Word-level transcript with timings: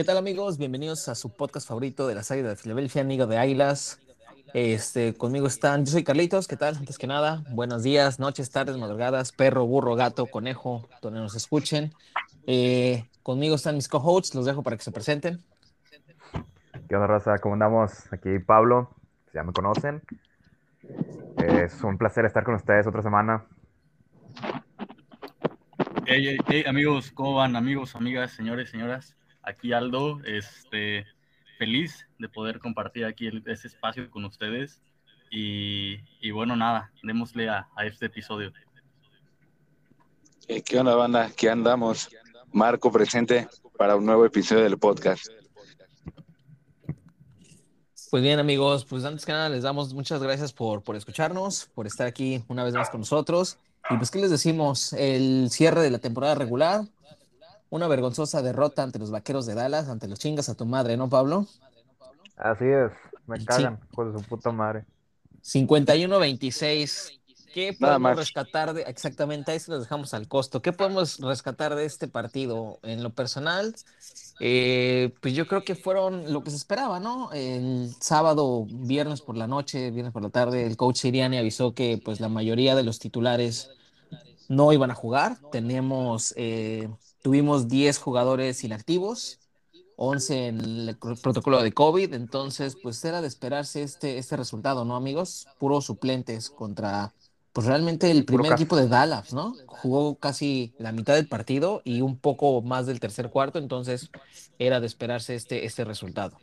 ¿Qué 0.00 0.04
tal 0.04 0.16
amigos? 0.16 0.56
Bienvenidos 0.56 1.10
a 1.10 1.14
su 1.14 1.36
podcast 1.36 1.68
favorito 1.68 2.06
de 2.06 2.14
las 2.14 2.30
Águilas 2.30 2.52
de 2.52 2.56
Filadelfia, 2.56 3.02
amigo 3.02 3.26
de 3.26 3.36
Águilas. 3.36 4.00
Este, 4.54 5.12
conmigo 5.12 5.46
están, 5.46 5.84
yo 5.84 5.92
soy 5.92 6.04
Carlitos, 6.04 6.48
¿qué 6.48 6.56
tal? 6.56 6.74
Antes 6.74 6.96
que 6.96 7.06
nada, 7.06 7.44
buenos 7.50 7.82
días, 7.82 8.18
noches, 8.18 8.50
tardes, 8.50 8.78
madrugadas, 8.78 9.30
perro, 9.30 9.66
burro, 9.66 9.96
gato, 9.96 10.24
conejo, 10.24 10.88
donde 11.02 11.20
nos 11.20 11.34
escuchen. 11.34 11.92
Eh, 12.46 13.10
conmigo 13.22 13.56
están 13.56 13.74
mis 13.74 13.88
co-hosts, 13.88 14.34
los 14.34 14.46
dejo 14.46 14.62
para 14.62 14.78
que 14.78 14.82
se 14.82 14.90
presenten. 14.90 15.44
¿Qué 16.88 16.94
onda, 16.94 17.06
raza? 17.06 17.36
¿Cómo 17.36 17.52
andamos? 17.52 18.10
Aquí 18.10 18.38
Pablo, 18.38 18.94
ya 19.34 19.42
me 19.42 19.52
conocen. 19.52 20.00
Es 21.36 21.84
un 21.84 21.98
placer 21.98 22.24
estar 22.24 22.42
con 22.42 22.54
ustedes 22.54 22.86
otra 22.86 23.02
semana. 23.02 23.44
Hey, 26.06 26.38
hey, 26.46 26.64
amigos, 26.66 27.10
¿cómo 27.12 27.34
van? 27.34 27.54
Amigos, 27.54 27.94
amigas, 27.94 28.30
señores, 28.30 28.70
señoras. 28.70 29.14
Aquí 29.42 29.72
Aldo, 29.72 30.20
este, 30.24 31.06
feliz 31.58 32.06
de 32.18 32.28
poder 32.28 32.58
compartir 32.58 33.04
aquí 33.04 33.30
este 33.46 33.68
espacio 33.68 34.10
con 34.10 34.24
ustedes. 34.24 34.80
Y, 35.30 36.30
bueno, 36.32 36.56
nada, 36.56 36.90
démosle 37.02 37.48
a, 37.48 37.68
este 37.84 38.06
episodio. 38.06 38.52
¿Qué 40.64 40.78
onda, 40.78 40.94
banda? 40.96 41.30
¿Qué 41.36 41.48
andamos? 41.48 42.08
Marco 42.52 42.90
presente 42.90 43.46
para 43.78 43.94
un 43.94 44.04
nuevo 44.04 44.24
episodio 44.24 44.64
del 44.64 44.76
podcast. 44.78 45.28
Pues 48.10 48.24
bien, 48.24 48.40
amigos, 48.40 48.84
pues 48.84 49.04
antes 49.04 49.24
que 49.24 49.30
nada 49.30 49.48
les 49.48 49.62
damos 49.62 49.94
muchas 49.94 50.20
gracias 50.20 50.52
por, 50.52 50.82
por 50.82 50.96
escucharnos, 50.96 51.70
por 51.74 51.86
estar 51.86 52.08
aquí 52.08 52.42
una 52.48 52.64
vez 52.64 52.74
más 52.74 52.90
con 52.90 53.02
nosotros. 53.02 53.56
Y 53.88 53.96
pues, 53.96 54.10
¿qué 54.10 54.18
les 54.18 54.30
decimos? 54.30 54.92
El 54.94 55.48
cierre 55.50 55.80
de 55.80 55.90
la 55.90 56.00
temporada 56.00 56.34
regular, 56.34 56.82
una 57.70 57.88
vergonzosa 57.88 58.42
derrota 58.42 58.82
ante 58.82 58.98
los 58.98 59.10
vaqueros 59.10 59.46
de 59.46 59.54
Dallas, 59.54 59.88
ante 59.88 60.08
los 60.08 60.18
chingas 60.18 60.48
a 60.48 60.54
tu 60.54 60.66
madre, 60.66 60.96
¿no, 60.96 61.08
Pablo? 61.08 61.46
Así 62.36 62.64
es, 62.64 62.92
me 63.26 63.44
cagan, 63.44 63.78
con 63.94 64.12
su 64.18 64.24
puta 64.26 64.50
madre. 64.50 64.84
51-26. 65.42 67.20
¿Qué 67.52 67.76
podemos 67.78 68.16
rescatar 68.16 68.74
de 68.74 68.82
exactamente 68.82 69.50
ahí 69.50 69.58
se 69.58 69.72
los 69.72 69.80
dejamos 69.80 70.14
al 70.14 70.28
costo? 70.28 70.62
¿Qué 70.62 70.72
podemos 70.72 71.18
rescatar 71.18 71.74
de 71.74 71.84
este 71.84 72.06
partido? 72.06 72.78
En 72.84 73.02
lo 73.02 73.10
personal, 73.10 73.74
eh, 74.38 75.12
pues 75.20 75.34
yo 75.34 75.48
creo 75.48 75.64
que 75.64 75.74
fueron 75.74 76.32
lo 76.32 76.44
que 76.44 76.50
se 76.50 76.56
esperaba, 76.56 77.00
¿no? 77.00 77.32
El 77.32 77.92
sábado, 78.00 78.66
viernes 78.70 79.20
por 79.20 79.36
la 79.36 79.48
noche, 79.48 79.90
viernes 79.90 80.12
por 80.12 80.22
la 80.22 80.30
tarde, 80.30 80.64
el 80.64 80.76
coach 80.76 80.98
Siriani 80.98 81.38
avisó 81.38 81.74
que 81.74 82.00
pues 82.02 82.20
la 82.20 82.28
mayoría 82.28 82.76
de 82.76 82.84
los 82.84 83.00
titulares 83.00 83.70
no 84.48 84.72
iban 84.72 84.92
a 84.92 84.94
jugar. 84.94 85.38
Tenemos, 85.50 86.32
eh, 86.36 86.88
tuvimos 87.22 87.68
10 87.68 87.98
jugadores 87.98 88.64
inactivos 88.64 89.40
11 90.02 90.46
en 90.46 90.60
el 90.60 90.98
protocolo 91.22 91.62
de 91.62 91.72
COVID, 91.72 92.14
entonces 92.14 92.74
pues 92.82 93.04
era 93.04 93.20
de 93.20 93.28
esperarse 93.28 93.82
este, 93.82 94.16
este 94.16 94.34
resultado, 94.34 94.86
¿no 94.86 94.96
amigos? 94.96 95.46
Puros 95.58 95.84
suplentes 95.84 96.48
contra 96.48 97.12
pues 97.52 97.66
realmente 97.66 98.10
el 98.10 98.24
primer 98.24 98.52
equipo 98.52 98.76
de 98.76 98.88
Dallas, 98.88 99.34
¿no? 99.34 99.54
Jugó 99.66 100.16
casi 100.16 100.74
la 100.78 100.92
mitad 100.92 101.16
del 101.16 101.28
partido 101.28 101.82
y 101.84 102.00
un 102.00 102.16
poco 102.16 102.62
más 102.62 102.86
del 102.86 102.98
tercer 102.98 103.28
cuarto, 103.28 103.58
entonces 103.58 104.10
era 104.58 104.80
de 104.80 104.86
esperarse 104.86 105.34
este, 105.34 105.66
este 105.66 105.84
resultado. 105.84 106.38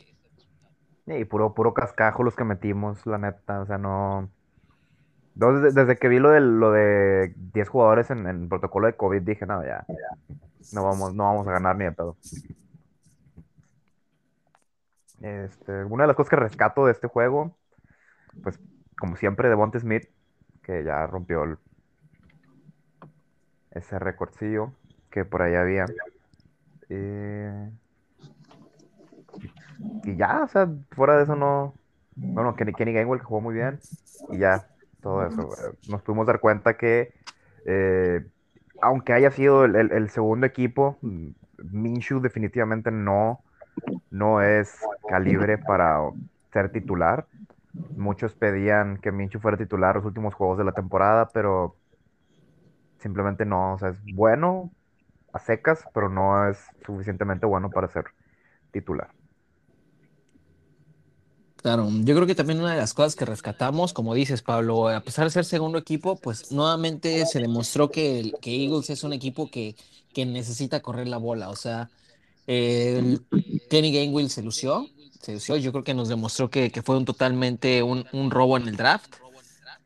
Y 1.06 1.24
puro, 1.24 1.52
puro 1.52 1.74
cascajo 1.74 2.22
los 2.22 2.36
que 2.36 2.44
metimos, 2.44 3.04
la 3.06 3.18
neta, 3.18 3.60
o 3.60 3.66
sea, 3.66 3.78
no... 3.78 4.30
Desde, 5.38 5.70
desde 5.70 5.96
que 5.96 6.08
vi 6.08 6.18
lo 6.18 6.30
de, 6.30 6.40
lo 6.40 6.72
de 6.72 7.32
10 7.36 7.68
jugadores 7.68 8.10
en, 8.10 8.26
el 8.26 8.48
protocolo 8.48 8.88
de 8.88 8.96
COVID, 8.96 9.22
dije, 9.22 9.46
no, 9.46 9.64
ya, 9.64 9.86
no 10.72 10.82
vamos, 10.82 11.14
no 11.14 11.24
vamos 11.24 11.46
a 11.46 11.52
ganar 11.52 11.76
ni 11.76 11.84
de 11.84 11.92
pedo. 11.92 12.16
Este, 15.20 15.84
una 15.84 16.04
de 16.04 16.08
las 16.08 16.16
cosas 16.16 16.30
que 16.30 16.36
rescato 16.36 16.86
de 16.86 16.92
este 16.92 17.06
juego, 17.06 17.56
pues 18.42 18.58
como 18.98 19.14
siempre, 19.14 19.48
de 19.48 19.54
Bonte 19.54 19.78
Smith, 19.78 20.08
que 20.64 20.82
ya 20.82 21.06
rompió 21.06 21.56
ese 23.70 23.98
recordcillo 24.00 24.72
que 25.08 25.24
por 25.24 25.42
ahí 25.42 25.54
había. 25.54 25.86
Eh, 26.88 27.70
y 30.02 30.16
ya, 30.16 30.42
o 30.42 30.48
sea, 30.48 30.68
fuera 30.90 31.16
de 31.16 31.22
eso 31.22 31.36
no. 31.36 31.74
Bueno, 32.16 32.56
Kenny, 32.56 32.72
Kenny 32.72 32.92
Gainwell 32.92 33.20
que 33.20 33.26
jugó 33.26 33.40
muy 33.40 33.54
bien. 33.54 33.78
Y 34.30 34.38
ya, 34.38 34.66
todo 35.00 35.26
eso. 35.26 35.48
Nos 35.88 36.02
pudimos 36.02 36.26
dar 36.26 36.40
cuenta 36.40 36.76
que, 36.76 37.14
eh, 37.66 38.26
aunque 38.80 39.12
haya 39.12 39.30
sido 39.30 39.64
el, 39.64 39.76
el 39.76 40.10
segundo 40.10 40.46
equipo, 40.46 40.98
Minshew 41.58 42.20
definitivamente 42.20 42.90
no 42.90 43.42
no 44.10 44.42
es 44.42 44.80
calibre 45.08 45.58
para 45.58 45.98
ser 46.52 46.70
titular. 46.70 47.26
Muchos 47.96 48.34
pedían 48.34 48.98
que 48.98 49.12
Minchu 49.12 49.38
fuera 49.38 49.56
titular 49.56 49.96
los 49.96 50.04
últimos 50.04 50.34
juegos 50.34 50.58
de 50.58 50.64
la 50.64 50.72
temporada, 50.72 51.28
pero 51.32 51.76
simplemente 52.98 53.44
no. 53.44 53.74
O 53.74 53.78
sea, 53.78 53.90
es 53.90 54.02
bueno 54.14 54.70
a 55.32 55.38
secas, 55.38 55.84
pero 55.94 56.08
no 56.08 56.48
es 56.48 56.58
suficientemente 56.84 57.46
bueno 57.46 57.70
para 57.70 57.88
ser 57.88 58.06
titular. 58.72 59.10
Claro, 61.62 61.88
yo 61.90 62.14
creo 62.14 62.26
que 62.26 62.36
también 62.36 62.60
una 62.60 62.72
de 62.72 62.78
las 62.78 62.94
cosas 62.94 63.16
que 63.16 63.24
rescatamos, 63.24 63.92
como 63.92 64.14
dices, 64.14 64.42
Pablo, 64.42 64.88
a 64.88 65.00
pesar 65.00 65.24
de 65.24 65.30
ser 65.30 65.44
segundo 65.44 65.76
equipo, 65.76 66.16
pues 66.16 66.52
nuevamente 66.52 67.26
se 67.26 67.40
demostró 67.40 67.90
que, 67.90 68.32
que 68.40 68.64
Eagles 68.64 68.90
es 68.90 69.02
un 69.02 69.12
equipo 69.12 69.50
que, 69.50 69.74
que 70.12 70.24
necesita 70.26 70.80
correr 70.80 71.08
la 71.08 71.16
bola. 71.16 71.48
O 71.48 71.56
sea, 71.56 71.90
el 72.46 73.22
Kenny 73.68 73.92
Gainwell 73.92 74.30
se 74.30 74.42
lució, 74.42 74.88
se 75.20 75.34
lució. 75.34 75.56
Yo 75.56 75.72
creo 75.72 75.84
que 75.84 75.94
nos 75.94 76.08
demostró 76.08 76.50
que, 76.50 76.70
fue 76.84 76.96
un 76.96 77.04
totalmente 77.04 77.82
un, 77.82 78.30
robo 78.30 78.56
en 78.56 78.68
el 78.68 78.76
draft. 78.76 79.16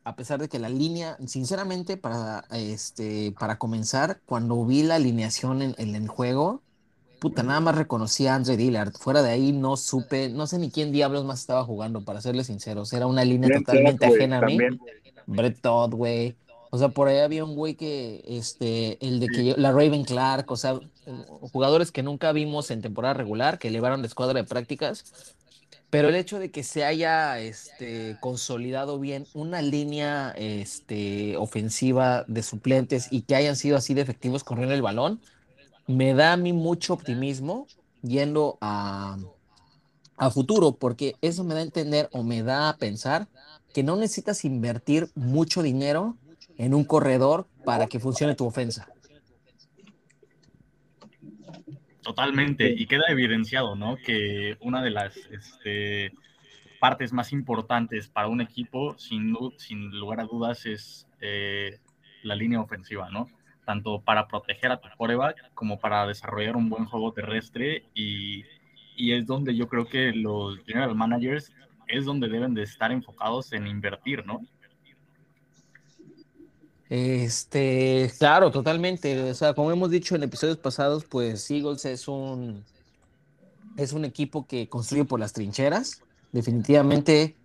A 0.05 0.15
pesar 0.15 0.39
de 0.39 0.49
que 0.49 0.59
la 0.59 0.69
línea, 0.69 1.17
sinceramente, 1.27 1.97
para, 1.97 2.45
este, 2.51 3.33
para 3.39 3.57
comenzar, 3.57 4.19
cuando 4.25 4.65
vi 4.65 4.83
la 4.83 4.95
alineación 4.95 5.61
en, 5.61 5.95
el 5.95 6.07
juego, 6.07 6.61
puta, 7.23 7.41
nada 7.41 7.61
más 7.61 7.75
reconocí 7.75 8.27
a 8.27 8.35
Andre 8.35 8.57
Dillard. 8.57 8.91
Fuera 8.99 9.23
de 9.23 9.29
ahí 9.29 9.53
no 9.53 9.77
supe, 9.77 10.27
no 10.27 10.45
sé 10.45 10.59
ni 10.59 10.69
quién 10.69 10.91
diablos 10.91 11.23
más 11.23 11.39
estaba 11.39 11.63
jugando, 11.63 12.03
para 12.03 12.19
serles 12.19 12.47
sinceros. 12.47 12.91
Era 12.91 13.07
una 13.07 13.23
línea 13.23 13.49
totalmente 13.49 14.05
ajena 14.05 14.39
a 14.39 14.41
mí. 14.41 14.57
Brett 15.25 15.61
Todd, 15.61 15.93
güey. 15.93 16.35
O 16.69 16.77
sea, 16.77 16.89
por 16.89 17.07
ahí 17.07 17.19
había 17.19 17.45
un 17.45 17.55
güey 17.55 17.75
que, 17.75 18.25
este, 18.27 18.97
el 18.99 19.21
de 19.21 19.27
que 19.27 19.55
la 19.57 19.71
Raven 19.71 20.03
Clark, 20.03 20.51
o 20.51 20.57
sea, 20.57 20.77
jugadores 21.39 21.93
que 21.93 22.03
nunca 22.03 22.33
vimos 22.33 22.71
en 22.71 22.81
temporada 22.81 23.13
regular, 23.13 23.57
que 23.57 23.69
elevaron 23.69 24.01
la 24.01 24.07
escuadra 24.07 24.41
de 24.41 24.43
prácticas. 24.43 25.33
Pero 25.89 26.09
el 26.09 26.15
hecho 26.15 26.39
de 26.39 26.51
que 26.51 26.63
se 26.63 26.83
haya 26.83 27.39
este, 27.39 28.17
consolidado 28.19 28.99
bien 28.99 29.27
una 29.33 29.61
línea 29.61 30.33
este, 30.35 31.37
ofensiva 31.37 32.25
de 32.27 32.43
suplentes 32.43 33.07
y 33.11 33.21
que 33.21 33.35
hayan 33.35 33.55
sido 33.55 33.77
así 33.77 33.93
de 33.93 34.01
efectivos 34.01 34.43
corriendo 34.43 34.75
el 34.75 34.81
balón, 34.81 35.21
me 35.87 36.13
da 36.13 36.33
a 36.33 36.37
mí 36.37 36.53
mucho 36.53 36.93
optimismo 36.93 37.67
yendo 38.01 38.57
a, 38.61 39.17
a 40.17 40.29
futuro, 40.29 40.73
porque 40.73 41.15
eso 41.21 41.43
me 41.43 41.53
da 41.53 41.61
a 41.61 41.63
entender 41.63 42.09
o 42.11 42.23
me 42.23 42.43
da 42.43 42.69
a 42.69 42.77
pensar 42.77 43.27
que 43.73 43.83
no 43.83 43.95
necesitas 43.95 44.45
invertir 44.45 45.09
mucho 45.15 45.61
dinero 45.63 46.17
en 46.57 46.73
un 46.73 46.83
corredor 46.83 47.47
para 47.65 47.87
que 47.87 47.99
funcione 47.99 48.35
tu 48.35 48.45
ofensa. 48.45 48.87
Totalmente, 52.01 52.69
y 52.69 52.85
queda 52.85 53.05
evidenciado, 53.07 53.75
¿no? 53.75 53.95
Que 53.95 54.57
una 54.59 54.83
de 54.83 54.91
las 54.91 55.15
este, 55.31 56.11
partes 56.79 57.13
más 57.13 57.31
importantes 57.31 58.09
para 58.09 58.27
un 58.27 58.41
equipo, 58.41 58.97
sin, 58.99 59.35
sin 59.57 59.89
lugar 59.97 60.19
a 60.19 60.25
dudas, 60.25 60.65
es 60.65 61.07
eh, 61.21 61.79
la 62.23 62.35
línea 62.35 62.59
ofensiva, 62.59 63.09
¿no? 63.09 63.29
Tanto 63.65 64.01
para 64.01 64.27
proteger 64.27 64.71
a 64.71 64.81
tu 64.81 64.89
quarterback 64.97 65.53
como 65.53 65.79
para 65.79 66.05
desarrollar 66.05 66.55
un 66.55 66.69
buen 66.69 66.85
juego 66.85 67.13
terrestre 67.13 67.85
y, 67.93 68.43
y 68.95 69.13
es 69.13 69.25
donde 69.25 69.55
yo 69.55 69.67
creo 69.67 69.85
que 69.85 70.11
los 70.11 70.59
general 70.65 70.95
managers 70.95 71.51
es 71.87 72.05
donde 72.05 72.27
deben 72.27 72.53
de 72.53 72.63
estar 72.63 72.91
enfocados 72.91 73.53
en 73.53 73.67
invertir, 73.67 74.25
¿no? 74.25 74.41
Este, 76.89 78.11
claro, 78.19 78.51
totalmente. 78.51 79.31
O 79.31 79.33
sea, 79.33 79.53
como 79.53 79.71
hemos 79.71 79.89
dicho 79.89 80.15
en 80.15 80.23
episodios 80.23 80.57
pasados, 80.57 81.05
pues 81.05 81.49
Eagles 81.49 81.85
es 81.85 82.07
un 82.07 82.63
es 83.77 83.93
un 83.93 84.05
equipo 84.05 84.45
que 84.45 84.69
construye 84.69 85.05
por 85.05 85.19
las 85.19 85.33
trincheras. 85.33 86.01
Definitivamente, 86.31 87.35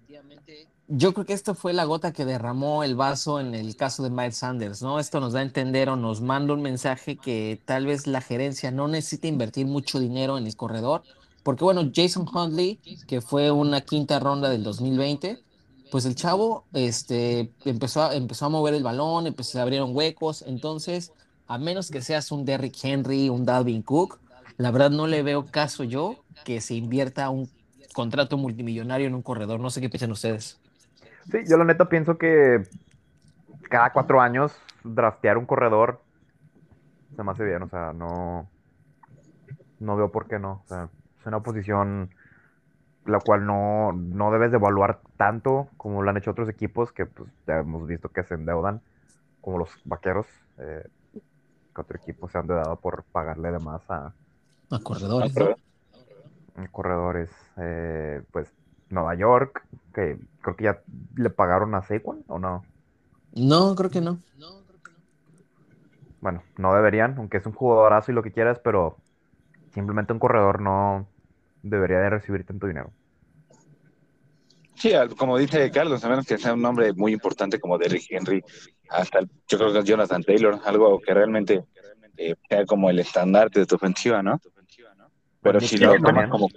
yo 0.88 1.12
creo 1.12 1.26
que 1.26 1.35
esto 1.35 1.55
fue 1.55 1.75
la 1.75 1.85
gota 1.85 2.12
que 2.12 2.25
derramó 2.25 2.82
el 2.82 2.96
vaso 2.96 3.40
en 3.40 3.55
el 3.55 3.76
caso 3.76 4.02
de 4.02 4.11
Miles 4.11 4.38
Sanders, 4.38 4.82
¿no? 4.82 4.99
Esto 4.99 5.20
nos 5.20 5.35
da 5.35 5.40
a 5.40 5.43
entender 5.43 5.90
o 5.90 5.96
nos 5.96 6.23
manda 6.23 6.55
un 6.55 6.62
mensaje 6.62 7.17
que 7.17 7.61
tal 7.67 7.85
vez 7.85 8.06
la 8.06 8.23
gerencia 8.23 8.70
no 8.70 8.88
necesita 8.88 9.29
invertir 9.29 9.67
mucho 9.67 10.00
dinero 10.00 10.38
en 10.38 10.46
el 10.46 10.56
corredor, 10.56 11.02
porque 11.43 11.64
bueno, 11.64 11.90
Jason 11.94 12.26
Huntley, 12.32 12.81
que 13.06 13.20
fue 13.20 13.50
una 13.50 13.82
quinta 13.82 14.19
ronda 14.19 14.49
del 14.49 14.62
2020, 14.62 15.43
pues 15.90 16.06
el 16.06 16.14
chavo 16.14 16.64
este, 16.73 17.52
empezó, 17.67 18.05
a, 18.05 18.14
empezó 18.14 18.46
a 18.46 18.49
mover 18.49 18.73
el 18.73 18.82
balón, 18.82 19.26
empezó, 19.26 19.52
se 19.52 19.61
abrieron 19.61 19.94
huecos, 19.94 20.43
entonces, 20.46 21.12
a 21.46 21.58
menos 21.58 21.90
que 21.90 22.00
seas 22.00 22.32
un 22.32 22.46
Derrick 22.46 22.76
Henry, 22.82 23.29
un 23.29 23.44
Dalvin 23.44 23.82
Cook, 23.82 24.20
la 24.56 24.70
verdad 24.70 24.90
no 24.90 25.06
le 25.06 25.23
veo 25.23 25.46
caso 25.46 25.85
yo 25.85 26.25
que 26.44 26.62
se 26.62 26.75
invierta 26.75 27.29
un 27.29 27.50
contrato 27.93 28.37
multimillonario 28.37 29.06
en 29.06 29.14
un 29.14 29.23
corredor. 29.23 29.61
No 29.61 29.70
sé 29.70 29.81
qué 29.81 29.88
piensan 29.88 30.12
ustedes. 30.12 30.58
Sí, 31.31 31.39
yo 31.49 31.57
la 31.57 31.65
neta 31.65 31.89
pienso 31.89 32.17
que 32.17 32.63
cada 33.69 33.93
cuatro 33.93 34.21
años 34.21 34.59
draftear 34.85 35.37
un 35.37 35.47
corredor 35.47 36.01
se 37.15 37.23
me 37.23 37.33
hace 37.33 37.45
bien, 37.45 37.63
o 37.63 37.69
sea, 37.69 37.93
no, 37.93 38.49
no 39.81 39.97
veo 39.97 40.11
por 40.11 40.27
qué 40.27 40.39
no. 40.39 40.63
O 40.65 40.69
sea, 40.69 40.89
es 41.21 41.27
una 41.27 41.41
posición 41.41 42.11
la 43.05 43.21
cual 43.21 43.47
no, 43.47 43.93
no 43.93 44.31
debes 44.31 44.51
de 44.51 44.59
evaluar 44.59 45.01
tanto 45.17 45.69
como 45.77 46.03
lo 46.03 46.11
han 46.11 46.17
hecho 46.17 46.31
otros 46.31 46.49
equipos 46.49 46.93
que 46.93 47.07
pues, 47.07 47.31
ya 47.47 47.59
hemos 47.59 47.87
visto 47.87 48.11
que 48.11 48.23
se 48.23 48.35
endeudan, 48.35 48.81
como 49.41 49.59
los 49.59 49.71
vaqueros. 49.85 50.27
Eh, 50.59 50.87
que 51.75 51.81
otro 51.81 51.97
equipo 51.97 52.29
se 52.29 52.39
han 52.39 52.45
endeudado 52.45 52.77
por 52.77 53.05
pagarle 53.05 53.53
de 53.53 53.59
más 53.59 53.83
a, 53.91 54.13
A 54.71 54.79
corredores. 54.83 55.35
¿no? 55.37 55.57
a 56.63 56.69
corredores. 56.69 57.31
Eh, 57.57 58.23
pues 58.33 58.53
Nueva 58.90 59.14
York, 59.14 59.62
que 59.94 60.19
creo 60.43 60.56
que 60.56 60.64
ya 60.64 60.81
le 61.17 61.31
pagaron 61.31 61.75
a 61.75 61.82
Saquon 61.82 62.25
o 62.29 62.38
no. 62.38 62.64
No, 63.35 63.75
creo 63.76 63.90
que 63.90 64.00
no. 64.00 64.19
Bueno, 66.20 66.43
no 66.56 66.75
deberían, 66.75 67.17
aunque 67.19 67.37
es 67.37 67.46
un 67.46 67.52
jugadorazo 67.52 68.11
y 68.11 68.14
lo 68.14 68.23
que 68.23 68.32
quieras, 68.32 68.58
pero 68.62 68.96
simplemente 69.73 70.12
un 70.12 70.19
corredor 70.19 70.61
no 70.61 71.06
debería 71.62 71.99
de 71.99 72.11
recibir 72.11 72.44
tanto 72.44 72.67
dinero. 72.67 72.90
Sí, 74.75 74.93
como 75.17 75.37
dice 75.38 75.70
Carlos, 75.73 76.05
a 76.05 76.08
menos 76.08 76.25
que 76.26 76.38
sea 76.38 76.55
un 76.55 76.62
nombre 76.62 76.93
muy 76.93 77.12
importante 77.12 77.58
como 77.58 77.79
Derrick 77.79 78.06
Henry, 78.11 78.43
hasta 78.88 79.19
el- 79.19 79.31
yo 79.49 79.58
creo 79.58 79.73
que 79.73 79.81
es 79.81 79.85
Jonathan 79.85 80.23
Taylor, 80.23 80.61
algo 80.64 81.00
que 81.00 81.14
realmente 81.14 81.64
eh, 82.17 82.35
sea 82.49 82.64
como 82.67 82.90
el 82.90 82.99
estandarte 82.99 83.61
de 83.61 83.67
tu 83.67 83.76
ofensiva, 83.76 84.23
¿no? 84.23 84.40
Pero 85.40 85.61
Nick 85.61 85.69
si 85.70 85.79
lo 85.79 85.96
tomas 85.96 86.29
como, 86.29 86.49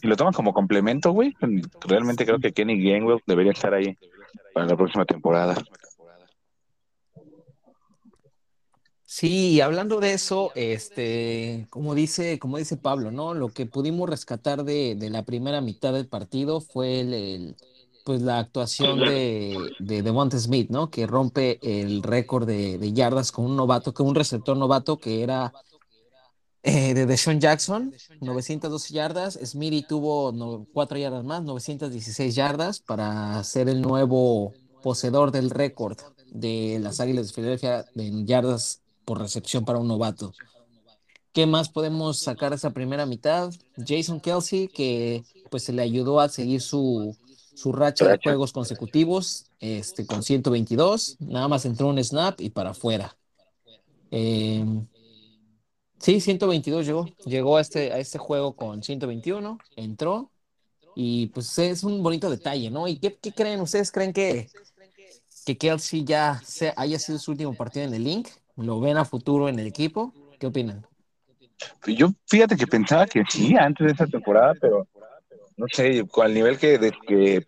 si 0.00 0.06
lo 0.06 0.16
tomas 0.16 0.36
como 0.36 0.52
complemento, 0.52 1.12
güey, 1.12 1.34
realmente 1.80 2.24
creo 2.24 2.38
que 2.38 2.52
Kenny 2.52 2.82
Gainwell 2.82 3.22
debería 3.26 3.52
estar 3.52 3.74
ahí 3.74 3.96
para 4.54 4.66
la 4.66 4.76
próxima 4.76 5.04
temporada. 5.04 5.56
Sí, 9.10 9.52
y 9.52 9.60
hablando 9.62 10.00
de 10.00 10.12
eso, 10.12 10.52
este, 10.54 11.66
como 11.70 11.94
dice, 11.94 12.38
como 12.38 12.58
dice 12.58 12.76
Pablo, 12.76 13.10
¿no? 13.10 13.32
Lo 13.32 13.48
que 13.48 13.64
pudimos 13.64 14.08
rescatar 14.08 14.64
de, 14.64 14.96
de 14.96 15.08
la 15.08 15.24
primera 15.24 15.62
mitad 15.62 15.94
del 15.94 16.06
partido 16.06 16.60
fue 16.60 17.00
el, 17.00 17.14
el, 17.14 17.56
pues 18.04 18.20
la 18.20 18.38
actuación 18.38 19.00
de, 19.00 19.56
de 19.78 20.02
Devonta 20.02 20.38
Smith, 20.38 20.68
¿no? 20.68 20.90
Que 20.90 21.06
rompe 21.06 21.58
el 21.62 22.02
récord 22.02 22.46
de, 22.46 22.76
de 22.76 22.92
yardas 22.92 23.32
con 23.32 23.46
un 23.46 23.56
novato, 23.56 23.94
con 23.94 24.06
un 24.06 24.14
receptor 24.14 24.56
novato 24.56 24.98
que 24.98 25.22
era 25.22 25.54
eh, 26.62 26.94
de 26.94 27.06
Deshaun 27.06 27.40
Jackson, 27.40 27.94
912 28.20 28.92
yardas. 28.92 29.38
Smithy 29.42 29.82
tuvo 29.82 30.32
no, 30.32 30.66
4 30.72 30.98
yardas 30.98 31.24
más, 31.24 31.42
916 31.42 32.34
yardas 32.34 32.80
para 32.80 33.42
ser 33.44 33.68
el 33.68 33.80
nuevo 33.80 34.52
poseedor 34.82 35.30
del 35.30 35.50
récord 35.50 35.98
de 36.30 36.78
las 36.80 37.00
Águilas 37.00 37.28
de 37.28 37.32
Filadelfia 37.32 37.84
en 37.94 38.26
yardas 38.26 38.82
por 39.04 39.20
recepción 39.20 39.64
para 39.64 39.78
un 39.78 39.88
novato. 39.88 40.32
¿Qué 41.32 41.46
más 41.46 41.68
podemos 41.68 42.18
sacar 42.18 42.50
de 42.50 42.56
esa 42.56 42.70
primera 42.70 43.06
mitad? 43.06 43.52
Jason 43.76 44.20
Kelsey, 44.20 44.68
que 44.68 45.22
pues 45.50 45.62
se 45.62 45.72
le 45.72 45.82
ayudó 45.82 46.20
a 46.20 46.28
seguir 46.28 46.60
su, 46.60 47.16
su 47.54 47.72
racha 47.72 48.08
de 48.08 48.18
juegos 48.22 48.52
consecutivos 48.52 49.46
este, 49.60 50.06
con 50.06 50.22
122. 50.22 51.16
Nada 51.20 51.46
más 51.48 51.64
entró 51.64 51.88
un 51.88 52.02
snap 52.02 52.40
y 52.40 52.50
para 52.50 52.70
afuera. 52.70 53.16
Eh, 54.10 54.64
sí, 55.98 56.20
122 56.20 56.86
llegó. 56.86 57.06
Llegó 57.24 57.56
a 57.56 57.60
este, 57.60 57.92
a 57.92 57.98
este 57.98 58.18
juego 58.18 58.54
con 58.54 58.82
121, 58.82 59.58
entró 59.76 60.30
y 60.94 61.26
pues 61.28 61.58
es 61.58 61.84
un 61.84 62.02
bonito 62.02 62.28
detalle, 62.28 62.70
¿no? 62.70 62.88
¿Y 62.88 62.98
qué, 62.98 63.16
creen? 63.32 63.60
¿Ustedes 63.60 63.92
creen 63.92 64.12
que, 64.12 64.48
que 65.46 65.56
Kelsey 65.56 66.04
ya 66.04 66.40
se, 66.44 66.72
haya 66.76 66.98
sido 66.98 67.18
su 67.18 67.30
último 67.30 67.54
partido 67.54 67.86
en 67.86 67.94
el 67.94 68.04
Link? 68.04 68.28
¿Lo 68.56 68.80
ven 68.80 68.96
a 68.96 69.04
futuro 69.04 69.48
en 69.48 69.58
el 69.58 69.66
equipo? 69.66 70.12
¿Qué 70.38 70.46
opinan? 70.46 70.84
Yo 71.86 72.10
fíjate 72.26 72.56
que 72.56 72.66
pensaba 72.66 73.06
que 73.06 73.22
sí 73.28 73.54
antes 73.56 73.86
de 73.86 73.92
esta 73.92 74.06
temporada, 74.06 74.54
pero 74.60 74.86
no 75.56 75.66
sé, 75.72 76.06
con 76.06 76.26
el 76.26 76.34
nivel 76.34 76.58
que, 76.58 76.78
de- 76.78 76.92
que, 77.06 77.46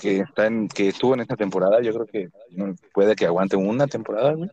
que 0.00 0.18
está 0.20 0.46
en, 0.46 0.68
que 0.68 0.88
estuvo 0.88 1.14
en 1.14 1.20
esta 1.20 1.36
temporada, 1.36 1.80
yo 1.82 1.92
creo 1.92 2.06
que 2.06 2.28
puede 2.92 3.14
que 3.14 3.26
aguante 3.26 3.56
una 3.56 3.86
temporada, 3.86 4.32
güey. 4.32 4.50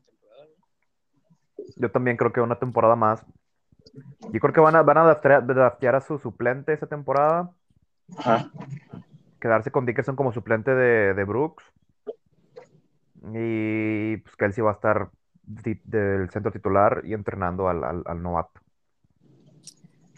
Yo 1.75 1.92
también 1.92 2.18
creo 2.18 2.31
que 2.31 2.42
una 2.42 2.60
temporada 2.60 2.95
más. 2.95 3.25
Yo 4.31 4.39
creo 4.39 4.54
que 4.54 4.60
van 4.62 4.75
a, 4.75 4.81
van 4.83 4.98
a 4.98 5.04
draftear, 5.04 5.45
draftear 5.45 5.95
a 5.95 6.01
su 6.01 6.18
suplente 6.18 6.74
esa 6.74 6.88
temporada. 6.88 7.51
Ajá. 8.18 8.50
Quedarse 9.39 9.71
con 9.71 9.86
Dickerson 9.86 10.15
como 10.15 10.31
suplente 10.33 10.74
de, 10.74 11.13
de 11.13 11.24
Brooks. 11.24 11.63
Y 13.33 14.18
pues 14.18 14.36
Kelsey 14.36 14.63
va 14.63 14.71
a 14.71 14.74
estar 14.74 15.10
di- 15.44 15.80
del 15.86 16.30
centro 16.30 16.51
titular 16.51 17.01
y 17.06 17.13
entrenando 17.13 17.69
al, 17.69 17.83
al- 17.83 18.04
al 18.06 18.21
novato. 18.21 18.59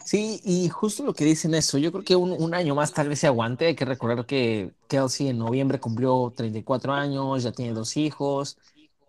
Sí, 0.04 0.40
y 0.44 0.68
justo 0.68 1.04
lo 1.04 1.14
que 1.14 1.24
dicen 1.24 1.54
eso, 1.54 1.78
yo 1.78 1.90
creo 1.90 2.04
que 2.04 2.14
un, 2.14 2.30
un 2.30 2.54
año 2.54 2.76
más 2.76 2.92
tal 2.92 3.08
vez 3.08 3.18
se 3.18 3.26
aguante. 3.26 3.66
Hay 3.66 3.74
que 3.74 3.84
recordar 3.84 4.24
que 4.24 4.72
Kelsey 4.88 5.28
en 5.28 5.38
noviembre 5.38 5.80
cumplió 5.80 6.32
34 6.36 6.92
años, 6.92 7.42
ya 7.42 7.50
tiene 7.52 7.72
dos 7.72 7.96
hijos, 7.96 8.56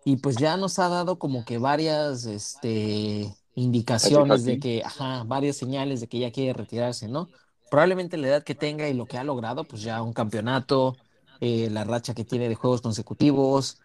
y 0.04 0.16
pues 0.16 0.36
ya 0.36 0.56
nos 0.56 0.78
ha 0.78 0.88
dado 0.88 1.18
como 1.18 1.44
que 1.44 1.58
varias 1.58 2.24
este, 2.26 3.32
indicaciones 3.54 4.44
de 4.44 4.58
que, 4.58 4.82
ajá, 4.84 5.24
varias 5.24 5.56
señales 5.56 6.00
de 6.00 6.08
que 6.08 6.18
ya 6.18 6.30
quiere 6.30 6.52
retirarse, 6.52 7.08
¿no? 7.08 7.28
Probablemente 7.70 8.16
la 8.16 8.28
edad 8.28 8.42
que 8.42 8.54
tenga 8.54 8.88
y 8.88 8.94
lo 8.94 9.06
que 9.06 9.18
ha 9.18 9.24
logrado, 9.24 9.64
pues 9.64 9.82
ya 9.82 10.02
un 10.02 10.12
campeonato, 10.12 10.96
eh, 11.40 11.68
la 11.70 11.84
racha 11.84 12.14
que 12.14 12.24
tiene 12.24 12.48
de 12.48 12.54
juegos 12.54 12.80
consecutivos, 12.80 13.80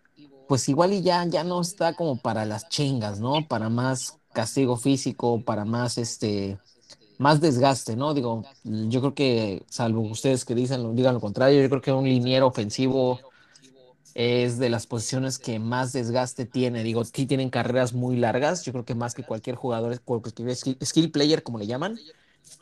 pues 0.48 0.70
igual 0.70 0.94
y 0.94 1.02
ya, 1.02 1.26
ya 1.26 1.44
no 1.44 1.62
está 1.62 1.94
como 1.94 2.18
para 2.18 2.46
las 2.46 2.70
chingas, 2.70 3.20
¿no? 3.20 3.48
Para 3.48 3.70
más 3.70 4.18
castigo 4.32 4.78
físico, 4.78 5.42
para 5.44 5.66
más 5.66 5.98
este 5.98 6.58
más 7.18 7.40
desgaste, 7.42 7.96
¿no? 7.96 8.14
Digo, 8.14 8.44
yo 8.64 9.00
creo 9.00 9.14
que, 9.14 9.64
salvo 9.70 10.02
ustedes 10.02 10.46
que 10.46 10.56
dicen, 10.56 10.96
digan 10.96 11.14
lo 11.14 11.22
contrario, 11.22 11.62
yo 11.62 11.70
creo 11.70 11.82
que 11.82 11.92
un 11.92 12.06
liniero 12.06 12.48
ofensivo 12.48 13.20
es 14.16 14.60
de 14.60 14.70
las 14.70 14.88
posiciones 14.88 15.40
que 15.40 15.60
más 15.60 15.94
desgaste 15.94 16.46
tiene. 16.46 16.84
Digo, 16.84 17.04
sí 17.04 17.26
tienen 17.26 17.50
carreras 17.50 17.94
muy 17.94 18.16
largas, 18.18 18.64
yo 18.66 18.72
creo 18.72 18.86
que 18.86 18.96
más 18.96 19.14
que 19.14 19.24
cualquier 19.24 19.56
jugador, 19.56 20.00
cualquier 20.02 20.56
skill, 20.56 20.78
skill 20.82 21.12
player, 21.12 21.44
como 21.44 21.60
le 21.60 21.68
llaman, 21.68 21.98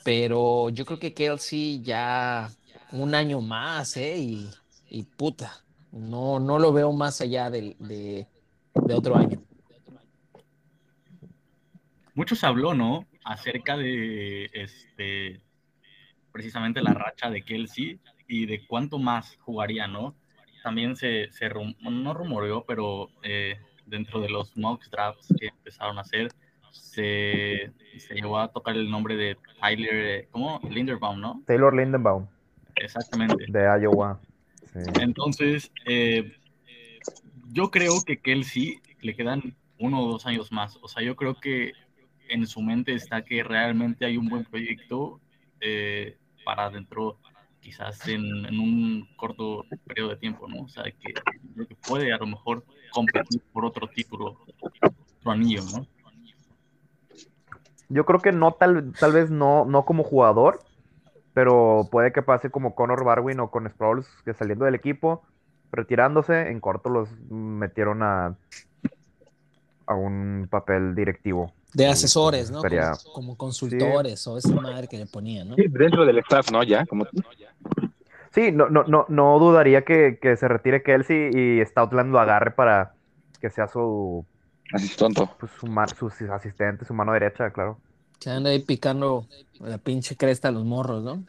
pero 0.03 0.69
yo 0.69 0.85
creo 0.85 0.99
que 0.99 1.13
Kelsey 1.13 1.81
ya 1.81 2.49
un 2.91 3.15
año 3.15 3.41
más, 3.41 3.97
¿eh? 3.97 4.17
Y, 4.89 5.03
puta, 5.17 5.63
no, 5.91 6.39
no 6.39 6.59
lo 6.59 6.73
veo 6.73 6.91
más 6.91 7.21
allá 7.21 7.49
del- 7.49 7.75
de, 7.79 8.27
de 8.73 8.93
otro 8.93 9.15
año. 9.15 9.41
Mucho 12.13 12.35
se 12.35 12.45
habló, 12.45 12.73
¿no? 12.73 13.05
Acerca 13.23 13.77
de 13.77 14.49
este 14.53 15.41
precisamente 16.31 16.81
la 16.81 16.93
racha 16.93 17.29
de 17.29 17.43
Kelsey 17.43 17.99
y 18.27 18.45
de 18.45 18.65
cuánto 18.65 18.97
más 18.99 19.37
jugaría, 19.41 19.87
¿no? 19.87 20.15
También 20.63 20.95
se, 20.95 21.31
se 21.31 21.49
rum- 21.49 21.75
no 21.79 22.13
rumoreó, 22.13 22.63
pero 22.65 23.09
eh, 23.23 23.59
dentro 23.85 24.19
de 24.21 24.29
los 24.29 24.55
mock 24.55 24.85
drafts 24.89 25.33
que 25.39 25.47
empezaron 25.47 25.97
a 25.97 26.01
hacer, 26.01 26.31
se, 26.71 27.71
se 27.97 28.13
llegó 28.13 28.39
a 28.39 28.47
tocar 28.49 28.75
el 28.75 28.89
nombre 28.89 29.15
de 29.15 29.37
Tyler, 29.59 30.27
¿cómo? 30.31 30.59
Linderbaum, 30.69 31.19
¿no? 31.19 31.43
Taylor 31.45 31.75
Lindenbaum, 31.75 32.27
Exactamente. 32.75 33.45
de 33.47 33.63
Iowa. 33.81 34.19
Sí. 34.73 34.79
Entonces, 34.99 35.71
eh, 35.85 36.37
yo 37.51 37.69
creo 37.69 38.01
que 38.05 38.19
Kelsey 38.19 38.79
le 39.01 39.15
quedan 39.15 39.55
uno 39.79 40.01
o 40.03 40.11
dos 40.11 40.25
años 40.25 40.51
más. 40.51 40.77
O 40.81 40.87
sea, 40.87 41.03
yo 41.03 41.15
creo 41.15 41.39
que 41.39 41.73
en 42.29 42.47
su 42.47 42.61
mente 42.61 42.93
está 42.93 43.23
que 43.23 43.43
realmente 43.43 44.05
hay 44.05 44.15
un 44.15 44.29
buen 44.29 44.45
proyecto 44.45 45.19
eh, 45.59 46.17
para 46.45 46.69
dentro, 46.69 47.17
quizás 47.61 48.07
en, 48.07 48.23
un 48.59 49.07
corto 49.15 49.65
periodo 49.85 50.09
de 50.09 50.17
tiempo, 50.17 50.47
¿no? 50.47 50.63
O 50.63 50.67
sea, 50.67 50.83
que, 50.83 51.13
que 51.65 51.75
puede 51.87 52.11
a 52.11 52.17
lo 52.17 52.27
mejor 52.27 52.65
competir 52.91 53.41
por 53.53 53.63
otro 53.63 53.87
título, 53.87 54.37
otro 54.59 55.31
anillo, 55.31 55.61
¿no? 55.71 55.87
Yo 57.87 58.05
creo 58.05 58.21
que 58.21 58.31
no, 58.31 58.53
tal, 58.53 58.93
tal 58.99 59.11
vez 59.11 59.29
no, 59.29 59.65
no 59.65 59.85
como 59.85 60.03
jugador, 60.03 60.61
pero 61.33 61.87
puede 61.91 62.11
que 62.11 62.21
pase 62.21 62.49
como 62.49 62.73
Connor 62.73 63.03
Barwin 63.03 63.39
o 63.41 63.51
con 63.51 63.69
Sproles, 63.69 64.07
que 64.25 64.33
saliendo 64.33 64.65
del 64.65 64.75
equipo, 64.75 65.23
retirándose, 65.71 66.49
en 66.49 66.59
corto 66.59 66.89
los 66.89 67.09
metieron 67.29 68.01
a, 68.01 68.37
a 69.85 69.95
un 69.95 70.47
papel 70.49 70.95
directivo. 70.95 71.53
De 71.73 71.87
asesores, 71.87 72.51
¿no? 72.51 72.57
estaría- 72.57 72.91
Como, 73.03 73.13
como 73.13 73.37
consultores 73.37 74.25
o 74.27 74.37
esa 74.37 74.53
madre 74.55 74.87
que 74.87 74.97
le 74.97 75.05
ponían, 75.05 75.49
¿no? 75.49 75.55
Sí, 75.55 75.63
dentro 75.69 76.05
del 76.05 76.17
staff, 76.19 76.51
¿no? 76.51 76.63
Ya, 76.63 76.85
como 76.85 77.05
Sí, 78.33 78.51
no, 78.51 78.69
no, 78.69 78.83
no, 78.85 79.05
no 79.09 79.39
dudaría 79.39 79.83
que, 79.83 80.17
que 80.21 80.37
se 80.37 80.47
retire 80.47 80.83
Kelsey 80.83 81.31
y 81.33 81.65
Stoutland 81.65 82.11
lo 82.11 82.19
agarre 82.19 82.51
para 82.51 82.93
que 83.41 83.49
sea 83.49 83.67
su, 83.67 84.25
así 84.73 84.95
tonto. 84.95 85.29
pues, 85.39 85.51
su, 85.59 85.67
ma- 85.67 85.87
su 85.87 86.07
asistente, 86.31 86.85
su 86.85 86.93
mano 86.93 87.11
derecha, 87.11 87.49
claro. 87.51 87.77
Se 88.19 88.29
anda 88.29 88.51
ahí 88.51 88.59
picando 88.59 89.25
la 89.59 89.77
pinche 89.79 90.15
cresta 90.15 90.47
a 90.47 90.51
los 90.51 90.63
morros, 90.63 91.03
¿no? 91.03 91.23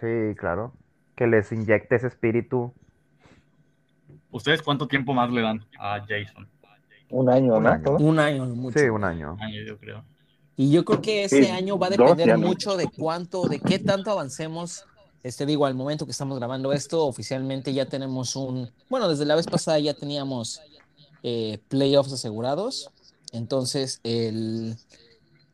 Sí, 0.00 0.34
claro. 0.36 0.72
Que 1.14 1.26
les 1.26 1.52
inyecte 1.52 1.96
ese 1.96 2.08
espíritu. 2.08 2.72
¿Ustedes 4.30 4.62
cuánto 4.62 4.88
tiempo 4.88 5.14
más 5.14 5.30
le 5.30 5.40
dan 5.42 5.64
a 5.78 6.00
Jason? 6.00 6.48
Un 7.10 7.30
año, 7.30 7.56
Un 7.56 7.62
¿no? 7.62 7.68
año. 7.70 7.96
Un 7.98 8.18
año, 8.18 8.46
mucho. 8.46 8.78
Sí, 8.78 8.86
un 8.86 9.04
año. 9.04 9.34
Un 9.34 9.42
año, 9.42 9.62
yo 9.66 9.78
creo. 9.78 10.04
Y 10.56 10.70
yo 10.70 10.84
creo 10.84 11.02
que 11.02 11.24
ese 11.24 11.44
Sí, 11.44 11.50
año 11.50 11.78
va 11.78 11.88
a 11.88 11.90
depender 11.90 12.38
mucho 12.38 12.76
de 12.76 12.88
cuánto, 12.88 13.46
de 13.46 13.60
qué 13.60 13.78
tanto 13.78 14.10
avancemos. 14.10 14.84
Este 15.22 15.44
digo, 15.44 15.66
al 15.66 15.74
momento 15.74 16.06
que 16.06 16.12
estamos 16.12 16.38
grabando 16.38 16.72
esto, 16.72 17.04
oficialmente 17.04 17.74
ya 17.74 17.86
tenemos 17.86 18.36
un, 18.36 18.70
bueno, 18.88 19.08
desde 19.08 19.24
la 19.26 19.34
vez 19.34 19.46
pasada 19.46 19.78
ya 19.78 19.92
teníamos 19.92 20.60
eh, 21.22 21.58
playoffs 21.68 22.12
asegurados. 22.12 22.90
Entonces, 23.32 24.00
el, 24.04 24.76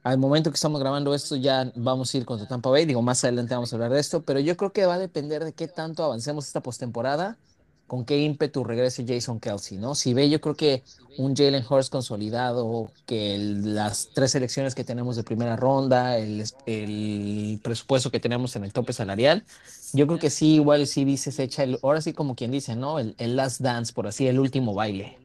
al 0.05 0.19
momento 0.19 0.51
que 0.51 0.57
estamos 0.57 0.79
grabando 0.81 1.15
esto, 1.15 1.37
ya 1.37 1.73
vamos 1.75 2.15
a 2.15 2.19
ir 2.19 2.25
contra 2.25 2.47
Tampa 2.47 2.71
Bay. 2.71 2.85
Digo, 2.85 3.03
más 3.03 3.25
adelante 3.25 3.55
vamos 3.55 3.73
a 3.73 3.77
hablar 3.77 3.93
de 3.93 3.99
esto, 4.01 4.23
pero 4.23 4.41
yo 4.41 4.57
creo 4.57 4.73
que 4.73 4.85
va 4.85 4.95
a 4.95 4.99
depender 4.99 5.45
de 5.45 5.53
qué 5.53 5.69
tanto 5.69 6.05
avancemos 6.05 6.47
esta 6.47 6.61
postemporada, 6.61 7.39
con 7.87 8.05
qué 8.05 8.19
ímpetu 8.19 8.65
regrese 8.65 9.05
Jason 9.07 9.39
Kelsey, 9.39 9.79
¿no? 9.79 9.95
Si 9.95 10.15
ve, 10.15 10.31
yo 10.31 10.41
creo 10.41 10.55
que 10.55 10.83
un 11.19 11.37
Jalen 11.37 11.65
Hurst 11.69 11.93
consolidado, 11.93 12.91
que 13.07 13.37
las 13.39 14.11
tres 14.15 14.31
selecciones 14.31 14.75
que 14.75 14.85
tenemos 14.85 15.17
de 15.17 15.25
primera 15.25 15.57
ronda, 15.57 16.17
el, 16.17 16.45
el 16.67 17.61
presupuesto 17.63 18.11
que 18.11 18.21
tenemos 18.21 18.57
en 18.57 18.65
el 18.65 18.73
tope 18.73 18.93
salarial, 18.93 19.45
yo 19.93 20.07
creo 20.07 20.19
que 20.19 20.31
sí, 20.31 20.55
igual 20.55 20.87
sí 20.87 21.05
dice, 21.05 21.33
se 21.33 21.43
echa 21.43 21.65
el, 21.65 21.79
ahora 21.83 22.01
sí 22.01 22.15
como 22.15 22.35
quien 22.35 22.51
dice, 22.51 22.77
¿no? 22.77 22.99
El, 22.99 23.15
el 23.19 23.37
last 23.37 23.61
dance, 23.61 23.93
por 23.93 24.07
así, 24.07 24.27
el 24.27 24.41
último 24.41 24.75
baile. 24.75 25.19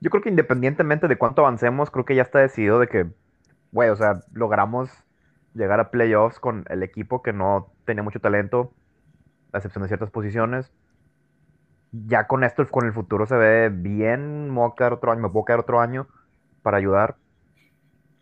Yo 0.00 0.10
creo 0.10 0.22
que 0.22 0.28
independientemente 0.28 1.08
de 1.08 1.16
cuánto 1.16 1.40
avancemos, 1.40 1.90
creo 1.90 2.04
que 2.04 2.14
ya 2.14 2.22
está 2.22 2.40
decidido 2.40 2.78
de 2.78 2.88
que, 2.88 3.06
güey, 3.72 3.88
o 3.88 3.96
sea, 3.96 4.20
logramos 4.32 4.90
llegar 5.54 5.80
a 5.80 5.90
playoffs 5.90 6.38
con 6.38 6.66
el 6.68 6.82
equipo 6.82 7.22
que 7.22 7.32
no 7.32 7.72
tenía 7.86 8.02
mucho 8.02 8.20
talento, 8.20 8.72
a 9.52 9.58
excepción 9.58 9.82
de 9.82 9.88
ciertas 9.88 10.10
posiciones. 10.10 10.72
Ya 11.92 12.26
con 12.26 12.44
esto, 12.44 12.66
con 12.68 12.86
el 12.86 12.92
futuro 12.92 13.26
se 13.26 13.36
ve 13.36 13.68
bien, 13.70 14.48
me 14.50 14.56
voy 14.60 14.70
a 14.70 14.74
quedar 14.76 14.92
otro 14.92 15.12
año, 15.12 15.22
me 15.22 15.30
puedo 15.30 15.44
quedar 15.44 15.60
otro 15.60 15.80
año 15.80 16.06
para 16.62 16.76
ayudar. 16.78 17.16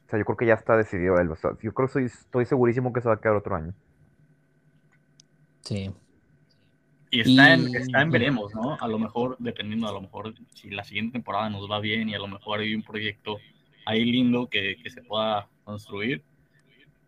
O 0.07 0.11
sea, 0.11 0.19
yo 0.19 0.25
creo 0.25 0.37
que 0.37 0.47
ya 0.47 0.55
está 0.55 0.77
decidido 0.77 1.19
él. 1.19 1.31
o 1.31 1.37
sea, 1.37 1.53
yo 1.63 1.73
creo 1.73 1.89
que 1.89 1.93
soy- 1.93 2.05
estoy 2.05 2.45
segurísimo 2.45 2.93
que 2.93 3.01
se 3.01 3.09
va 3.09 3.15
a 3.15 3.21
quedar 3.21 3.37
otro 3.37 3.57
año. 3.57 3.75
Sí. 5.63 5.91
Y 7.11 7.21
está, 7.21 7.55
en, 7.55 7.69
Y- 7.69 7.77
está 7.77 8.03
en 8.03 8.11
veremos, 8.11 8.55
¿no? 8.55 8.77
A 8.81 8.89
lo 8.89 8.99
mejor, 8.99 9.37
dependiendo, 9.39 9.89
a 9.89 9.93
lo 9.93 10.03
mejor 10.03 10.35
si 10.53 10.71
la 10.71 10.85
siguiente 10.85 11.13
temporada 11.13 11.49
nos 11.49 11.71
va 11.71 11.81
bien 11.81 12.09
y 12.09 12.15
a 12.15 12.19
lo 12.19 12.27
mejor 12.29 12.61
hay 12.61 12.75
un 12.75 12.83
proyecto 12.83 13.39
ahí 13.87 14.05
lindo 14.05 14.49
que, 14.49 14.77
que 14.83 14.91
se 14.91 15.03
pueda 15.03 15.49
construir, 15.65 16.23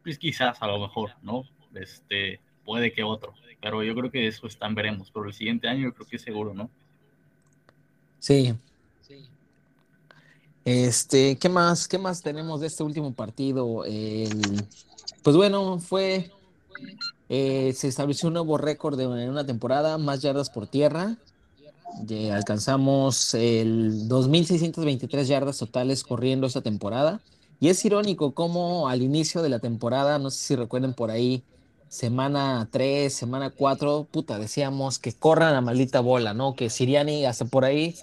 pues 0.02 0.18
quizás 0.18 0.62
a 0.62 0.66
lo 0.68 0.78
mejor, 0.78 1.11
¿no? 1.23 1.42
Este, 1.75 2.40
puede 2.66 2.92
que 2.92 3.02
otro. 3.02 3.32
Pero 3.62 3.82
yo 3.82 3.94
creo 3.94 4.11
que 4.11 4.26
eso 4.26 4.46
está 4.46 4.66
en 4.66 4.75
veremos. 4.75 5.11
Pero 5.11 5.26
el 5.26 5.32
siguiente 5.32 5.66
año 5.68 5.85
yo 5.85 5.94
creo 5.94 6.06
que 6.06 6.16
es 6.16 6.23
seguro, 6.23 6.52
¿no? 6.52 6.68
Sí. 8.18 8.54
Este, 10.64 11.37
¿qué 11.37 11.49
más? 11.49 11.87
¿Qué 11.87 11.96
más 11.96 12.23
tenemos 12.23 12.61
de 12.61 12.66
este 12.66 12.82
último 12.82 13.14
partido? 13.14 13.85
El- 13.85 14.66
pues 15.23 15.37
bueno, 15.37 15.78
fue, 15.78 16.30
eh, 17.28 17.73
se 17.73 17.88
estableció 17.88 18.26
un 18.28 18.35
nuevo 18.35 18.58
récord 18.58 18.99
de 18.99 19.04
en 19.04 19.30
una 19.30 19.46
temporada, 19.46 19.96
más 19.96 20.23
yardas 20.23 20.50
por 20.50 20.66
tierra. 20.66 21.16
Ya 22.04 22.37
alcanzamos 22.37 23.32
el 23.35 24.08
2.623 24.08 25.28
yardas 25.28 25.58
totales 25.58 26.02
corriendo 26.02 26.46
esta 26.46 26.62
temporada. 26.62 27.20
Y 27.61 27.68
es 27.68 27.85
irónico 27.85 28.32
cómo 28.32 28.88
al 28.88 29.02
inicio 29.02 29.42
de 29.42 29.49
la 29.49 29.61
temporada, 29.61 30.18
no 30.18 30.30
sé 30.30 30.38
si 30.38 30.56
recuerden 30.56 30.94
por 30.94 31.11
ahí, 31.11 31.42
semana 31.88 32.68
3, 32.70 33.12
semana 33.12 33.50
4, 33.50 34.08
puta, 34.10 34.38
decíamos 34.38 34.98
que 34.98 35.12
corran 35.12 35.52
la 35.52 35.60
maldita 35.60 36.00
bola, 36.00 36.34
¿no? 36.34 36.54
Que 36.54 36.70
Siriani 36.70 37.24
hasta 37.24 37.44
por 37.44 37.64
ahí 37.64 37.94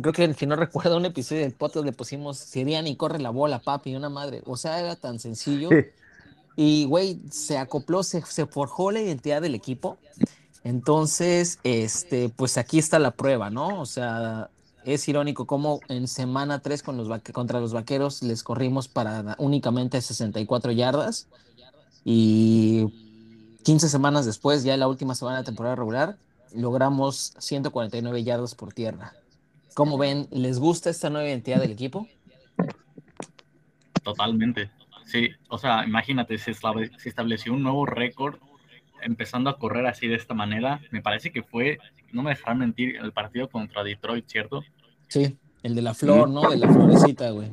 creo 0.00 0.12
que 0.12 0.34
si 0.34 0.46
no 0.46 0.56
recuerdo 0.56 0.96
un 0.96 1.04
episodio 1.04 1.42
del 1.42 1.52
podcast 1.52 1.84
le 1.84 1.92
pusimos 1.92 2.38
Siriani 2.38 2.96
corre 2.96 3.18
la 3.18 3.30
bola, 3.30 3.58
papi, 3.58 3.94
una 3.94 4.08
madre. 4.08 4.42
O 4.46 4.56
sea, 4.56 4.80
era 4.80 4.96
tan 4.96 5.18
sencillo. 5.18 5.68
Y, 6.56 6.86
güey, 6.86 7.20
se 7.30 7.56
acopló, 7.56 8.02
se, 8.02 8.20
se 8.22 8.46
forjó 8.46 8.90
la 8.90 9.00
identidad 9.00 9.40
del 9.40 9.54
equipo. 9.54 9.96
Entonces, 10.64 11.60
este, 11.62 12.30
pues 12.30 12.58
aquí 12.58 12.78
está 12.78 12.98
la 12.98 13.12
prueba, 13.12 13.48
¿no? 13.48 13.80
O 13.80 13.86
sea, 13.86 14.50
es 14.84 15.08
irónico 15.08 15.46
cómo 15.46 15.80
en 15.88 16.08
semana 16.08 16.60
3 16.60 16.82
con 16.82 16.96
los 16.96 17.08
contra 17.32 17.60
los 17.60 17.72
vaqueros 17.72 18.22
les 18.22 18.42
corrimos 18.42 18.88
para 18.88 19.36
únicamente 19.38 20.00
64 20.00 20.72
yardas. 20.72 21.28
Y 22.04 23.07
15 23.64 23.88
semanas 23.88 24.24
después, 24.26 24.64
ya 24.64 24.74
en 24.74 24.80
la 24.80 24.88
última 24.88 25.14
semana 25.14 25.38
de 25.38 25.44
temporada 25.44 25.76
regular, 25.76 26.16
logramos 26.54 27.34
149 27.38 28.22
yardas 28.24 28.54
por 28.54 28.72
tierra. 28.72 29.12
¿Cómo 29.74 29.98
ven? 29.98 30.26
¿Les 30.30 30.58
gusta 30.58 30.90
esta 30.90 31.10
nueva 31.10 31.28
identidad 31.28 31.60
del 31.60 31.70
equipo? 31.72 32.08
Totalmente. 34.02 34.70
Sí, 35.04 35.30
o 35.48 35.58
sea, 35.58 35.84
imagínate, 35.84 36.38
se, 36.38 36.50
estable- 36.52 36.90
se 36.98 37.08
estableció 37.08 37.52
un 37.52 37.62
nuevo 37.62 37.86
récord 37.86 38.36
empezando 39.02 39.48
a 39.50 39.58
correr 39.58 39.86
así 39.86 40.06
de 40.08 40.16
esta 40.16 40.34
manera. 40.34 40.80
Me 40.90 41.00
parece 41.02 41.30
que 41.30 41.42
fue, 41.42 41.78
no 42.12 42.22
me 42.22 42.30
dejarán 42.30 42.58
mentir, 42.58 42.96
el 42.96 43.12
partido 43.12 43.48
contra 43.48 43.84
Detroit, 43.84 44.26
¿cierto? 44.28 44.62
Sí, 45.08 45.36
el 45.62 45.74
de 45.74 45.82
la 45.82 45.94
flor, 45.94 46.28
¿no? 46.28 46.48
De 46.50 46.56
la 46.56 46.68
florecita, 46.72 47.30
güey. 47.30 47.50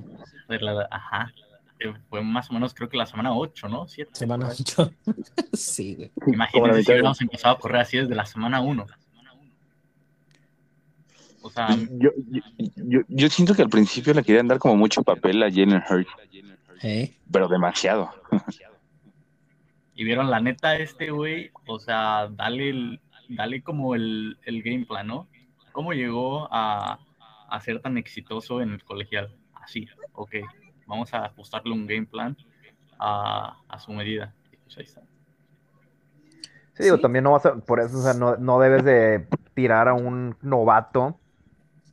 De 0.50 0.60
la- 0.60 0.88
ajá. 0.92 1.32
Eh, 1.80 1.94
Fue 2.10 2.22
más 2.24 2.50
o 2.50 2.54
menos, 2.54 2.74
creo 2.74 2.88
que 2.90 2.98
la 2.98 3.06
semana 3.06 3.34
8, 3.36 3.68
¿no? 3.68 3.88
7. 3.88 4.12
Semana 4.14 4.48
8. 4.50 4.92
sí, 5.54 5.96
güey. 5.96 6.12
Imagínate 6.34 6.84
si 6.84 6.92
hubiéramos 6.92 7.22
empezado 7.22 7.56
a 7.56 7.60
correr 7.60 7.82
así 7.82 7.98
desde 7.98 8.16
la 8.16 8.26
semana 8.26 8.62
1. 8.62 8.86
O 11.42 11.50
sea, 11.52 11.68
Yo, 11.92 12.10
yo, 12.32 12.42
yo, 12.76 13.02
yo 13.08 13.30
siento 13.30 13.54
que 13.54 13.62
al 13.62 13.70
principio 13.70 14.14
le 14.16 14.24
querían 14.24 14.48
dar 14.48 14.58
como 14.58 14.76
mucho 14.76 15.04
papel 15.04 15.44
a 15.44 15.50
Jalen 15.52 15.84
Hurts, 15.88 16.10
¿Eh? 16.82 17.16
pero 17.32 17.48
demasiado. 17.48 18.10
y 19.94 20.04
vieron 20.04 20.32
la 20.32 20.40
neta 20.40 20.76
este 20.78 21.12
güey, 21.12 21.52
o 21.68 21.78
sea, 21.80 22.30
dale, 22.32 22.70
el- 22.70 23.00
dale 23.30 23.62
como 23.62 23.94
el, 23.94 24.40
el 24.44 24.64
game 24.64 24.86
plan, 24.86 25.06
¿no? 25.08 25.28
¿Cómo 25.72 25.94
llegó 25.94 26.48
a, 26.52 27.00
a 27.50 27.62
ser 27.62 27.80
tan 27.80 27.98
exitoso 28.00 28.62
en 28.62 28.72
el 28.72 28.84
colegial? 28.84 29.36
Así, 29.54 29.88
ok, 30.14 30.36
vamos 30.86 31.14
a 31.14 31.26
ajustarle 31.26 31.74
un 31.74 31.88
game 31.88 32.06
plan 32.06 32.36
a, 33.00 33.58
a 33.68 33.80
su 33.80 33.92
medida. 33.94 34.34
Y 34.52 34.58
pues 34.58 34.78
ahí 34.78 34.84
está. 34.84 35.02
Sí, 36.74 36.84
digo, 36.84 36.98
Sí. 36.98 37.02
también 37.02 37.24
no 37.24 37.32
vas 37.32 37.46
a, 37.46 37.56
por 37.56 37.80
eso, 37.80 37.98
o 37.98 38.02
sea, 38.02 38.14
no, 38.14 38.36
no 38.38 38.60
debes 38.60 38.84
de 38.84 39.28
tirar 39.54 39.88
a 39.88 39.94
un 39.94 40.36
novato 40.42 41.18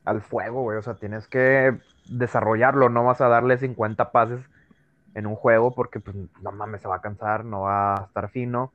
al 0.05 0.21
fuego, 0.21 0.63
güey. 0.63 0.79
O 0.79 0.83
sea, 0.83 0.95
tienes 0.95 1.29
que 1.29 1.79
desarrollarlo, 2.07 2.89
no 2.89 3.05
vas 3.05 3.21
a 3.21 3.29
darle 3.29 3.59
50 3.59 4.11
pases 4.11 4.41
en 5.15 5.27
un 5.27 5.37
juego 5.37 5.75
porque, 5.75 6.01
pues, 6.01 6.17
no 6.43 6.53
mames, 6.53 6.83
se 6.83 6.89
va 6.89 6.97
a 6.97 7.01
cansar, 7.01 7.45
no 7.45 7.61
va 7.63 7.95
a 7.95 8.05
estar 8.07 8.29
fino. 8.31 8.73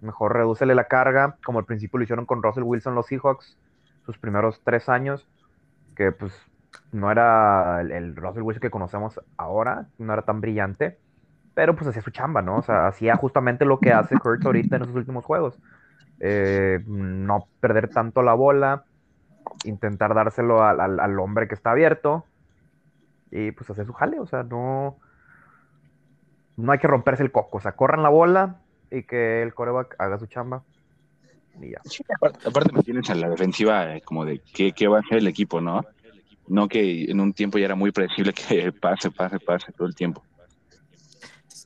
Mejor 0.00 0.34
redúcele 0.34 0.74
la 0.74 0.84
carga, 0.84 1.36
como 1.44 1.58
al 1.58 1.64
principio 1.66 1.98
lo 1.98 2.04
hicieron 2.04 2.24
con 2.24 2.42
Russell 2.42 2.62
Wilson 2.62 2.94
los 2.94 3.06
Seahawks, 3.06 3.58
sus 4.06 4.16
primeros 4.16 4.62
tres 4.64 4.88
años, 4.88 5.28
que 5.96 6.12
pues 6.12 6.32
no 6.92 7.10
era 7.10 7.80
el, 7.80 7.92
el 7.92 8.16
Russell 8.16 8.42
Wilson 8.42 8.60
que 8.60 8.70
conocemos 8.70 9.20
ahora, 9.36 9.88
no 9.98 10.12
era 10.12 10.22
tan 10.22 10.40
brillante, 10.40 10.98
pero 11.54 11.76
pues 11.76 11.88
hacía 11.88 12.02
su 12.02 12.10
chamba, 12.10 12.42
¿no? 12.42 12.58
O 12.58 12.62
sea, 12.62 12.86
hacía 12.88 13.16
justamente 13.16 13.64
lo 13.64 13.80
que 13.80 13.92
hace 13.92 14.16
Hurts 14.16 14.46
ahorita 14.46 14.76
en 14.76 14.82
esos 14.82 14.94
últimos 14.96 15.24
juegos. 15.24 15.58
Eh, 16.20 16.80
no 16.86 17.48
perder 17.60 17.88
tanto 17.92 18.22
la 18.22 18.34
bola, 18.34 18.84
intentar 19.64 20.14
dárselo 20.14 20.64
al, 20.64 20.80
al- 20.80 21.00
al 21.00 21.18
hombre 21.20 21.48
que 21.48 21.54
está 21.54 21.72
abierto 21.72 22.26
y 23.30 23.52
pues 23.52 23.68
hacer 23.70 23.86
su 23.86 23.92
jale, 23.92 24.18
o 24.20 24.26
sea, 24.26 24.42
no, 24.42 24.98
no 26.56 26.72
hay 26.72 26.78
que 26.78 26.86
romperse 26.88 27.22
el 27.22 27.32
coco, 27.32 27.58
o 27.58 27.60
sea, 27.60 27.72
corran 27.76 28.02
la 28.02 28.08
bola 28.08 28.62
y 28.90 29.02
que 29.04 29.42
el 29.42 29.54
coreback 29.54 29.94
haga 29.98 30.18
su 30.18 30.26
chamba 30.26 30.64
y 31.60 31.70
ya. 31.72 31.80
Sí, 31.84 32.02
aparte, 32.14 32.48
aparte 32.48 32.72
me 32.72 32.82
tienes 32.82 33.08
a 33.10 33.14
la 33.14 33.28
defensiva 33.28 33.96
eh, 33.96 34.00
como 34.02 34.24
de 34.24 34.42
qué, 34.54 34.72
qué 34.72 34.88
va 34.88 34.98
a 34.98 35.00
hacer 35.00 35.18
el 35.18 35.26
equipo, 35.26 35.60
¿no? 35.60 35.84
No 36.48 36.68
que 36.68 37.04
en 37.04 37.20
un 37.20 37.32
tiempo 37.32 37.58
ya 37.58 37.66
era 37.66 37.74
muy 37.74 37.92
predecible 37.92 38.32
que 38.32 38.72
pase, 38.80 39.10
pase, 39.10 39.38
pase 39.40 39.72
todo 39.72 39.86
el 39.86 39.94
tiempo. 39.94 40.22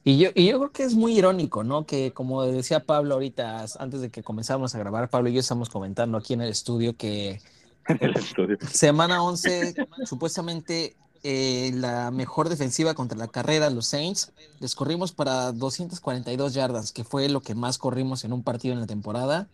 Y 0.05 0.19
yo, 0.19 0.31
y 0.35 0.47
yo 0.47 0.59
creo 0.59 0.73
que 0.73 0.83
es 0.83 0.95
muy 0.95 1.17
irónico, 1.17 1.62
¿no? 1.62 1.87
Que 1.87 2.12
como 2.12 2.43
decía 2.43 2.85
Pablo 2.85 3.15
ahorita, 3.15 3.65
antes 3.79 4.01
de 4.01 4.11
que 4.11 4.25
comenzáramos 4.25 4.75
a 4.75 4.79
grabar, 4.79 5.09
Pablo 5.09 5.29
y 5.29 5.35
yo 5.35 5.41
estamos 5.41 5.71
comentando 5.71 6.19
aquí 6.19 6.33
en 6.33 6.41
el 6.41 6.49
estudio 6.49 6.97
que 6.97 7.41
Entonces, 7.89 8.69
semana 8.71 9.23
11, 9.23 9.75
supuestamente 10.05 10.97
eh, 11.23 11.71
la 11.75 12.11
mejor 12.11 12.49
defensiva 12.49 12.95
contra 12.95 13.19
la 13.19 13.29
carrera, 13.29 13.71
los 13.71 13.87
Saints, 13.87 14.33
les 14.61 14.75
corrimos 14.75 15.12
para 15.12 15.53
242 15.53 16.55
yardas, 16.55 16.93
que 16.93 17.05
fue 17.05 17.29
lo 17.29 17.41
que 17.41 17.55
más 17.55 17.79
corrimos 17.79 18.25
en 18.25 18.33
un 18.33 18.43
partido 18.43 18.75
en 18.75 18.81
la 18.81 18.87
temporada. 18.87 19.49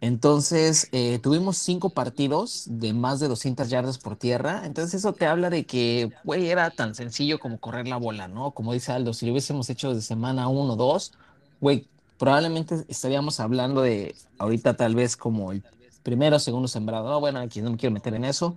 Entonces, 0.00 0.88
eh, 0.92 1.18
tuvimos 1.22 1.56
cinco 1.56 1.90
partidos 1.90 2.64
de 2.66 2.92
más 2.92 3.18
de 3.18 3.28
200 3.28 3.68
yardas 3.70 3.98
por 3.98 4.16
tierra. 4.16 4.62
Entonces, 4.64 4.94
eso 4.94 5.14
te 5.14 5.26
habla 5.26 5.48
de 5.48 5.64
que, 5.64 6.10
güey, 6.22 6.48
era 6.48 6.70
tan 6.70 6.94
sencillo 6.94 7.38
como 7.38 7.58
correr 7.58 7.88
la 7.88 7.96
bola, 7.96 8.28
¿no? 8.28 8.50
Como 8.50 8.74
dice 8.74 8.92
Aldo, 8.92 9.14
si 9.14 9.26
lo 9.26 9.32
hubiésemos 9.32 9.70
hecho 9.70 9.94
de 9.94 10.02
semana 10.02 10.48
uno 10.48 10.74
o 10.74 10.76
dos, 10.76 11.12
güey, 11.60 11.86
probablemente 12.18 12.84
estaríamos 12.88 13.40
hablando 13.40 13.82
de 13.82 14.14
ahorita 14.38 14.74
tal 14.74 14.94
vez 14.94 15.16
como 15.16 15.52
el 15.52 15.62
primero 16.02 16.36
o 16.36 16.40
segundo 16.40 16.68
sembrado. 16.68 17.08
No, 17.08 17.20
bueno, 17.20 17.40
aquí 17.40 17.62
no 17.62 17.70
me 17.70 17.76
quiero 17.76 17.94
meter 17.94 18.14
en 18.14 18.24
eso. 18.24 18.56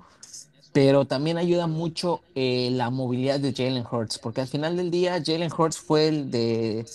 Pero 0.71 1.05
también 1.05 1.37
ayuda 1.37 1.65
mucho 1.65 2.21
eh, 2.35 2.69
la 2.71 2.89
movilidad 2.89 3.39
de 3.39 3.53
Jalen 3.53 3.85
Hurts, 3.89 4.19
porque 4.19 4.41
al 4.41 4.47
final 4.47 4.77
del 4.77 4.91
día 4.91 5.21
Jalen 5.25 5.51
Hurts 5.51 5.79
fue 5.79 6.07
el 6.07 6.29
de 6.29 6.85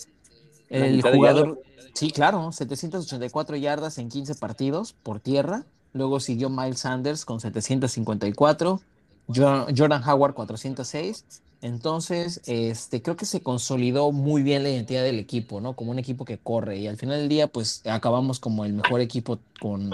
el 0.68 1.02
de 1.02 1.12
jugador, 1.12 1.60
sí, 1.94 2.10
claro, 2.10 2.52
784 2.52 3.56
yardas 3.56 3.98
en 3.98 4.08
15 4.08 4.34
partidos 4.34 4.92
por 5.02 5.20
tierra. 5.20 5.64
Luego 5.92 6.20
siguió 6.20 6.50
Miles 6.50 6.80
Sanders 6.80 7.24
con 7.24 7.40
754, 7.40 8.80
Jo- 9.28 9.66
Jordan 9.76 10.02
Howard 10.08 10.34
406. 10.34 11.24
Entonces, 11.62 12.42
este, 12.46 13.00
creo 13.00 13.16
que 13.16 13.24
se 13.24 13.40
consolidó 13.42 14.12
muy 14.12 14.42
bien 14.42 14.64
la 14.64 14.68
identidad 14.70 15.02
del 15.02 15.18
equipo, 15.18 15.60
¿no? 15.62 15.72
Como 15.74 15.92
un 15.92 15.98
equipo 15.98 16.24
que 16.26 16.36
corre. 16.36 16.78
Y 16.78 16.88
al 16.88 16.98
final 16.98 17.20
del 17.20 17.28
día, 17.30 17.46
pues 17.46 17.80
acabamos 17.86 18.38
como 18.38 18.66
el 18.66 18.74
mejor 18.74 19.00
equipo 19.00 19.38
con, 19.60 19.90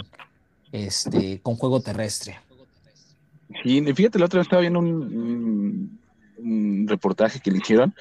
este, 0.72 1.40
con 1.42 1.54
juego 1.56 1.80
terrestre. 1.80 2.40
Sí, 3.62 3.82
fíjate, 3.94 4.18
la 4.18 4.24
otra 4.26 4.38
vez 4.38 4.46
estaba 4.46 4.60
viendo 4.62 4.78
un, 4.80 5.98
reportaje 6.88 7.38
que 7.40 7.50
le 7.50 7.58
hicieron 7.58 7.94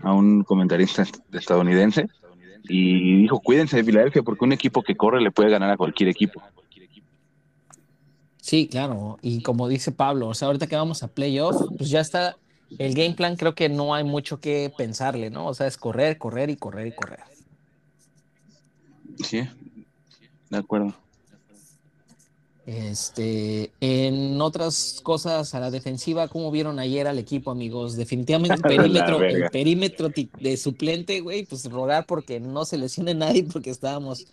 a 0.00 0.12
un 0.14 0.42
comentarista 0.42 1.02
est- 1.02 1.18
estadounidense 1.34 2.08
y 2.68 3.22
dijo, 3.22 3.40
cuídense 3.40 3.76
de 3.76 3.84
Filadelfia 3.84 4.22
porque 4.22 4.44
un 4.44 4.52
equipo 4.52 4.82
que 4.82 4.96
corre 4.96 5.20
le 5.20 5.30
puede 5.30 5.50
ganar 5.50 5.70
a 5.70 5.76
cualquier 5.76 6.08
equipo. 6.08 6.42
Sí, 8.40 8.66
claro. 8.68 9.18
Y 9.22 9.42
como 9.42 9.68
dice 9.68 9.92
Pablo, 9.92 10.28
o 10.28 10.34
sea, 10.34 10.48
ahorita 10.48 10.66
que 10.66 10.76
vamos 10.76 11.02
a 11.02 11.08
playoff, 11.08 11.56
pues 11.78 11.90
ya 11.90 12.00
está 12.00 12.36
el 12.78 12.94
game 12.94 13.14
plan, 13.14 13.36
creo 13.36 13.54
que 13.54 13.68
no 13.68 13.94
hay 13.94 14.04
mucho 14.04 14.40
que 14.40 14.72
pensarle, 14.76 15.30
¿no? 15.30 15.46
O 15.46 15.54
sea, 15.54 15.66
es 15.66 15.76
correr, 15.76 16.18
correr 16.18 16.50
y 16.50 16.56
correr 16.56 16.88
y 16.88 16.92
correr. 16.92 17.20
Sí, 19.22 19.42
de 20.50 20.56
acuerdo. 20.56 20.94
Este, 22.64 23.72
en 23.80 24.40
otras 24.40 25.00
cosas 25.02 25.52
a 25.54 25.60
la 25.60 25.72
defensiva, 25.72 26.28
¿cómo 26.28 26.52
vieron 26.52 26.78
ayer 26.78 27.08
al 27.08 27.18
equipo, 27.18 27.50
amigos? 27.50 27.96
Definitivamente 27.96 28.54
el 28.54 28.62
perímetro, 28.62 29.22
el 29.22 29.50
perímetro 29.50 30.10
de 30.40 30.56
suplente, 30.56 31.20
güey, 31.20 31.44
pues 31.44 31.64
rogar 31.70 32.06
porque 32.06 32.38
no 32.38 32.64
se 32.64 32.78
lesione 32.78 33.14
nadie 33.14 33.44
porque 33.44 33.70
estábamos 33.70 34.26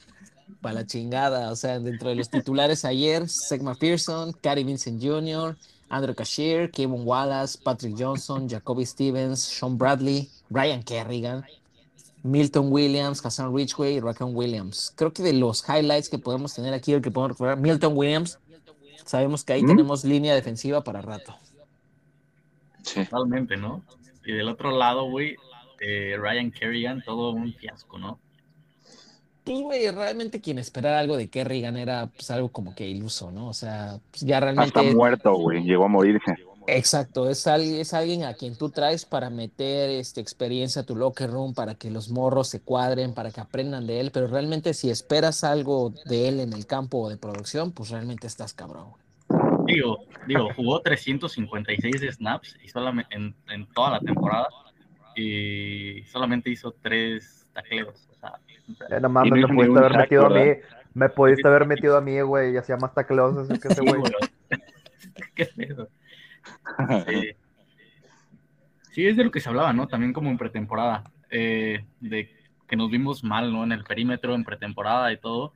para 0.62 0.76
la 0.76 0.86
chingada. 0.86 1.52
O 1.52 1.56
sea, 1.56 1.80
dentro 1.80 2.10
de 2.10 2.16
los 2.16 2.30
titulares 2.30 2.86
ayer, 2.86 3.28
Zach 3.28 3.62
McPherson, 3.62 4.34
Cary 4.34 4.64
Vincent 4.64 5.02
Jr., 5.02 5.58
Andrew 5.90 6.14
Cashier, 6.14 6.70
Kevin 6.70 7.02
Wallace, 7.04 7.58
Patrick 7.64 7.96
Johnson, 7.98 8.48
Jacoby 8.48 8.86
Stevens, 8.86 9.40
Sean 9.40 9.76
Bradley, 9.76 10.30
Ryan 10.52 10.84
Kerrigan, 10.84 11.44
Milton 12.24 12.72
Williams, 12.72 13.26
Hassan 13.26 13.56
Ridgway 13.56 13.96
y 13.96 14.00
Raquel 14.00 14.28
Williams. 14.32 14.94
Creo 14.96 15.14
que 15.14 15.24
de 15.24 15.34
los 15.34 15.64
highlights 15.68 16.10
que 16.10 16.18
podemos 16.18 16.54
tener 16.54 16.74
aquí, 16.74 16.94
el 16.94 17.02
que 17.02 17.12
podemos 17.12 17.38
recordar, 17.38 17.58
Milton 17.58 17.94
Williams, 17.96 18.40
sabemos 19.06 19.44
que 19.44 19.54
ahí 19.54 19.64
¿Mm? 19.64 19.68
tenemos 19.68 20.04
línea 20.04 20.36
defensiva 20.36 20.84
para 20.84 21.02
rato. 21.02 21.36
Sí. 22.84 23.04
Totalmente, 23.06 23.58
¿no? 23.58 23.84
Y 24.26 24.34
del 24.34 24.50
otro 24.50 24.72
lado, 24.72 25.10
güey, 25.10 25.36
eh, 25.80 26.16
Ryan 26.20 26.52
Kerrigan, 26.52 27.02
todo 27.04 27.32
un 27.32 27.54
fiasco, 27.54 27.98
¿no? 27.98 28.20
Pues, 29.44 29.62
güey, 29.62 29.90
realmente 29.90 30.42
quien 30.42 30.60
esperara 30.60 31.00
algo 31.00 31.18
de 31.18 31.30
Kerrigan 31.30 31.78
era 31.78 32.08
pues, 32.08 32.30
algo 32.32 32.50
como 32.50 32.76
que 32.76 32.88
iluso, 32.88 33.32
¿no? 33.32 33.48
O 33.48 33.54
sea, 33.54 34.00
pues, 34.12 34.22
ya 34.22 34.38
Hasta 34.38 34.54
realmente. 34.54 34.96
muerto, 34.96 35.34
güey, 35.34 35.64
llegó 35.64 35.86
a 35.86 35.88
morirse. 35.88 36.36
Exacto, 36.68 37.30
es 37.30 37.48
alguien, 37.48 37.76
es 37.76 37.94
alguien 37.94 38.24
a 38.24 38.34
quien 38.34 38.56
tú 38.58 38.70
traes 38.70 39.06
para 39.06 39.30
meter 39.30 39.90
este, 39.90 40.22
experiencia 40.22 40.84
a 40.84 40.86
tu 40.86 40.96
locker 40.96 41.30
room, 41.30 41.54
para 41.54 41.76
que 41.76 41.90
los 41.90 42.10
morros 42.10 42.48
se 42.50 42.62
cuadren, 42.62 43.14
para 43.14 43.32
que 43.32 43.42
aprendan 43.42 43.88
de 43.88 44.00
él, 44.00 44.12
pero 44.12 44.28
realmente 44.28 44.74
si 44.74 44.90
esperas 44.90 45.44
algo 45.44 45.94
de 46.06 46.28
él 46.28 46.40
en 46.40 46.54
el 46.54 46.66
campo 46.68 47.10
de 47.10 47.18
producción, 47.18 47.72
pues 47.72 47.90
realmente 47.90 48.28
estás 48.28 48.54
cabrón. 48.54 48.94
Digo, 49.66 50.00
digo, 50.28 50.50
jugó 50.56 50.82
356 50.82 52.16
snaps 52.16 52.58
y 52.64 52.70
solamente 52.70 53.16
en, 53.16 53.36
en 53.50 53.68
toda 53.74 53.92
la 53.92 54.00
temporada 54.00 54.48
y 55.16 56.04
solamente 56.06 56.50
hizo 56.50 56.76
tres 56.82 57.48
tacleos. 57.54 58.08
O 58.12 58.16
sea, 58.16 58.40
Eh, 58.90 59.00
no 59.00 59.10
Y 59.22 59.32
mames, 59.32 59.40
no 59.42 59.48
me 59.48 59.56
pudiste 59.56 59.80
haber 59.80 59.98
metido 59.98 60.26
a 60.26 60.30
mí. 60.30 60.52
Me 60.94 61.10
pudiste 61.10 61.48
haber 61.48 61.66
metido 61.66 61.98
a 61.98 62.02
mí, 62.02 62.20
güey, 62.22 62.54
y 62.54 62.58
hacía 62.58 62.78
más 62.78 62.94
tacleos 62.94 63.48
que 63.60 63.68
ese 63.68 63.82
güey. 63.82 64.02
¿Qué 65.36 65.46
pedo? 65.46 65.90
Sí. 67.08 67.32
Sí, 68.92 69.06
es 69.06 69.16
de 69.16 69.24
lo 69.24 69.32
que 69.32 69.40
se 69.40 69.50
hablaba, 69.50 69.72
¿no? 69.72 69.88
También 69.88 70.14
como 70.14 70.30
en 70.30 70.38
pretemporada, 70.38 71.04
eh, 71.30 71.86
de 72.00 72.36
que 72.68 72.76
nos 72.76 72.90
vimos 72.90 73.24
mal, 73.24 73.52
¿no? 73.52 73.64
En 73.64 73.72
el 73.72 73.84
perímetro, 73.84 74.34
en 74.36 74.44
pretemporada 74.44 75.12
y 75.14 75.18
todo, 75.18 75.54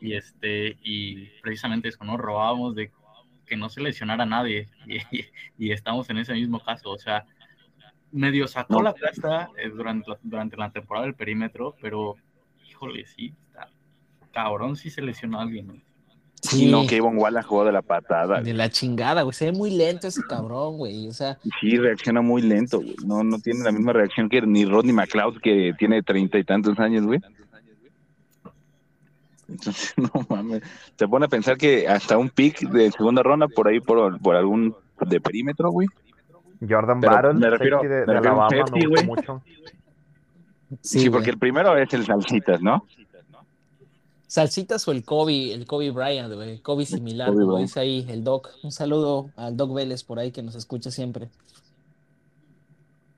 y 0.00 0.14
este, 0.14 0.78
y 0.82 1.26
precisamente 1.42 1.88
eso, 1.88 2.04
¿no? 2.04 2.16
Robábamos 2.16 2.74
de 2.74 2.90
que 3.46 3.56
no 3.56 3.68
se 3.68 3.80
lesionara 3.80 4.24
a 4.24 4.26
nadie, 4.26 4.68
y, 5.58 5.72
estamos 5.72 6.08
en 6.10 6.18
ese 6.18 6.34
mismo 6.34 6.62
caso, 6.62 6.90
o 6.90 6.98
sea, 6.98 7.24
medio 8.12 8.46
sacó 8.46 8.82
la 8.82 8.94
casta 8.94 9.50
eh, 9.56 9.70
durante, 9.70 10.56
la, 10.56 10.70
temporada 10.70 11.06
del 11.06 11.14
perímetro, 11.14 11.74
pero, 11.80 12.16
híjole, 12.68 13.06
sí, 13.06 13.34
está 13.48 13.68
cabrón 14.32 14.76
si 14.76 14.90
se 14.90 15.02
lesionó 15.02 15.38
a 15.38 15.42
alguien, 15.42 15.82
¿no? 16.44 16.50
Sí, 16.50 16.70
no, 16.70 16.86
que 16.86 16.96
Ivonne 16.96 17.18
Wallace 17.18 17.46
jugó 17.48 17.64
de 17.64 17.72
la 17.72 17.82
patada. 17.82 18.40
de 18.40 18.52
la 18.54 18.68
chingada, 18.70 19.22
güey, 19.22 19.32
se 19.34 19.46
ve 19.46 19.52
muy 19.52 19.70
lento 19.70 20.06
ese 20.08 20.22
cabrón, 20.28 20.76
güey, 20.78 21.08
o 21.08 21.12
sea, 21.12 21.38
Sí, 21.60 21.76
reacciona 21.78 22.20
muy 22.20 22.42
lento, 22.42 22.78
güey. 22.80 22.96
No, 23.06 23.22
no 23.24 23.38
tiene 23.38 23.64
la 23.64 23.72
misma 23.72 23.92
reacción 23.92 24.28
que 24.28 24.42
ni 24.42 24.64
Rodney 24.64 24.92
McLeod, 24.92 25.38
que 25.40 25.72
tiene 25.78 26.02
treinta 26.02 26.38
y 26.38 26.44
tantos 26.44 26.78
años, 26.78 27.04
güey. 27.06 27.20
Entonces, 29.48 29.94
no 29.96 30.10
mames. 30.28 30.62
Se 30.98 31.06
pone 31.08 31.26
a 31.26 31.28
pensar 31.28 31.56
que 31.56 31.86
hasta 31.88 32.16
un 32.18 32.30
pick 32.30 32.60
de 32.70 32.90
segunda 32.92 33.22
ronda 33.22 33.46
por 33.48 33.68
ahí, 33.68 33.80
por, 33.80 34.18
por 34.20 34.36
algún 34.36 34.74
de 35.00 35.20
perímetro, 35.20 35.70
güey. 35.70 35.88
Jordan 36.66 37.00
Battle, 37.00 37.34
me 37.34 37.50
refiero- 37.50 37.82
de, 37.82 37.88
me 37.88 37.94
de 37.94 38.04
refiero 38.06 38.30
a 38.30 38.34
un 38.34 38.40
Alabama, 38.54 38.70
gustó 38.70 38.88
güey. 38.88 39.04
mucho. 39.06 39.42
Sí, 40.80 41.00
sí, 41.00 41.10
porque 41.10 41.30
el 41.30 41.38
primero 41.38 41.76
es 41.76 41.92
el 41.92 42.04
Salsitas, 42.06 42.62
¿no? 42.62 42.84
Salsitas 44.34 44.88
o 44.88 44.90
el 44.90 45.04
Kobe, 45.04 45.54
el 45.54 45.64
Kobe 45.64 45.92
Bryant, 45.92 46.34
güey, 46.34 46.58
Kobe 46.58 46.84
similar, 46.86 47.28
Kobe 47.28 47.44
como 47.44 47.58
dice 47.58 47.78
ahí 47.78 48.04
el 48.08 48.24
Doc. 48.24 48.50
Un 48.64 48.72
saludo 48.72 49.30
al 49.36 49.56
Doc 49.56 49.72
Vélez 49.72 50.02
por 50.02 50.18
ahí 50.18 50.32
que 50.32 50.42
nos 50.42 50.56
escucha 50.56 50.90
siempre. 50.90 51.28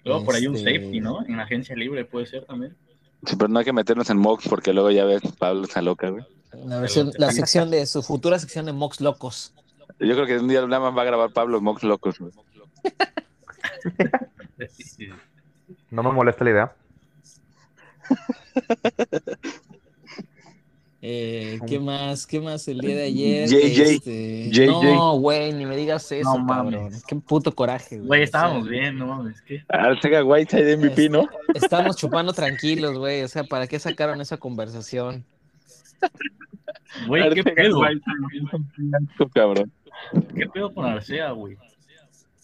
Luego 0.04 0.26
por 0.26 0.34
ahí 0.34 0.46
un 0.46 0.56
Este- 0.56 0.74
safety, 0.74 1.00
¿no? 1.00 1.24
En 1.24 1.40
agencia 1.40 1.74
libre 1.74 2.04
puede 2.04 2.26
ser 2.26 2.44
también. 2.44 2.76
Sí, 3.24 3.34
pero 3.34 3.48
no 3.48 3.58
hay 3.58 3.64
que 3.64 3.72
meternos 3.72 4.10
en 4.10 4.18
mocks 4.18 4.46
porque 4.46 4.74
luego 4.74 4.90
ya 4.90 5.06
ves, 5.06 5.22
Pablo 5.38 5.64
está 5.64 5.80
loca, 5.80 6.10
güey. 6.10 6.22
La, 6.66 6.80
versión, 6.80 7.10
la 7.16 7.32
sección 7.32 7.70
de 7.70 7.86
su 7.86 8.02
futura 8.02 8.38
sección 8.38 8.66
de 8.66 8.74
Mox 8.74 9.00
Locos. 9.00 9.54
Yo 9.98 10.12
creo 10.12 10.26
que 10.26 10.38
un 10.38 10.48
día 10.48 10.66
nada 10.66 10.80
más 10.80 10.98
va 10.98 11.00
a 11.00 11.06
grabar 11.06 11.32
Pablo 11.32 11.62
mocks 11.62 11.82
locos, 11.82 12.18
güey. 12.18 12.32
No 15.90 16.02
me 16.02 16.12
molesta 16.12 16.44
la 16.44 16.50
idea. 16.50 16.76
Eh, 21.08 21.60
¿Qué 21.68 21.78
más? 21.78 22.26
¿Qué 22.26 22.40
más 22.40 22.66
el 22.66 22.80
día 22.80 22.96
de 22.96 23.02
ayer? 23.04 23.48
JJ, 23.48 23.80
Este, 23.82 24.50
JJ. 24.50 24.66
No, 24.94 25.12
güey, 25.20 25.52
ni 25.52 25.64
me 25.64 25.76
digas 25.76 26.10
eso, 26.10 26.36
No 26.36 26.44
mames. 26.44 26.74
cabrón. 26.74 27.02
Qué 27.06 27.14
puto 27.14 27.54
coraje, 27.54 27.98
güey. 27.98 28.08
Güey, 28.08 28.20
O 28.22 28.24
estábamos 28.24 28.64
sea, 28.64 28.70
bien, 28.72 28.98
no 28.98 29.06
mames, 29.06 29.40
¿qué? 29.42 29.62
Arcega 29.68 30.24
Whiteside 30.24 30.76
MVP, 30.76 31.08
¿no? 31.08 31.28
Estamos 31.54 31.96
chupando 31.96 32.32
tranquilos, 32.32 32.98
güey. 32.98 33.22
O 33.22 33.28
sea, 33.28 33.44
¿para 33.44 33.68
qué 33.68 33.78
sacaron 33.78 34.20
esa 34.20 34.36
conversación? 34.36 35.24
Güey, 37.06 37.34
¿qué 37.34 37.44
pedo? 37.44 37.78
Whiteside 37.78 39.30
cabrón. 39.32 39.70
¿Qué 40.34 40.46
pedo 40.48 40.74
con 40.74 40.86
Arcea, 40.86 41.30
güey? 41.30 41.56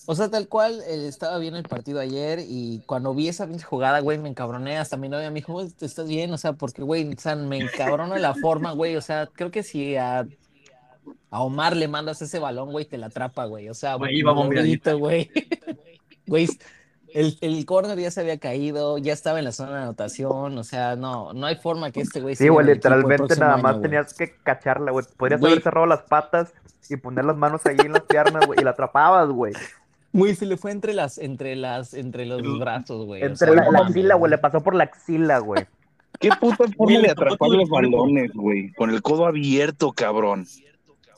O 0.06 0.14
sea, 0.16 0.28
tal 0.28 0.48
cual, 0.48 0.80
eh, 0.88 1.06
estaba 1.06 1.38
bien 1.38 1.54
el 1.54 1.62
partido 1.62 2.00
ayer 2.00 2.40
y 2.46 2.82
cuando 2.86 3.14
vi 3.14 3.28
esa 3.28 3.46
pinche 3.46 3.64
jugada, 3.64 4.00
güey, 4.00 4.18
me 4.18 4.28
encabroné. 4.28 4.76
Hasta 4.78 4.96
mi 4.96 5.08
novia 5.08 5.30
me 5.30 5.36
dijo, 5.36 5.52
"Güey, 5.52 5.68
¿estás 5.80 6.08
bien? 6.08 6.32
O 6.32 6.38
sea, 6.38 6.54
porque, 6.54 6.82
güey, 6.82 7.12
o 7.14 7.18
sea, 7.20 7.36
me 7.36 7.58
encabrono 7.58 8.14
de 8.14 8.20
la 8.20 8.34
forma, 8.34 8.72
güey. 8.72 8.96
O 8.96 9.00
sea, 9.00 9.28
creo 9.32 9.50
que 9.52 9.62
si 9.62 9.96
a, 9.96 10.26
a 11.30 11.40
Omar 11.42 11.76
le 11.76 11.86
mandas 11.86 12.20
ese 12.20 12.38
balón, 12.40 12.72
güey, 12.72 12.84
te 12.84 12.98
la 12.98 13.06
atrapa, 13.06 13.44
güey. 13.44 13.68
O 13.68 13.74
sea, 13.74 13.94
Güey, 13.94 14.18
iba 14.18 14.32
bonito, 14.32 14.98
güey. 14.98 15.30
Güey, 16.26 16.48
el, 17.14 17.36
el 17.40 17.64
corner 17.66 17.98
ya 17.98 18.10
se 18.10 18.20
había 18.22 18.38
caído, 18.38 18.98
ya 18.98 19.12
estaba 19.12 19.38
en 19.38 19.44
la 19.44 19.52
zona 19.52 19.76
de 19.76 19.82
anotación. 19.82 20.58
O 20.58 20.64
sea, 20.64 20.96
no, 20.96 21.32
no 21.32 21.46
hay 21.46 21.56
forma 21.56 21.90
que 21.92 22.00
este 22.00 22.20
güey 22.20 22.34
Sí, 22.34 22.48
güey, 22.48 22.66
literalmente 22.66 23.36
nada 23.36 23.54
año, 23.54 23.62
más 23.62 23.72
güey. 23.74 23.82
tenías 23.82 24.14
que 24.14 24.34
cacharla, 24.42 24.90
güey. 24.90 25.04
Podrías 25.16 25.40
Güey. 25.40 25.52
haber 25.52 25.62
cerrado 25.62 25.86
las 25.86 26.02
patas 26.02 26.52
y 26.88 26.96
poner 26.96 27.24
las 27.24 27.36
manos 27.36 27.60
ahí 27.66 27.76
en 27.78 27.92
las 27.92 28.02
piernas, 28.02 28.46
güey, 28.46 28.58
y 28.60 28.64
la 28.64 28.70
atrapabas, 28.70 29.28
güey. 29.28 29.52
Güey, 30.12 30.34
se 30.34 30.44
le 30.46 30.56
fue 30.56 30.72
entre 30.72 30.92
las, 30.92 31.16
entre 31.18 31.56
las, 31.56 31.94
entre 31.94 32.26
los 32.26 32.42
brazos, 32.58 33.06
güey. 33.06 33.22
o 33.22 33.26
Entre 33.26 33.46
sea, 33.46 33.54
la, 33.54 33.70
no 33.70 33.82
axila, 33.82 34.14
güey, 34.14 34.30
le 34.30 34.38
pasó 34.38 34.62
por 34.62 34.74
la 34.74 34.84
axila, 34.84 35.38
güey. 35.38 35.64
Qué 36.20 36.28
puta 36.38 36.64
forma 36.76 36.98
de 37.00 37.10
atrapar 37.10 37.48
los 37.50 37.68
balones, 37.68 38.30
güey. 38.34 38.72
Con 38.74 38.90
el 38.90 39.00
codo 39.00 39.26
abierto, 39.26 39.92
cabrón. 39.92 40.46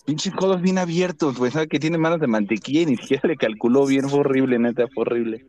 Pinches 0.06 0.34
codos 0.34 0.60
bien 0.62 0.78
abiertos, 0.78 1.36
güey. 1.38 1.50
Sabe 1.50 1.66
que 1.66 1.80
tiene 1.80 1.98
manos 1.98 2.20
de 2.20 2.26
mantequilla 2.26 2.82
y 2.82 2.86
ni 2.86 2.96
siquiera 2.96 3.28
le 3.28 3.36
calculó 3.36 3.86
bien. 3.86 4.08
Fue 4.08 4.20
horrible, 4.20 4.58
neta, 4.58 4.86
fue 4.94 5.02
horrible. 5.02 5.46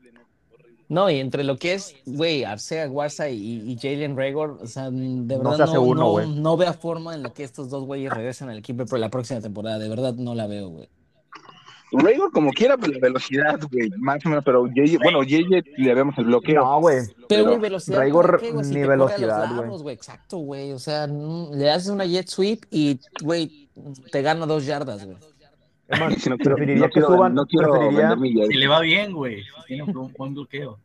No, 0.87 1.09
y 1.09 1.19
entre 1.19 1.43
lo 1.43 1.57
que 1.57 1.73
es, 1.73 1.95
güey, 2.05 2.43
Arcea 2.43 2.85
Guarza 2.87 3.29
y, 3.29 3.71
y 3.71 3.77
Jalen 3.77 4.15
Raygor, 4.15 4.59
o 4.61 4.67
sea, 4.67 4.91
de 4.91 5.37
No 5.37 5.39
verdad 5.39 5.57
se 5.57 5.63
hace 5.63 5.73
no, 5.75 5.81
uno, 5.81 6.01
no, 6.01 6.11
güey. 6.11 6.29
no 6.29 6.57
veo 6.57 6.73
forma 6.73 7.15
en 7.15 7.23
la 7.23 7.33
que 7.33 7.43
estos 7.43 7.69
dos 7.69 7.85
güeyes 7.85 8.11
regresen 8.13 8.49
al 8.49 8.57
equipo 8.59 8.85
por 8.85 8.99
la 8.99 9.09
próxima 9.09 9.41
temporada. 9.41 9.79
De 9.79 9.89
verdad 9.89 10.13
no 10.15 10.35
la 10.35 10.47
veo, 10.47 10.69
güey. 10.69 10.87
Raygor 11.99 12.31
como 12.31 12.51
quiera, 12.51 12.77
pero 12.77 12.93
la 12.93 12.99
velocidad, 12.99 13.59
güey. 13.71 13.89
Más 13.97 14.25
o 14.25 14.29
menos, 14.29 14.43
pero 14.45 14.65
JJ, 14.67 14.97
bueno, 15.03 15.23
JJ 15.23 15.63
le 15.77 15.93
vemos 15.95 16.17
el 16.17 16.25
bloqueo. 16.25 16.63
No, 16.63 16.79
güey. 16.81 16.99
Pero, 17.29 17.43
güey, 17.45 17.59
velocidad. 17.59 17.97
Raygor 17.99 18.25
¿para 18.27 18.37
qué, 18.39 18.51
güey? 18.51 18.65
Si 18.65 18.73
ni 18.75 18.81
te 18.81 18.87
velocidad, 18.87 19.49
güey. 19.81 19.95
Exacto, 19.95 20.37
güey. 20.37 20.71
O 20.71 20.79
sea, 20.79 21.07
le 21.07 21.69
haces 21.71 21.89
una 21.89 22.05
jet 22.05 22.27
sweep 22.27 22.65
y, 22.71 22.99
güey, 23.21 23.69
te 24.11 24.21
gana 24.21 24.45
dos 24.45 24.65
yardas, 24.65 25.05
güey. 25.05 25.17
Es 25.87 25.99
más, 25.99 26.13
Si 26.21 26.29
no 26.29 26.37
quiero- 26.37 26.55
preferiría 26.55 26.81
no 26.81 26.87
que 26.87 26.93
quiero- 26.93 27.07
suban, 27.07 27.33
no 27.35 27.45
quiero 27.45 27.71
preferiría. 27.71 28.47
Si 28.47 28.53
le 28.53 28.67
va 28.67 28.79
bien, 28.81 29.13
güey. 29.13 29.43
si 29.43 29.49
Tiene 29.67 29.83
un 29.83 30.13
buen 30.17 30.33
bloqueo. 30.33 30.79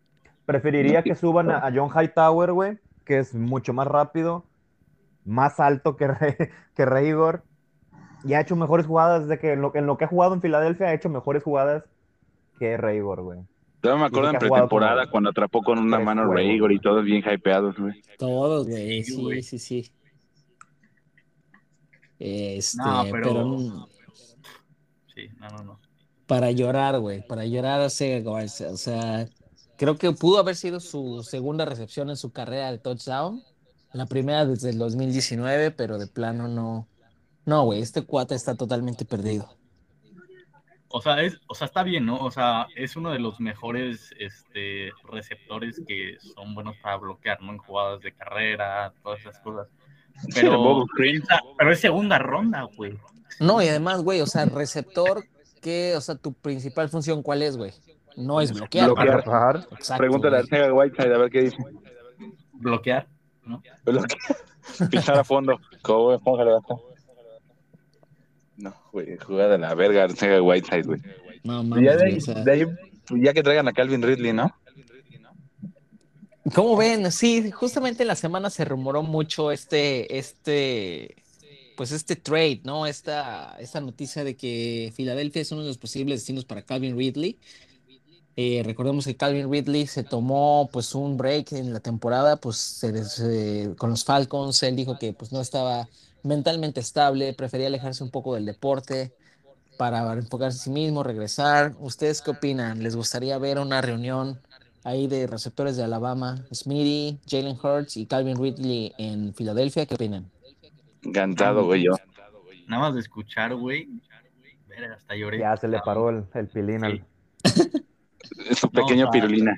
preferiría 0.46 1.02
que 1.02 1.14
suban 1.16 1.50
a, 1.50 1.58
a 1.66 1.72
John 1.74 1.88
Hightower, 1.90 2.52
güey, 2.52 2.78
que 3.04 3.18
es 3.18 3.34
mucho 3.34 3.72
más 3.72 3.86
rápido, 3.86 4.44
más 5.24 5.60
alto 5.60 5.96
que, 5.96 6.08
Re- 6.08 6.50
que 6.74 6.84
Raygor, 6.84 7.42
y 8.24 8.34
ha 8.34 8.40
hecho 8.40 8.56
mejores 8.56 8.86
jugadas 8.86 9.28
de 9.28 9.38
que 9.38 9.52
en 9.52 9.62
lo, 9.62 9.74
en 9.74 9.86
lo 9.86 9.96
que 9.96 10.04
ha 10.04 10.08
jugado 10.08 10.34
en 10.34 10.40
Filadelfia 10.42 10.86
ha 10.88 10.94
hecho 10.94 11.08
mejores 11.08 11.42
jugadas 11.42 11.84
que 12.58 12.76
Raygor, 12.76 13.22
güey. 13.22 13.40
Yo 13.82 13.96
me 13.96 14.04
acuerdo 14.04 14.30
en 14.30 14.38
pretemporada 14.38 15.02
como 15.04 15.10
cuando 15.12 15.30
atrapó 15.30 15.62
con 15.62 15.78
una 15.78 15.98
mano 15.98 16.30
Raygor 16.32 16.70
y 16.72 16.78
todos 16.80 17.02
bien 17.04 17.22
hypeados, 17.26 17.76
güey. 17.78 18.02
Todos, 18.18 18.68
güey. 18.68 19.02
Sí, 19.04 19.12
Sí, 19.14 19.22
güey. 19.22 19.42
sí, 19.42 19.58
sí. 19.58 19.90
Este, 22.18 22.76
No, 22.82 23.04
pero, 23.10 23.22
pero- 23.28 23.88
Sí, 25.14 25.28
no, 25.38 25.48
no, 25.48 25.64
no. 25.64 25.80
para 26.26 26.50
llorar, 26.50 26.98
güey, 27.00 27.26
para 27.26 27.44
llorar. 27.46 27.80
O 27.80 27.88
sea, 27.90 29.26
creo 29.76 29.96
que 29.96 30.12
pudo 30.12 30.38
haber 30.38 30.56
sido 30.56 30.80
su 30.80 31.22
segunda 31.22 31.64
recepción 31.64 32.10
en 32.10 32.16
su 32.16 32.32
carrera 32.32 32.70
de 32.70 32.78
touchdown. 32.78 33.42
La 33.92 34.06
primera 34.06 34.46
desde 34.46 34.70
el 34.70 34.78
2019, 34.78 35.70
pero 35.72 35.98
de 35.98 36.06
plano 36.06 36.46
no. 36.46 36.86
No, 37.46 37.64
güey, 37.64 37.80
este 37.80 38.02
cuate 38.02 38.34
está 38.34 38.54
totalmente 38.54 39.04
perdido. 39.04 39.48
O 40.92 41.00
sea, 41.00 41.22
es, 41.22 41.40
o 41.46 41.54
sea, 41.54 41.66
está 41.66 41.84
bien, 41.84 42.04
¿no? 42.04 42.16
O 42.16 42.30
sea, 42.32 42.66
es 42.74 42.96
uno 42.96 43.12
de 43.12 43.20
los 43.20 43.38
mejores 43.38 44.10
este, 44.18 44.90
receptores 45.04 45.80
que 45.86 46.16
son 46.34 46.54
buenos 46.54 46.76
para 46.82 46.96
bloquear, 46.96 47.40
¿no? 47.40 47.52
En 47.52 47.58
jugadas 47.58 48.00
de 48.00 48.12
carrera, 48.12 48.92
todas 49.02 49.20
esas 49.20 49.38
cosas. 49.38 49.68
Pero, 50.34 50.84
pero 51.58 51.72
es 51.72 51.80
segunda 51.80 52.18
ronda, 52.18 52.68
güey. 52.76 52.98
No, 53.38 53.62
y 53.62 53.68
además, 53.68 54.02
güey, 54.02 54.20
o 54.20 54.26
sea, 54.26 54.46
receptor, 54.46 55.24
¿qué? 55.62 55.94
O 55.96 56.00
sea, 56.00 56.16
tu 56.16 56.32
principal 56.32 56.88
función, 56.88 57.22
¿cuál 57.22 57.42
es, 57.42 57.56
güey? 57.56 57.72
No 58.16 58.40
es 58.40 58.52
bloquear. 58.52 58.86
Bloquear. 58.86 59.68
Exacto, 59.70 59.98
Pregúntale 59.98 60.38
a 60.38 60.40
güey. 60.40 60.48
Sega 60.48 60.72
Whiteside 60.74 61.14
a 61.14 61.18
ver 61.18 61.30
qué 61.30 61.42
dice. 61.42 61.56
Bloquear, 62.54 63.06
¿no? 63.44 63.62
Bloquear. 63.84 64.18
Pisar 64.90 65.18
a 65.18 65.24
fondo. 65.24 65.58
¿Cómo 65.82 66.18
póngale 66.18 66.50
basta? 66.50 66.74
No, 68.60 68.74
güey, 68.92 69.16
jugada 69.18 69.52
de 69.52 69.58
la 69.58 69.74
verga 69.74 70.08
Sega 70.10 70.40
Whiteside, 70.42 70.82
güey. 70.84 71.00
No 71.44 71.62
mames, 71.64 71.84
ya, 71.84 71.92
de 71.92 71.96
güey, 71.98 72.12
ahí, 72.12 72.18
o 72.18 72.20
sea. 72.20 72.34
de 72.44 72.52
ahí, 72.52 72.64
pues, 73.06 73.22
ya 73.24 73.32
que 73.32 73.42
traigan 73.42 73.66
a 73.68 73.72
Calvin 73.72 74.02
Ridley, 74.02 74.32
¿no? 74.32 74.54
¿Cómo 76.54 76.76
ven? 76.76 77.10
Sí, 77.12 77.50
justamente 77.50 78.02
en 78.02 78.08
la 78.08 78.16
semana 78.16 78.50
se 78.50 78.64
rumoró 78.64 79.02
mucho 79.02 79.52
este, 79.52 80.18
este, 80.18 81.16
pues 81.76 81.92
este 81.92 82.16
trade, 82.16 82.60
¿no? 82.64 82.86
Esta, 82.86 83.56
esta 83.60 83.80
noticia 83.80 84.24
de 84.24 84.36
que 84.36 84.92
Filadelfia 84.94 85.42
es 85.42 85.52
uno 85.52 85.62
de 85.62 85.68
los 85.68 85.78
posibles 85.78 86.20
destinos 86.20 86.44
para 86.44 86.62
Calvin 86.62 86.96
Ridley. 86.96 87.38
Eh, 88.36 88.62
recordemos 88.64 89.04
que 89.04 89.16
Calvin 89.16 89.50
Ridley 89.52 89.86
se 89.86 90.02
tomó 90.02 90.68
pues 90.72 90.94
un 90.94 91.16
break 91.18 91.52
en 91.52 91.72
la 91.74 91.80
temporada, 91.80 92.36
pues 92.36 92.56
se 92.56 92.90
des- 92.90 93.20
eh, 93.22 93.74
con 93.76 93.90
los 93.90 94.04
Falcons. 94.04 94.62
Él 94.62 94.76
dijo 94.76 94.98
que 94.98 95.12
pues 95.12 95.30
no 95.32 95.40
estaba 95.42 95.88
mentalmente 96.22 96.80
estable, 96.80 97.32
prefería 97.34 97.66
alejarse 97.66 98.04
un 98.04 98.10
poco 98.10 98.34
del 98.34 98.46
deporte 98.46 99.12
para 99.78 100.12
enfocarse 100.12 100.58
en 100.58 100.62
sí 100.62 100.70
mismo, 100.70 101.02
regresar. 101.02 101.74
¿Ustedes 101.78 102.20
qué 102.22 102.32
opinan? 102.32 102.82
¿Les 102.82 102.96
gustaría 102.96 103.38
ver 103.38 103.58
una 103.58 103.80
reunión 103.80 104.38
ahí 104.84 105.06
de 105.06 105.26
receptores 105.26 105.76
de 105.76 105.84
Alabama, 105.84 106.44
Smitty, 106.52 107.18
Jalen 107.28 107.56
Hurts 107.62 107.96
y 107.96 108.06
Calvin 108.06 108.36
Ridley 108.36 108.92
en 108.98 109.34
Filadelfia? 109.34 109.86
¿Qué 109.86 109.94
opinan? 109.94 110.30
Encantado, 111.02 111.64
güey, 111.64 111.84
yo. 111.84 111.92
Nada 112.66 112.82
más 112.82 112.94
de 112.94 113.00
escuchar, 113.00 113.54
güey. 113.54 113.88
Hasta 114.94 115.16
lloré. 115.16 115.40
Ya 115.40 115.56
se 115.56 115.68
le 115.68 115.78
paró 115.80 116.10
el, 116.10 116.24
el 116.34 116.48
pilín 116.48 116.84
al... 116.84 117.04
Es 118.48 118.62
un 118.62 118.70
pequeño 118.70 119.06
No, 119.06 119.10
pirulina. 119.10 119.56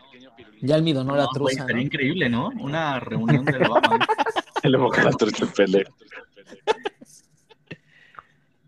Ya 0.60 0.76
el 0.76 0.82
midonó 0.82 1.16
la 1.16 1.24
No, 1.24 1.30
güey, 1.40 1.56
truza, 1.56 1.80
increíble, 1.80 2.28
¿no? 2.28 2.50
Una 2.60 3.00
reunión 3.00 3.44
de 3.44 3.56
Alabama. 3.56 3.98
Se 4.62 4.68
le 4.68 4.78
mojó 4.78 5.00
la 5.00 5.10
trucha 5.10 5.44
el 5.44 5.86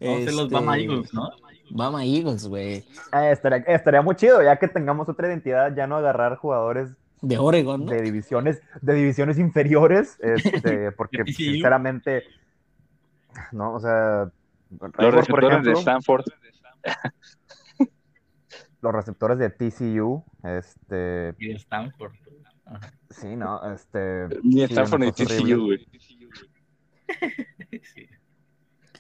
Vamos 0.01 0.19
a 0.19 0.23
hacer 0.23 0.35
los 0.35 0.51
Bama 0.51 0.77
Este, 0.77 0.91
Eagles, 0.93 1.15
¿no? 1.15 1.31
Bama 1.71 2.05
Eagles, 2.05 2.47
güey. 2.47 2.75
Eh, 3.13 3.31
estaría, 3.33 3.59
estaría 3.59 4.03
muy 4.03 4.17
chido, 4.17 4.43
ya 4.43 4.57
que 4.59 4.69
tengamos 4.69 5.09
otra 5.09 5.29
identidad, 5.29 5.75
ya 5.75 5.87
no 5.87 5.97
agarrar 5.97 6.37
jugadores 6.37 6.91
De 7.23 7.39
Oregon, 7.39 7.85
¿no? 7.87 7.91
de 7.91 8.03
divisiones, 8.03 8.61
de 8.83 8.95
divisiones 8.95 9.39
inferiores, 9.39 10.19
este, 10.23 10.93
porque 10.93 11.23
Sí. 11.27 11.33
sinceramente, 11.33 12.25
no, 13.53 13.75
o 13.75 13.81
sea, 13.81 14.31
Los 14.71 14.93
por 14.93 15.15
receptores 15.15 15.63
de 15.65 15.73
Stanford. 15.73 16.25
los 18.83 18.93
receptores 18.93 19.39
de 19.39 19.49
TCU, 19.51 20.23
este, 20.43 21.35
Y 21.39 21.49
de 21.49 21.55
Stanford. 21.55 22.13
Ajá. 22.67 22.93
sí, 23.11 23.37
no, 23.37 23.73
este, 23.73 24.27
Ni 24.43 24.59
sí, 24.59 24.63
Stanford 24.65 25.01
una 25.03 25.07
ni 25.07 25.13
TCU, 25.13 25.65
güey. 25.67 25.89
Sí. 27.95 28.09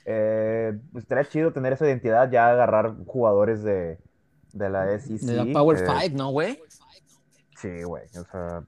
Eh, 0.06 0.78
pues, 0.92 1.04
estaría 1.04 1.24
chido 1.24 1.52
tener 1.52 1.72
esa 1.72 1.86
identidad, 1.86 2.30
ya 2.30 2.50
agarrar 2.50 2.94
jugadores 3.06 3.62
de, 3.62 3.98
de 4.52 4.68
la 4.70 4.98
SEC. 4.98 5.20
De 5.20 5.44
la 5.44 5.52
Power 5.52 5.78
eh, 5.78 5.86
Five, 5.86 6.10
¿no, 6.10 6.30
güey? 6.30 6.60
Sí, 7.56 7.82
güey, 7.84 8.04
o 8.08 8.24
sea, 8.24 8.62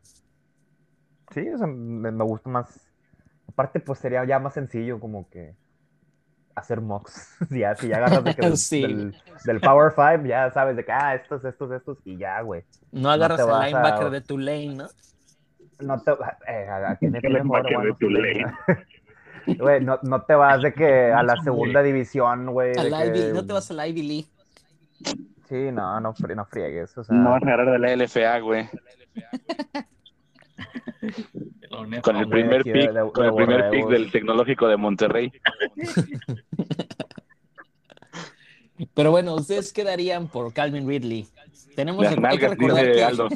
sí, 1.35 1.47
o 1.51 1.59
sea, 1.59 1.67
me, 1.67 2.11
me 2.11 2.25
gusta 2.25 2.49
más. 2.49 2.81
Aparte, 3.49 3.81
pues 3.81 3.99
sería 3.99 4.25
ya 4.25 4.39
más 4.39 4.55
sencillo 4.55 4.99
como 4.99 5.29
que 5.29 5.55
hacer 6.55 6.81
mocks. 6.81 7.37
ya, 7.51 7.75
si 7.75 7.89
ya 7.89 7.99
agarras 7.99 8.25
de 8.25 8.35
que 8.35 8.43
del, 8.47 8.57
Sí. 8.57 8.81
del, 8.83 9.17
del 9.45 9.61
Power 9.61 9.93
Five, 9.93 10.27
ya 10.27 10.51
sabes 10.53 10.77
de 10.77 10.85
que, 10.87 10.93
ah, 10.93 11.15
estos, 11.15 11.45
estos, 11.45 11.71
estos, 11.73 11.99
y 12.05 12.17
ya, 12.17 12.41
güey. 12.41 12.65
No 12.93 13.11
agarras 13.11 13.41
a- 13.41 13.67
linebacker 13.67 14.11
de 14.11 14.21
Tulane, 14.23 14.75
¿no? 14.75 14.87
No 15.81 16.01
te, 16.01 16.13
eh, 16.49 16.67
a- 16.67 16.93
a- 16.93 16.97
¿quién 16.97 17.15
es 17.15 17.23
El 17.25 17.43
Güey, 19.47 19.83
no, 19.85 19.99
no 20.03 20.23
te 20.23 20.35
vas 20.35 20.61
de 20.63 20.73
que 20.75 21.13
a 21.13 21.23
la 21.23 21.37
segunda 21.43 21.83
división, 21.83 22.47
güey. 22.53 22.73
que- 22.73 23.31
no 23.33 23.47
te 23.47 23.53
vas 23.53 23.71
al 23.71 23.89
Ivy 23.89 24.03
League. 24.03 24.27
Sí, 25.49 25.71
no, 25.73 26.01
no, 26.01 26.13
fri- 26.15 26.35
no 26.35 26.45
friegues. 26.45 26.97
O 26.99 27.05
sea, 27.05 27.17
No 27.17 27.31
vas 27.31 27.43
a 27.43 27.47
agarrar 27.47 27.71
de 27.73 27.79
la 27.79 27.93
LFA, 28.05 28.41
güey. 28.41 28.69
Con 32.03 32.17
el 32.17 32.29
primer 32.29 32.63
pick, 32.65 32.73
de- 32.73 32.93
de- 32.93 33.11
con 33.13 33.25
el 33.27 33.31
de 33.31 33.37
primer 33.37 33.71
pick 33.71 33.87
del 33.89 34.11
tecnológico 34.11 34.67
de 34.67 34.77
Monterrey. 34.77 35.33
Pero 38.95 39.11
bueno, 39.11 39.35
¿ustedes 39.35 39.73
qué 39.73 39.85
darían 39.85 40.29
por 40.29 40.53
Calvin 40.53 40.87
Ridley? 40.89 41.27
Tenemos 41.75 42.05
Las 42.05 42.15
que 42.15 42.21
nalgas, 42.21 42.51
recordar 42.51 42.85
dice 42.87 42.93
que 42.97 43.05
Aldo. 43.05 43.29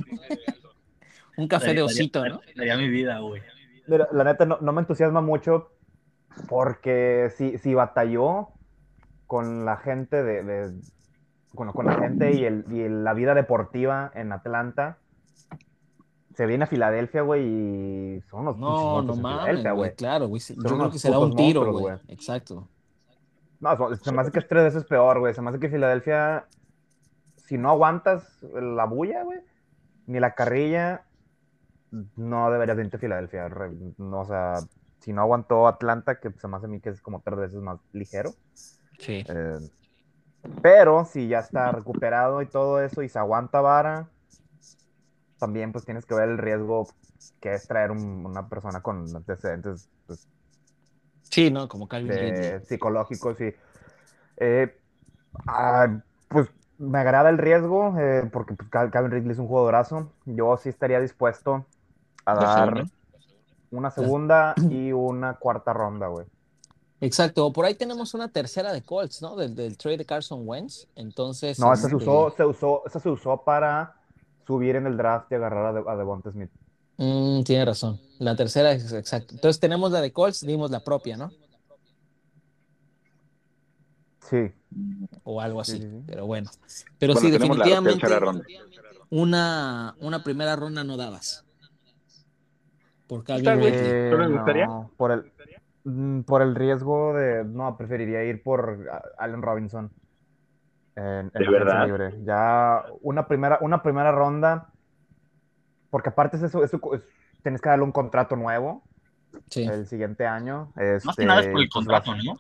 un 1.37 1.49
café 1.49 1.75
de 1.75 1.83
osito, 1.83 2.21
daría- 2.21 2.35
¿no? 2.35 2.41
Daría 2.57 2.77
mi 2.77 2.89
vida, 2.89 3.19
güey. 3.21 3.43
Mira, 3.87 4.09
la 4.13 4.25
neta 4.25 4.45
no, 4.45 4.59
no 4.61 4.73
me 4.73 4.81
entusiasma 4.81 5.21
mucho 5.21 5.71
porque 6.49 7.31
si, 7.37 7.59
si 7.59 7.75
batalló 7.75 8.49
con 9.27 9.65
la 9.65 9.77
gente 9.77 10.23
de, 10.23 10.43
de- 10.43 10.81
bueno, 11.53 11.73
con 11.73 11.87
la 11.87 11.95
gente 11.95 12.33
y, 12.33 12.45
el, 12.45 12.65
y 12.71 12.89
la 12.89 13.13
vida 13.13 13.35
deportiva 13.35 14.11
en 14.15 14.33
Atlanta, 14.33 14.99
se 16.35 16.47
viene 16.47 16.65
a 16.65 16.67
Filadelfia, 16.69 17.23
güey, 17.23 17.45
y 17.45 18.21
son 18.31 18.47
pinches 18.47 18.61
No, 18.61 19.03
no 19.03 19.17
mames, 19.17 19.63
güey, 19.75 19.95
claro, 19.95 20.29
güey. 20.29 20.41
Yo 20.41 20.55
creo 20.63 20.91
que 20.91 20.99
se 20.99 21.11
da 21.11 21.19
un 21.19 21.35
tiro, 21.35 21.73
güey. 21.73 21.97
Exacto. 22.09 22.69
No, 23.59 23.95
se 23.97 24.13
me 24.13 24.23
hace 24.23 24.31
que 24.31 24.39
es 24.39 24.49
tres 24.49 24.65
veces 24.65 24.85
peor, 24.85 25.19
güey. 25.19 25.35
Se 25.35 25.43
me 25.43 25.51
hace 25.51 25.59
que 25.59 25.69
Filadelfia, 25.69 26.47
si 27.37 27.59
no 27.59 27.69
aguantas 27.71 28.43
la 28.55 28.85
bulla, 28.87 29.23
güey, 29.25 29.41
ni 30.07 30.19
la 30.19 30.35
carrilla, 30.35 31.03
no 32.17 32.51
deberías 32.51 32.77
venirte 32.77 32.97
a 32.97 33.01
Filadelfia. 33.01 33.49
No, 33.99 34.21
o 34.21 34.25
sea, 34.25 34.55
si 35.01 35.13
no 35.13 35.23
aguantó 35.23 35.67
Atlanta, 35.69 36.21
que 36.21 36.31
se 36.33 36.49
me 36.49 36.57
hace 36.57 36.67
a 36.67 36.69
mí 36.69 36.81
que 36.81 36.91
es 36.91 37.01
como 37.03 37.23
tres 37.23 37.39
veces 37.39 37.61
más 37.61 37.81
ligero. 37.93 38.35
Sí. 38.99 39.25
eh, 39.29 39.59
pero 40.63 41.05
si 41.05 41.29
ya 41.29 41.41
está 41.41 41.73
recuperado 41.73 42.43
y 42.43 42.47
todo 42.47 42.81
eso 42.83 43.03
y 43.03 43.09
se 43.09 43.19
aguanta 43.19 43.61
vara, 43.61 44.09
también 45.39 45.73
pues 45.73 45.85
tienes 45.85 46.07
que 46.07 46.15
ver 46.15 46.29
el 46.29 46.39
riesgo 46.39 46.89
que 47.41 47.55
es 47.55 47.67
traer 47.67 47.91
un- 47.91 48.27
una 48.27 48.49
persona 48.49 48.83
con 48.83 49.15
antecedentes 49.17 49.89
pues, 50.07 50.29
Sí, 51.31 51.51
¿no? 51.51 51.69
Como 51.69 51.89
de 52.05 52.61
psicológicos 52.67 53.41
y 53.41 53.55
eh, 54.39 54.77
ah, 55.47 56.03
pues 56.29 56.51
me 56.79 56.99
agrada 57.01 57.31
el 57.31 57.39
riesgo 57.39 57.99
eh, 57.99 58.29
porque 58.33 58.55
pues, 58.55 58.69
Cal- 58.71 58.91
Calvin 58.91 59.13
Ridley 59.13 59.33
es 59.33 59.39
un 59.39 59.49
jugadorazo. 59.49 60.13
Yo 60.27 60.57
sí 60.57 60.69
estaría 60.69 61.01
dispuesto 61.01 61.67
a 62.27 62.35
¿La 62.35 62.47
dar? 62.47 62.87
Una 63.71 63.91
segunda 63.91 64.55
y 64.71 64.93
una 64.93 65.35
cuarta 65.35 65.73
ronda, 65.73 66.09
güey. 66.09 66.27
Exacto, 67.03 67.51
por 67.53 67.65
ahí 67.65 67.75
tenemos 67.75 68.13
una 68.13 68.29
tercera 68.29 68.73
de 68.75 68.83
Colts, 68.83 69.23
¿no? 69.23 69.35
Del, 69.35 69.55
del 69.55 69.79
trade 69.79 69.99
de 69.99 70.05
Carson 70.07 70.43
Wentz. 70.47 70.87
Entonces. 70.97 71.59
No, 71.59 71.73
esa 71.73 71.89
se 71.89 71.97
este, 71.97 71.97
usó, 71.97 72.35
se 72.37 72.45
usó, 72.45 72.83
esa 72.87 73.01
se 73.01 73.09
usó 73.09 73.43
para 73.43 73.97
subir 74.47 74.77
en 74.77 74.87
el 74.87 74.97
draft 74.99 75.33
y 75.33 75.37
agarrar 75.37 75.67
a, 75.67 75.73
De- 75.73 75.85
a 75.91 75.97
Devonta 75.97 76.31
Smith. 76.31 76.51
mm, 76.99 77.43
tiene 77.45 77.65
razón. 77.65 77.99
La 78.19 78.37
tercera 78.37 78.73
es 78.73 78.93
exacto. 78.93 79.35
Entonces 79.35 79.59
tenemos 79.61 79.91
la 79.93 80.01
de 80.03 80.13
Colts, 80.13 80.45
dimos 80.47 80.71
la 80.71 80.85
propia, 80.85 81.17
¿no? 81.17 81.31
Sí, 84.29 84.53
O 85.25 85.41
algo 85.41 85.61
así. 85.61 85.79
Sí, 85.79 85.83
sí, 85.83 85.89
sí. 85.91 86.05
Pero 86.07 86.27
bueno. 86.27 86.51
Pero 86.99 87.15
Bueno, 87.15 87.27
sí, 87.29 87.33
la 87.33 87.39
definitivamente. 87.39 87.99
tercera 88.01 88.21
ronda. 88.21 88.45
Una, 89.09 89.97
una 90.01 90.23
primera 90.23 90.55
ronda 90.55 90.85
no 90.85 90.97
dabas. 90.97 91.45
Por 93.11 93.25
Calvin 93.25 93.45
Está 93.45 93.57
bien. 93.57 93.75
Ridley. 93.75 93.91
Eh, 93.91 94.09
¿Pero 94.09 94.23
le 94.23 94.35
gustaría? 94.37 94.67
no, 94.67 94.91
por 94.97 95.11
el, 95.11 95.33
mm, 95.83 96.21
por 96.21 96.43
el 96.43 96.55
riesgo 96.55 97.13
de, 97.13 97.45
no, 97.45 97.77
preferiría 97.77 98.23
ir 98.23 98.41
por 98.41 98.87
ah, 98.91 99.03
Allen 99.19 99.43
Robinson. 99.43 99.91
En, 100.95 101.05
en 101.05 101.33
¿De 101.35 101.51
verdad? 101.51 101.87
libre. 101.87 102.15
Ya 102.25 102.85
una 103.03 103.27
primera, 103.27 103.59
una 103.63 103.83
primera 103.83 104.13
ronda, 104.13 104.69
porque 105.91 106.11
aparte 106.11 106.37
es 106.37 106.45
eso, 106.45 106.63
eso 106.63 106.81
es- 106.95 107.03
tienes 107.43 107.61
que 107.61 107.69
darle 107.69 107.85
un 107.85 107.91
contrato 107.93 108.37
nuevo 108.37 108.85
Sí. 109.49 109.65
el 109.65 109.87
siguiente 109.87 110.25
año. 110.25 110.73
Más 110.77 111.17
Este, 111.17 111.23
que 111.23 111.27
nada 111.27 111.41
es 111.41 111.49
por 111.49 111.61
el 111.63 111.69
pues, 111.69 111.85
contrato, 111.87 112.15
¿no? 112.15 112.37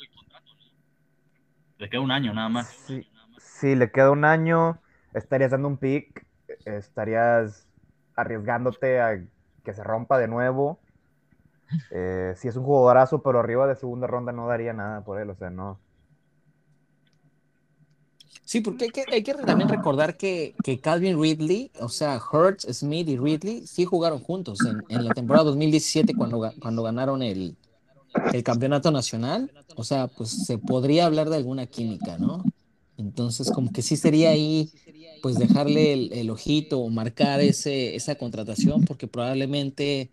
Le 1.78 1.90
queda 1.90 2.00
un 2.00 2.12
año 2.12 2.32
nada 2.32 2.48
más. 2.48 2.68
Sí, 2.86 3.04
sí, 3.38 3.74
le 3.74 3.90
queda 3.90 4.12
un 4.12 4.24
año, 4.24 4.78
estarías 5.14 5.50
dando 5.50 5.66
un 5.66 5.78
pick, 5.78 6.24
estarías 6.64 7.66
arriesgándote 8.14 9.00
a 9.00 9.18
que 9.70 9.76
se 9.76 9.84
rompa 9.84 10.18
de 10.18 10.28
nuevo. 10.28 10.78
Eh, 11.90 12.34
sí 12.36 12.48
es 12.48 12.56
un 12.56 12.64
jugadorazo, 12.64 13.22
pero 13.22 13.38
arriba 13.38 13.66
de 13.66 13.76
segunda 13.76 14.06
ronda 14.06 14.32
no 14.32 14.48
daría 14.48 14.72
nada 14.72 15.02
por 15.04 15.20
él, 15.20 15.30
o 15.30 15.36
sea, 15.36 15.50
no. 15.50 15.78
Sí, 18.44 18.60
porque 18.60 18.90
hay 19.12 19.22
que, 19.22 19.34
también 19.34 19.68
recordar 19.68 20.16
que, 20.16 20.56
que 20.64 20.80
Calvin 20.80 21.22
Ridley, 21.22 21.70
o 21.80 21.88
sea, 21.88 22.20
Hurts, 22.20 22.66
Smith 22.76 23.08
y 23.08 23.16
Ridley 23.16 23.64
sí 23.68 23.84
jugaron 23.84 24.18
juntos 24.18 24.58
en, 24.66 24.82
en 24.88 25.04
la 25.04 25.14
temporada 25.14 25.44
2017 25.44 26.14
cuando, 26.14 26.50
cuando 26.60 26.82
ganaron 26.82 27.22
el, 27.22 27.56
el 28.32 28.42
campeonato 28.42 28.90
nacional. 28.90 29.52
O 29.76 29.84
sea, 29.84 30.08
pues 30.08 30.46
se 30.46 30.58
podría 30.58 31.06
hablar 31.06 31.30
de 31.30 31.36
alguna 31.36 31.66
química, 31.66 32.18
¿no? 32.18 32.42
Entonces, 33.00 33.50
como 33.50 33.72
que 33.72 33.82
sí 33.82 33.96
sería 33.96 34.30
ahí, 34.30 34.70
pues 35.22 35.38
dejarle 35.38 35.92
el, 35.92 36.12
el 36.12 36.30
ojito 36.30 36.78
o 36.78 36.90
marcar 36.90 37.40
ese, 37.40 37.96
esa 37.96 38.14
contratación, 38.16 38.84
porque 38.84 39.06
probablemente 39.06 40.10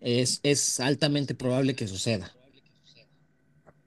es, 0.00 0.40
es 0.42 0.80
altamente 0.80 1.34
probable 1.34 1.74
que 1.74 1.88
suceda. 1.88 2.32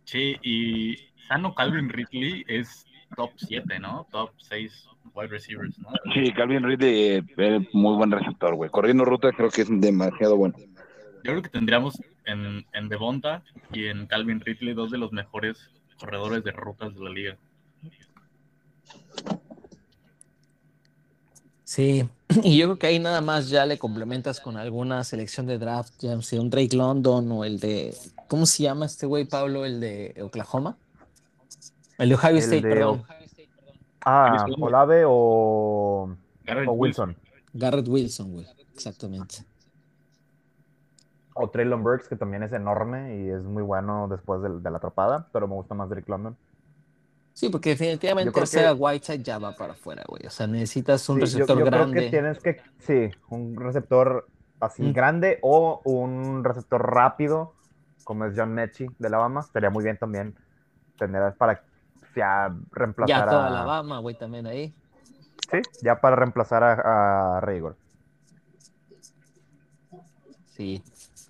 Sí, 0.05 0.35
y 0.41 0.97
sano 1.27 1.53
Calvin 1.53 1.89
Ridley 1.89 2.43
es 2.47 2.85
top 3.15 3.31
7, 3.37 3.79
¿no? 3.79 4.07
Top 4.11 4.31
6 4.37 4.87
wide 5.13 5.27
receivers, 5.27 5.77
¿no? 5.79 5.89
Sí, 6.13 6.31
Calvin 6.33 6.63
Ridley 6.63 7.17
eh, 7.17 7.23
es 7.37 7.73
muy 7.73 7.95
buen 7.95 8.11
receptor, 8.11 8.55
güey. 8.55 8.69
Corriendo 8.69 9.05
ruta 9.05 9.31
creo 9.31 9.49
que 9.49 9.61
es 9.61 9.69
demasiado 9.69 10.35
bueno. 10.37 10.55
Yo 10.57 11.31
creo 11.31 11.41
que 11.41 11.49
tendríamos 11.49 12.01
en, 12.25 12.65
en 12.73 12.89
Devonta 12.89 13.43
y 13.71 13.85
en 13.85 14.07
Calvin 14.07 14.39
Ridley 14.39 14.73
dos 14.73 14.89
de 14.89 14.97
los 14.97 15.11
mejores 15.11 15.69
corredores 15.99 16.43
de 16.43 16.51
rutas 16.51 16.95
de 16.95 17.03
la 17.03 17.09
liga. 17.09 17.37
Sí, 21.63 22.09
y 22.43 22.57
yo 22.57 22.65
creo 22.65 22.79
que 22.79 22.87
ahí 22.87 22.99
nada 22.99 23.21
más 23.21 23.49
ya 23.49 23.65
le 23.65 23.77
complementas 23.77 24.39
con 24.39 24.57
alguna 24.57 25.03
selección 25.03 25.45
de 25.45 25.57
draft, 25.57 25.93
ya 25.99 26.19
sea 26.21 26.41
un 26.41 26.49
Drake 26.49 26.75
London 26.75 27.31
o 27.31 27.45
el 27.45 27.59
de, 27.59 27.95
¿cómo 28.27 28.45
se 28.45 28.63
llama 28.63 28.85
este 28.85 29.05
güey, 29.05 29.25
Pablo? 29.25 29.65
El 29.65 29.79
de 29.79 30.15
Oklahoma. 30.21 30.77
El 31.97 32.09
de 32.09 32.15
Ohio 32.15 32.31
El 32.31 32.37
State, 32.37 32.61
de 32.61 32.69
perdón. 32.69 33.03
Ah. 34.05 34.45
Olave 34.59 35.03
o, 35.05 36.15
Garrett 36.45 36.67
o 36.67 36.71
Wilson. 36.71 37.15
Garrett 37.53 37.87
Wilson, 37.87 38.33
güey. 38.33 38.47
Exactamente. 38.73 39.45
O 41.33 41.49
Traylon 41.49 41.83
Burks, 41.83 42.07
que 42.07 42.15
también 42.15 42.43
es 42.43 42.51
enorme 42.51 43.17
y 43.17 43.29
es 43.29 43.43
muy 43.43 43.63
bueno 43.63 44.07
después 44.09 44.41
de, 44.41 44.71
la 44.71 44.77
atrapada, 44.77 45.27
pero 45.31 45.47
me 45.47 45.53
gusta 45.55 45.75
más 45.75 45.89
Drake 45.89 46.09
London. 46.09 46.35
Sí, 47.39 47.47
porque 47.47 47.69
definitivamente 47.69 48.37
hacer 48.37 48.63
que- 48.63 48.67
a 48.67 48.73
Whiteside 48.73 49.23
ya 49.23 49.37
va 49.39 49.55
para 49.55 49.71
afuera, 49.71 50.03
güey. 50.05 50.25
O 50.25 50.29
sea, 50.29 50.45
necesitas 50.45 51.07
un 51.07 51.15
Sí, 51.15 51.19
yo- 51.21 51.25
receptor 51.25 51.59
yo, 51.59 51.65
grande. 51.65 51.91
creo 51.93 52.03
que 52.03 52.09
tienes 52.11 52.39
que, 52.39 52.61
sí, 52.79 53.17
un 53.29 53.55
receptor 53.55 54.27
así 54.59 54.81
Mm. 54.83 54.91
grande 54.91 55.39
o 55.41 55.79
un 55.85 56.43
receptor 56.43 56.85
rápido, 56.85 57.55
como 58.03 58.25
es 58.25 58.33
John 58.35 58.53
Mechie 58.53 58.89
de 58.99 59.07
Alabama. 59.07 59.39
Estaría 59.39 59.69
muy 59.69 59.85
bien 59.85 59.97
también 59.97 60.35
tener 60.97 61.33
para 61.37 61.63
ya 62.13 62.53
reemplazar 62.73 63.19
Ya 63.25 63.25
toda 63.29 63.45
a, 63.45 63.47
Alabama, 63.47 63.99
güey, 63.99 64.15
también 64.17 64.45
ahí. 64.45 64.73
sí, 65.49 65.59
ya 65.81 66.01
para 66.01 66.17
reemplazar 66.17 66.61
a, 66.61 67.37
a 67.37 67.39
Rigor. 67.39 67.77
Sí, 70.57 70.83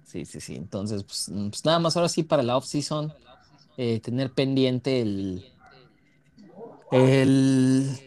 sí, 0.06 0.26
sí, 0.26 0.42
sí. 0.42 0.56
Entonces, 0.56 1.04
pues, 1.04 1.30
mm, 1.30 1.50
pues 1.50 1.64
nada 1.66 1.78
más 1.78 1.96
ahora 1.96 2.10
sí 2.10 2.24
para 2.24 2.42
la 2.42 2.58
off-season, 2.58 3.14
eh, 3.78 4.00
tener 4.02 4.32
pendiente 4.32 5.02
el, 5.02 5.46
el, 6.92 8.00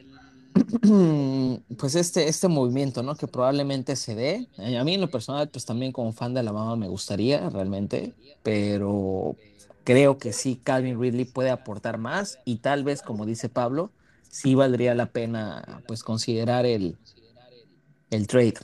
pues 1.79 1.95
este, 1.95 2.29
este 2.29 2.49
movimiento, 2.49 3.03
¿no? 3.03 3.17
Que 3.17 3.29
probablemente 3.29 3.97
se 3.97 4.15
dé. 4.15 4.49
Eh, 4.59 4.79
A 4.79 4.85
mí 4.85 4.95
en 4.95 5.01
lo 5.01 5.11
personal, 5.11 5.51
pues 5.51 5.65
también 5.65 5.93
como 5.93 6.13
fan 6.13 6.35
de 6.35 6.41
Alabama 6.41 6.77
me 6.77 6.89
gustaría 6.89 7.49
realmente, 7.51 8.17
pero 8.43 9.41
creo 9.85 10.19
que 10.19 10.33
sí, 10.33 10.61
Calvin 10.63 11.01
Ridley 11.01 11.25
puede 11.27 11.51
aportar 11.51 11.99
más 11.99 12.41
y 12.45 12.59
tal 12.59 12.85
vez, 12.85 13.03
como 13.03 13.27
dice 13.27 13.49
Pablo, 13.49 13.95
sí 14.29 14.55
valdría 14.55 14.95
la 14.95 15.13
pena, 15.13 15.83
pues, 15.87 16.03
considerar 16.05 16.67
el, 16.67 16.99
el 18.11 18.27
trade. 18.29 18.55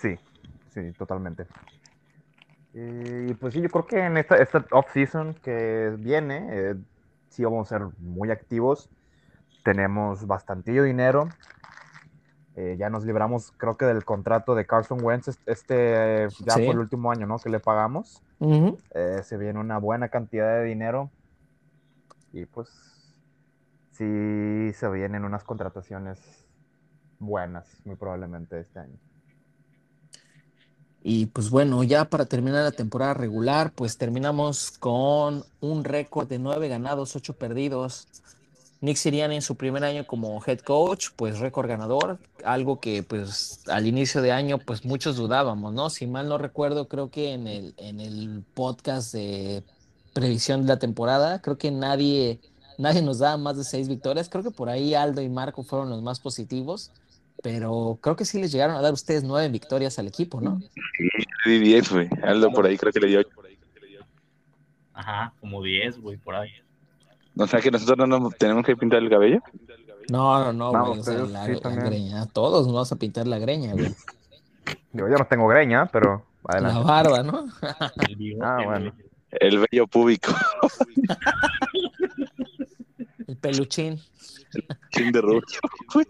Sí, 0.00 0.16
sí, 0.74 0.92
totalmente. 0.98 1.46
Y 2.78 3.32
pues 3.34 3.54
sí, 3.54 3.62
yo 3.62 3.70
creo 3.70 3.86
que 3.86 3.98
en 4.04 4.18
esta, 4.18 4.36
esta 4.36 4.66
off-season 4.70 5.32
que 5.42 5.96
viene, 5.98 6.46
eh, 6.50 6.74
sí 7.30 7.42
vamos 7.42 7.72
a 7.72 7.78
ser 7.78 7.88
muy 7.96 8.30
activos. 8.30 8.90
Tenemos 9.64 10.26
bastantillo 10.26 10.82
dinero. 10.82 11.30
Eh, 12.54 12.76
ya 12.78 12.90
nos 12.90 13.06
libramos, 13.06 13.50
creo 13.56 13.78
que 13.78 13.86
del 13.86 14.04
contrato 14.04 14.54
de 14.54 14.66
Carson 14.66 15.02
Wentz. 15.02 15.38
Este 15.46 16.28
ya 16.40 16.52
Sí. 16.52 16.64
fue 16.66 16.74
el 16.74 16.80
último 16.80 17.10
año, 17.10 17.26
¿no? 17.26 17.38
Que 17.38 17.48
le 17.48 17.60
pagamos. 17.60 18.22
Ujú. 18.40 18.78
Eh, 18.90 19.20
se 19.22 19.38
viene 19.38 19.58
una 19.58 19.78
buena 19.78 20.10
cantidad 20.10 20.58
de 20.58 20.64
dinero. 20.64 21.10
Y 22.32 22.44
pues 22.44 22.68
sí 23.92 24.70
se 24.74 24.88
vienen 24.90 25.24
unas 25.24 25.44
contrataciones 25.44 26.46
buenas, 27.18 27.80
muy 27.86 27.96
probablemente 27.96 28.60
este 28.60 28.80
año. 28.80 28.98
Y 31.08 31.26
pues 31.26 31.50
bueno, 31.50 31.84
ya 31.84 32.06
para 32.06 32.24
terminar 32.24 32.64
la 32.64 32.72
temporada 32.72 33.14
regular, 33.14 33.70
pues 33.72 33.96
terminamos 33.96 34.72
con 34.72 35.44
un 35.60 35.84
récord 35.84 36.26
de 36.26 36.40
nueve 36.40 36.66
ganados, 36.66 37.14
ocho 37.14 37.34
perdidos. 37.34 38.08
Nick 38.80 38.96
Sirianni 38.96 39.36
en 39.36 39.42
su 39.42 39.54
primer 39.54 39.84
año 39.84 40.04
como 40.04 40.42
head 40.44 40.58
coach, 40.58 41.10
pues 41.14 41.38
récord 41.38 41.68
ganador, 41.68 42.18
algo 42.44 42.80
que 42.80 43.04
pues 43.04 43.60
al 43.68 43.86
inicio 43.86 44.20
de 44.20 44.32
año 44.32 44.58
pues 44.58 44.84
muchos 44.84 45.14
dudábamos, 45.14 45.72
¿no? 45.72 45.90
Si 45.90 46.08
mal 46.08 46.28
no 46.28 46.38
recuerdo, 46.38 46.88
creo 46.88 47.08
que 47.08 47.34
en 47.34 47.46
el, 47.46 47.74
en 47.76 48.00
el 48.00 48.42
podcast 48.54 49.12
de 49.12 49.62
previsión 50.12 50.62
de 50.62 50.68
la 50.74 50.80
temporada, 50.80 51.40
creo 51.40 51.56
que 51.56 51.70
nadie, 51.70 52.40
nadie 52.78 53.00
nos 53.00 53.20
daba 53.20 53.36
más 53.36 53.56
de 53.56 53.62
seis 53.62 53.86
victorias, 53.86 54.28
creo 54.28 54.42
que 54.42 54.50
por 54.50 54.68
ahí 54.68 54.94
Aldo 54.94 55.22
y 55.22 55.28
Marco 55.28 55.62
fueron 55.62 55.88
los 55.88 56.02
más 56.02 56.18
positivos, 56.18 56.90
pero 57.42 57.98
creo 58.00 58.16
que 58.16 58.24
sí 58.24 58.40
les 58.40 58.52
llegaron 58.52 58.76
a 58.76 58.80
dar 58.80 58.92
ustedes 58.92 59.22
nueve 59.22 59.48
victorias 59.48 59.98
al 59.98 60.08
equipo, 60.08 60.40
¿no? 60.40 60.60
Le 61.44 61.52
di 61.52 61.58
10, 61.60 61.92
güey. 61.92 62.08
Aldo 62.22 62.50
por 62.50 62.66
ahí 62.66 62.76
creo 62.76 62.92
que 62.92 63.00
le 63.00 63.06
dio 63.08 63.20
8. 63.20 63.28
Ajá, 64.94 65.32
como 65.40 65.62
10, 65.62 66.00
güey, 66.00 66.16
por 66.16 66.34
ahí. 66.34 66.50
O 67.38 67.46
sea 67.46 67.60
que 67.60 67.70
nosotros 67.70 67.98
no 67.98 68.06
nos 68.18 68.34
tenemos 68.36 68.64
que 68.64 68.76
pintar 68.76 69.02
el 69.02 69.10
cabello. 69.10 69.40
No, 70.10 70.38
no, 70.44 70.52
no, 70.52 70.72
No, 70.72 70.86
güey. 70.88 71.00
o 71.00 71.04
sea, 71.04 71.24
ustedes 71.24 71.30
la, 71.30 71.46
sí 71.46 71.80
greña. 71.86 72.26
Todos 72.26 72.66
nos 72.66 72.74
vamos 72.74 72.92
a 72.92 72.96
pintar 72.96 73.26
la 73.26 73.38
greña, 73.38 73.72
güey. 73.72 73.94
Yo 74.92 75.06
no 75.08 75.26
tengo 75.26 75.46
greña, 75.48 75.86
pero 75.86 76.24
La 76.60 76.78
barba, 76.78 77.22
¿no? 77.22 77.46
El 78.08 78.38
Ah, 78.42 78.58
bueno. 78.64 78.92
El 79.30 79.58
vello 79.58 79.86
púbico. 79.86 80.32
El 83.26 83.36
peluchín. 83.36 84.00
Team 84.92 85.12
de 85.12 85.20
Rubio, 85.20 85.42
güey. 85.92 86.06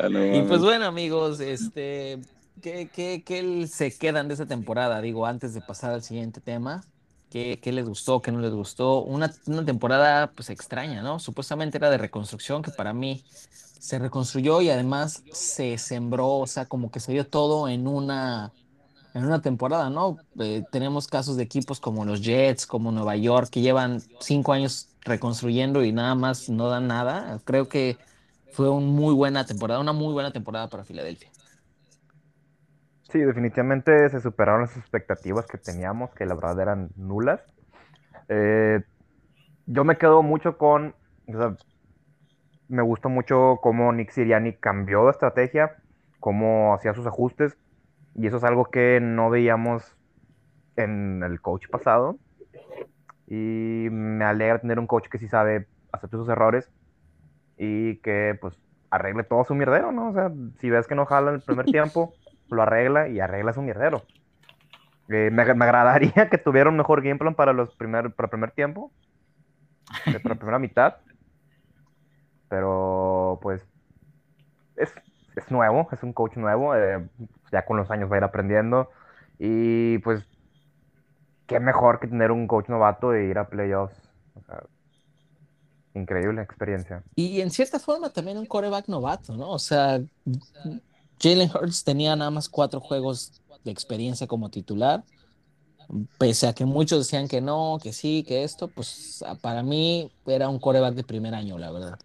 Ah, 0.00 0.08
no 0.08 0.24
Y 0.24 0.42
pues 0.42 0.60
bueno, 0.60 0.86
amigos, 0.86 1.40
este, 1.40 2.20
¿qué, 2.62 2.88
qué, 2.92 3.22
qué 3.24 3.66
se 3.66 3.96
quedan 3.96 4.28
de 4.28 4.34
esta 4.34 4.46
temporada? 4.46 5.00
Digo, 5.00 5.26
antes 5.26 5.54
de 5.54 5.60
pasar 5.60 5.92
al 5.92 6.02
siguiente 6.02 6.40
tema, 6.40 6.84
¿qué, 7.30 7.58
qué 7.60 7.72
les 7.72 7.86
gustó, 7.86 8.22
qué 8.22 8.32
no 8.32 8.40
les 8.40 8.52
gustó? 8.52 9.02
Una, 9.02 9.32
una 9.46 9.64
temporada 9.64 10.30
pues 10.32 10.50
extraña, 10.50 11.02
¿no? 11.02 11.18
Supuestamente 11.18 11.78
era 11.78 11.90
de 11.90 11.98
reconstrucción, 11.98 12.62
que 12.62 12.70
para 12.70 12.92
mí 12.92 13.24
se 13.78 13.98
reconstruyó 13.98 14.60
y 14.60 14.70
además 14.70 15.22
se 15.32 15.78
sembró, 15.78 16.38
o 16.38 16.46
sea, 16.46 16.66
como 16.66 16.90
que 16.90 17.00
se 17.00 17.12
dio 17.12 17.26
todo 17.26 17.68
en 17.68 17.86
una, 17.86 18.52
en 19.14 19.24
una 19.24 19.40
temporada, 19.40 19.90
¿no? 19.90 20.16
Eh, 20.38 20.64
tenemos 20.70 21.06
casos 21.06 21.36
de 21.36 21.44
equipos 21.44 21.80
como 21.80 22.04
los 22.04 22.22
Jets, 22.22 22.66
como 22.66 22.92
Nueva 22.92 23.16
York, 23.16 23.48
que 23.50 23.60
llevan 23.60 24.02
cinco 24.20 24.52
años 24.52 24.88
reconstruyendo 25.02 25.84
y 25.84 25.92
nada 25.92 26.14
más 26.14 26.48
no 26.48 26.68
dan 26.68 26.86
nada. 26.86 27.40
Creo 27.44 27.68
que 27.68 27.98
fue 28.52 28.70
una 28.70 28.86
muy 28.86 29.14
buena 29.14 29.44
temporada, 29.44 29.80
una 29.80 29.92
muy 29.92 30.12
buena 30.12 30.32
temporada 30.32 30.68
para 30.68 30.84
Filadelfia. 30.84 31.30
Sí, 33.10 33.20
definitivamente 33.20 34.10
se 34.10 34.20
superaron 34.20 34.62
las 34.62 34.76
expectativas 34.76 35.46
que 35.46 35.56
teníamos, 35.56 36.10
que 36.10 36.26
la 36.26 36.34
verdad 36.34 36.60
eran 36.60 36.90
nulas. 36.96 37.40
Eh, 38.28 38.82
yo 39.66 39.84
me 39.84 39.96
quedo 39.96 40.22
mucho 40.22 40.58
con, 40.58 40.94
me 42.68 42.82
gustó 42.82 43.08
mucho 43.08 43.58
cómo 43.62 43.92
Nick 43.92 44.10
Sirianni 44.10 44.54
cambió 44.54 45.04
de 45.04 45.12
estrategia, 45.12 45.76
cómo 46.20 46.74
hacía 46.74 46.92
sus 46.92 47.06
ajustes, 47.06 47.56
y 48.14 48.26
eso 48.26 48.36
es 48.36 48.44
algo 48.44 48.66
que 48.66 49.00
no 49.00 49.30
veíamos 49.30 49.96
en 50.76 51.22
el 51.22 51.40
coach 51.40 51.68
pasado. 51.70 52.18
Y 53.26 53.88
me 53.90 54.24
alegra 54.24 54.60
tener 54.60 54.78
un 54.78 54.86
coach 54.86 55.08
que 55.08 55.18
sí 55.18 55.28
sabe 55.28 55.66
aceptar 55.92 56.20
sus 56.20 56.28
errores 56.28 56.70
y 57.58 57.96
que 57.96 58.38
pues 58.40 58.54
arregle 58.90 59.24
todo 59.24 59.44
su 59.44 59.54
mierdero, 59.54 59.92
¿no? 59.92 60.08
O 60.10 60.12
sea, 60.12 60.30
si 60.60 60.70
ves 60.70 60.86
que 60.86 60.94
no 60.94 61.06
jala 61.06 61.30
en 61.30 61.36
el 61.36 61.42
primer 61.42 61.66
tiempo, 61.66 62.14
lo 62.50 62.62
arregla 62.62 63.08
y 63.08 63.20
arregla 63.20 63.52
su 63.52 63.62
mierdero. 63.62 64.02
Eh, 65.08 65.30
me, 65.32 65.44
me 65.54 65.64
agradaría 65.64 66.28
que 66.30 66.38
tuviera 66.38 66.70
un 66.70 66.76
mejor 66.76 67.02
game 67.02 67.16
plan 67.18 67.34
para, 67.34 67.52
los 67.52 67.74
primer, 67.74 68.12
para 68.12 68.26
el 68.26 68.30
primer 68.30 68.50
tiempo, 68.52 68.92
eh, 70.06 70.20
para 70.20 70.34
la 70.34 70.34
primera 70.38 70.58
mitad. 70.58 70.96
Pero 72.48 73.38
pues 73.42 73.66
es, 74.76 74.94
es 75.36 75.50
nuevo, 75.50 75.88
es 75.92 76.02
un 76.02 76.12
coach 76.12 76.36
nuevo, 76.36 76.74
eh, 76.74 77.06
ya 77.52 77.64
con 77.64 77.76
los 77.76 77.90
años 77.90 78.10
va 78.10 78.16
a 78.16 78.18
ir 78.18 78.24
aprendiendo. 78.24 78.90
Y 79.38 79.98
pues, 79.98 80.26
qué 81.46 81.60
mejor 81.60 82.00
que 82.00 82.08
tener 82.08 82.32
un 82.32 82.46
coach 82.46 82.68
novato 82.68 83.14
e 83.14 83.24
ir 83.24 83.38
a 83.38 83.48
playoffs. 83.48 84.10
O 84.34 84.42
sea, 84.42 84.62
increíble 85.98 86.42
experiencia. 86.42 87.02
Y 87.14 87.40
en 87.40 87.50
cierta 87.50 87.78
forma 87.78 88.10
también 88.10 88.38
un 88.38 88.46
coreback 88.46 88.88
novato, 88.88 89.36
¿no? 89.36 89.50
O 89.50 89.58
sea, 89.58 90.00
Jalen 91.20 91.50
Hurts 91.50 91.84
tenía 91.84 92.14
nada 92.16 92.30
más 92.30 92.48
cuatro 92.48 92.80
juegos 92.80 93.32
de 93.64 93.70
experiencia 93.70 94.26
como 94.26 94.50
titular. 94.50 95.02
Pese 96.18 96.46
a 96.46 96.52
que 96.52 96.64
muchos 96.64 96.98
decían 96.98 97.28
que 97.28 97.40
no, 97.40 97.78
que 97.82 97.92
sí, 97.92 98.24
que 98.26 98.44
esto, 98.44 98.68
pues 98.68 99.24
para 99.40 99.62
mí 99.62 100.10
era 100.26 100.48
un 100.48 100.58
coreback 100.58 100.94
de 100.94 101.04
primer 101.04 101.34
año, 101.34 101.58
la 101.58 101.70
verdad. 101.70 101.98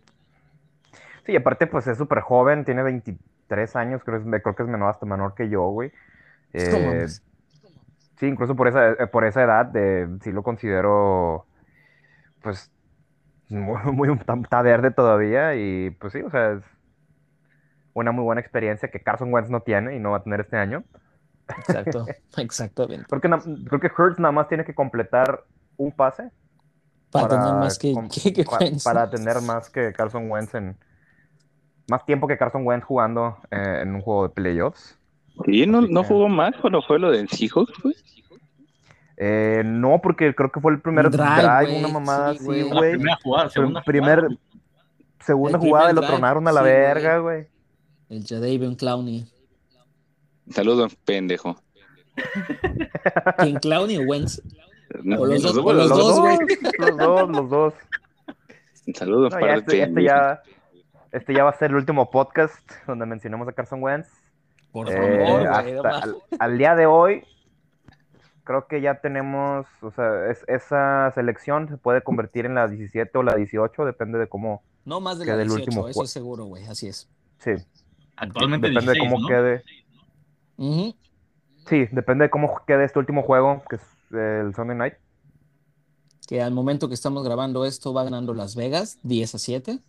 Sí, 1.25 1.35
aparte 1.35 1.67
pues 1.67 1.87
es 1.87 1.97
súper 1.97 2.21
joven, 2.21 2.65
tiene 2.65 2.83
23 2.83 3.75
años, 3.75 4.01
creo, 4.03 4.17
es- 4.17 4.41
creo 4.41 4.55
que 4.55 4.63
es 4.63 4.69
menor, 4.69 4.89
hasta 4.89 5.05
menor 5.05 5.33
que 5.35 5.49
yo, 5.49 5.63
güey. 5.67 5.91
Eh, 6.53 7.07
sí, 8.19 8.27
incluso 8.27 8.55
por 8.55 8.67
esa, 8.67 8.91
eh, 8.91 9.07
por 9.07 9.25
esa 9.25 9.43
edad, 9.43 9.71
eh, 9.75 10.07
sí 10.23 10.31
lo 10.31 10.43
considero, 10.43 11.45
pues, 12.43 12.71
muy, 13.53 13.79
muy- 13.93 14.19
está, 14.43 14.61
verde 14.61 14.91
todavía 14.91 15.55
y 15.55 15.91
pues 15.91 16.13
sí, 16.13 16.21
o 16.21 16.29
sea, 16.29 16.53
es 16.53 16.63
una 17.93 18.11
muy 18.11 18.23
buena 18.23 18.41
experiencia 18.41 18.89
que 18.89 19.01
Carson 19.01 19.31
Wentz 19.33 19.49
no 19.49 19.61
tiene 19.61 19.95
y 19.95 19.99
no 19.99 20.11
va 20.11 20.17
a 20.17 20.23
tener 20.23 20.41
este 20.41 20.57
año. 20.57 20.83
Exacto, 21.47 22.05
exactamente. 22.37 23.05
Creo 23.09 23.21
que, 23.21 23.29
na- 23.29 23.41
creo 23.67 23.79
que 23.79 23.91
Hurts 23.95 24.19
nada 24.19 24.31
más 24.31 24.47
tiene 24.47 24.65
que 24.65 24.73
completar 24.73 25.43
un 25.77 25.91
pase 25.91 26.31
Para, 27.11 27.27
para, 27.27 27.41
tener 27.43 27.59
más 27.59 27.77
que, 27.77 27.93
com- 27.93 28.09
que, 28.09 28.33
que 28.33 28.43
pa- 28.43 28.57
Wentz. 28.59 28.83
para 28.83 29.09
tener 29.09 29.41
más 29.41 29.69
que 29.69 29.91
Carson 29.93 30.29
Wentz 30.31 30.55
en 30.55 30.77
más 31.89 32.05
tiempo 32.05 32.27
que 32.27 32.37
Carson 32.37 32.65
Wentz 32.65 32.85
jugando 32.85 33.37
eh, 33.51 33.79
en 33.83 33.93
un 33.95 34.01
juego 34.01 34.27
de 34.27 34.33
playoffs. 34.33 34.97
Sí, 35.45 35.65
no, 35.67 35.81
no 35.81 36.03
jugó 36.03 36.29
más 36.29 36.55
cuando 36.61 36.81
fue 36.81 36.97
lo 36.99 37.11
del 37.11 37.27
Seahawks, 37.27 37.73
güey. 37.83 37.95
Eh, 39.17 39.61
no, 39.65 39.99
porque 40.01 40.33
creo 40.33 40.51
que 40.51 40.59
fue 40.59 40.71
el 40.73 40.81
primer 40.81 41.09
drive, 41.11 41.41
drive, 41.43 41.77
una 41.79 41.87
mamada 41.87 42.33
sí, 42.33 42.37
así, 42.39 42.45
güey. 42.63 42.91
Primera 42.93 43.17
jugada, 43.23 43.49
segunda 43.49 43.81
Prim- 43.83 44.03
primer, 44.03 44.19
jugada. 44.21 44.37
segunda 45.19 45.57
El 45.57 45.63
jugada 45.63 45.87
lo 45.93 46.01
drive, 46.01 46.07
tronaron 46.07 46.47
a 46.47 46.51
la 46.51 46.61
sí, 46.61 46.65
güey. 46.67 46.73
verga, 46.79 47.17
güey. 47.19 47.47
El 48.09 48.25
Jadavion 48.25 48.75
Clowney. 48.75 49.27
Saludos, 50.49 50.95
pendejo. 51.05 51.55
¿Quién 53.37 53.55
Clowney 53.59 53.97
o 53.97 54.01
Wentz? 54.03 54.41
No, 55.03 55.21
O 55.21 55.25
los 55.25 55.41
los 55.43 55.53
dos- 55.55 55.75
los 55.75 55.89
dos, 55.89 56.19
güey. 56.19 56.37
Los 56.79 56.97
dos, 56.97 57.29
los 57.29 57.49
dos. 57.49 57.73
Saludos 58.95 59.31
No, 59.33 59.39
para 59.39 59.47
ya 59.47 59.53
el 59.53 59.59
este, 59.61 59.81
este 59.83 60.03
ya, 60.03 60.41
este 61.11 61.33
ya 61.33 61.43
va 61.43 61.49
a 61.51 61.57
ser 61.57 61.69
el 61.71 61.77
último 61.77 62.11
podcast 62.11 62.59
donde 62.85 63.05
mencionemos 63.05 63.47
a 63.47 63.53
Carson 63.53 63.81
Wentz. 63.81 64.09
Por 64.71 64.89
Eh, 64.91 64.93
favor, 65.25 65.43
no 65.43 65.51
hasta 65.51 65.89
al, 66.03 66.15
al 66.39 66.57
día 66.57 66.75
de 66.75 66.85
hoy, 66.85 67.23
creo 68.43 68.67
que 68.67 68.81
ya 68.81 68.99
tenemos, 69.01 69.65
o 69.81 69.91
sea, 69.91 70.29
es- 70.29 70.43
esa 70.47 71.11
selección 71.15 71.67
se 71.69 71.77
puede 71.77 72.01
convertir 72.01 72.45
en 72.45 72.55
la 72.55 72.67
17 72.67 73.17
o 73.17 73.23
la 73.23 73.35
18, 73.35 73.85
depende 73.85 74.17
de 74.19 74.27
cómo, 74.27 74.61
No 74.85 74.99
más 74.99 75.17
de 75.19 75.25
la 75.25 75.37
del 75.37 75.47
18, 75.47 75.63
último 75.69 75.87
eso 75.87 76.03
es 76.03 76.11
seguro, 76.11 76.45
güey. 76.45 76.65
Así 76.65 76.87
es. 76.87 77.09
sí, 77.39 77.51
Actualmente 78.15 78.67
depende 78.67 78.91
de 78.91 78.97
16, 78.99 79.11
cómo 79.11 79.21
¿no? 79.21 79.27
quede. 79.27 79.63
Ujú. 80.57 80.95
Sí, 81.67 81.87
depende 81.91 82.25
de 82.25 82.29
cómo 82.29 82.61
quede 82.67 82.83
este 82.85 82.99
último 82.99 83.23
juego, 83.23 83.63
que 83.69 83.77
es 83.77 83.81
el 84.11 84.53
Sunday 84.53 84.77
Night. 84.77 84.93
Que 86.27 86.41
al 86.41 86.53
momento 86.53 86.87
que 86.87 86.93
estamos 86.93 87.23
grabando 87.23 87.65
esto 87.65 87.93
va 87.93 88.03
ganando 88.03 88.33
Las 88.33 88.55
Vegas 88.55 88.99
10 89.03 89.33
a 89.35 89.39
7. 89.39 89.79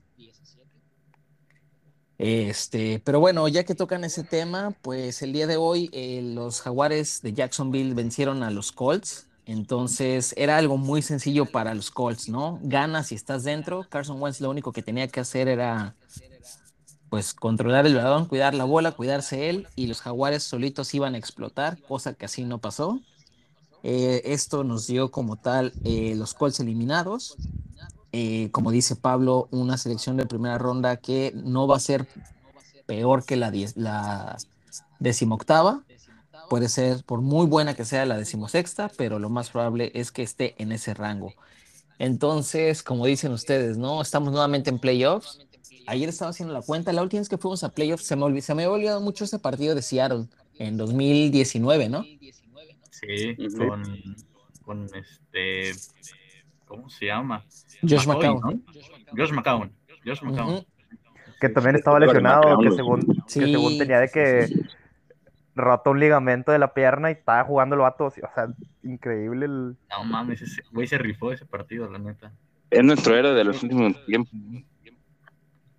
Este, 2.19 3.01
pero 3.05 3.19
bueno, 3.19 3.49
ya 3.49 3.65
que 3.65 3.75
tocan 3.75 4.05
ese 4.05 4.23
tema, 4.23 4.75
pues 4.83 5.23
el 5.23 5.33
día 5.33 5.47
de 5.47 5.57
hoy 5.57 5.91
eh, 5.93 6.23
los 6.23 6.61
Jaguares 6.61 7.23
de 7.23 7.33
Jacksonville 7.33 7.95
vencieron 7.95 8.43
a 8.43 8.51
los 8.51 8.73
Colts. 8.73 9.27
Entonces 9.47 10.33
era 10.39 10.57
algo 10.57 10.79
muy 10.79 11.03
sencillo 11.03 11.45
para 11.45 11.75
los 11.75 11.91
Colts, 11.91 12.29
¿no? 12.29 12.59
Ganas 12.63 13.09
si 13.09 13.15
estás 13.15 13.45
dentro. 13.45 13.87
Carson 13.91 14.21
Wentz 14.21 14.41
lo 14.41 14.49
único 14.49 14.73
que 14.73 14.83
tenía 14.83 15.09
que 15.09 15.21
hacer 15.21 15.49
era 15.49 15.95
pues 17.11 17.35
controlar 17.35 17.87
el 17.87 17.95
balón, 17.95 18.27
cuidar 18.27 18.55
la 18.55 18.65
bola, 18.65 18.93
cuidarse 18.93 19.49
él 19.49 19.69
y 19.77 19.87
los 19.87 20.01
Jaguares 20.01 20.43
solitos 20.43 20.93
iban 20.95 21.15
a 21.15 21.19
explotar, 21.19 21.81
cosa 21.83 22.15
que 22.15 22.25
así 22.25 22.45
no 22.45 22.59
pasó. 22.59 23.01
Eh, 23.85 24.23
esto 24.33 24.65
nos 24.65 24.87
dio 24.87 25.11
como 25.11 25.37
tal 25.37 25.75
eh, 25.85 26.15
los 26.17 26.33
Colts 26.33 26.59
eliminados. 26.61 27.37
Eh, 28.17 28.49
como 28.53 28.71
dice 28.71 28.95
Pablo, 28.95 29.49
una 29.51 29.77
selección 29.77 30.17
de 30.17 30.25
primera 30.25 30.57
ronda 30.57 30.99
que 30.99 31.33
no 31.35 31.67
va 31.67 31.79
a 31.79 31.81
ser 31.81 32.07
peor 32.87 33.25
que 33.25 33.35
la, 33.35 33.51
diez- 33.51 33.75
la 33.75 34.37
decimoctava. 35.01 35.83
Puede 36.49 36.69
ser, 36.69 37.03
por 37.03 37.23
muy 37.23 37.47
buena 37.47 37.75
que 37.75 37.85
sea 37.85 38.07
la 38.07 38.17
decimosexta, 38.17 38.89
pero 38.97 39.19
lo 39.19 39.31
más 39.31 39.51
probable 39.51 39.91
es 39.95 40.13
que 40.13 40.23
esté 40.23 40.55
en 40.63 40.71
ese 40.71 40.95
rango. 40.95 41.35
Entonces, 41.99 42.85
como 42.85 43.05
dicen 43.07 43.33
ustedes, 43.33 43.79
¿no? 43.79 44.01
Estamos 44.01 44.31
nuevamente 44.31 44.71
en 44.71 44.79
playoffs. 44.79 45.41
Ayer 45.89 46.09
estaba 46.09 46.31
haciendo 46.31 46.55
la 46.55 46.63
cuenta, 46.63 46.93
la 46.93 47.03
última 47.03 47.21
vez 47.21 47.29
que 47.29 47.39
fuimos 47.39 47.65
a 47.65 47.71
playoffs, 47.71 48.05
se 48.07 48.15
me, 48.15 48.23
olvi- 48.23 48.43
se 48.43 48.55
me 48.55 48.63
había 48.63 48.75
olvidado 48.77 49.01
mucho 49.01 49.25
ese 49.25 49.41
partido 49.41 49.75
de 49.75 49.83
Seattle 49.83 50.27
en 50.61 50.77
2019, 50.77 51.89
¿no? 51.89 52.05
Sí, 52.91 53.35
con, 53.69 54.17
con 54.65 54.85
este. 54.95 55.73
¿Cómo 56.67 56.89
se 56.89 57.07
llama? 57.07 57.45
Josh 57.83 58.07
McCown. 58.07 58.41
¿no? 58.41 58.63
Josh 59.17 59.33
McCown. 59.33 59.73
Josh 60.05 60.23
McCown. 60.23 60.65
Que 61.41 61.49
también 61.49 61.77
estaba 61.77 61.99
lesionado, 62.01 62.59
que 62.59 62.71
según, 62.71 63.01
que 63.03 63.15
Sí. 63.27 63.41
según 63.53 63.77
tenía 63.79 64.01
de 64.01 64.09
que 64.09 64.49
roto 65.55 65.91
un 65.91 66.01
ligamento 66.01 66.53
de 66.53 66.59
la 66.59 66.73
pierna 66.75 67.11
y 67.11 67.15
estaba 67.15 67.45
jugando 67.45 67.75
el 67.77 67.83
vato, 67.83 68.07
o 68.07 68.11
sea, 68.11 68.25
increíble 68.83 69.47
el... 69.47 69.77
No 69.91 70.05
mames, 70.05 70.43
ese 70.43 70.63
güey 70.73 70.87
se 70.87 70.99
rifó 70.99 71.33
ese 71.33 71.45
partido, 71.47 71.89
la 71.91 71.99
neta. 71.99 72.33
Es 72.71 72.83
nuestro 72.83 73.15
héroe 73.17 73.35
de 73.35 73.45
los 73.45 73.63
últimos 73.63 74.05
tiempos. 74.07 74.33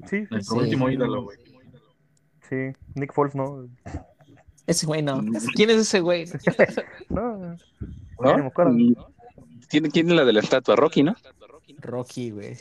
Sí, 0.06 0.24
Nuestro 0.30 0.56
Sí. 0.58 0.64
último 0.64 0.90
ídolo, 0.90 1.24
güey. 1.24 1.38
sí, 2.48 2.56
Nick 2.94 3.12
Foles, 3.14 3.36
¿no? 3.36 3.68
Ese 4.68 4.86
güey 4.86 5.02
no. 5.02 5.20
¿Quién 5.56 5.70
es 5.72 5.78
ese 5.78 6.00
güey? 6.02 6.26
No, 7.10 7.38
me 7.40 8.38
¿No? 8.38 8.52
¿Quién, 9.70 9.90
quién 9.92 10.10
es 10.10 10.16
la 10.16 10.26
de 10.26 10.34
la 10.34 10.40
estatua? 10.42 10.76
Rocky, 10.76 11.04
¿no? 11.04 11.16
Rocky, 11.80 12.32
güey. 12.32 12.58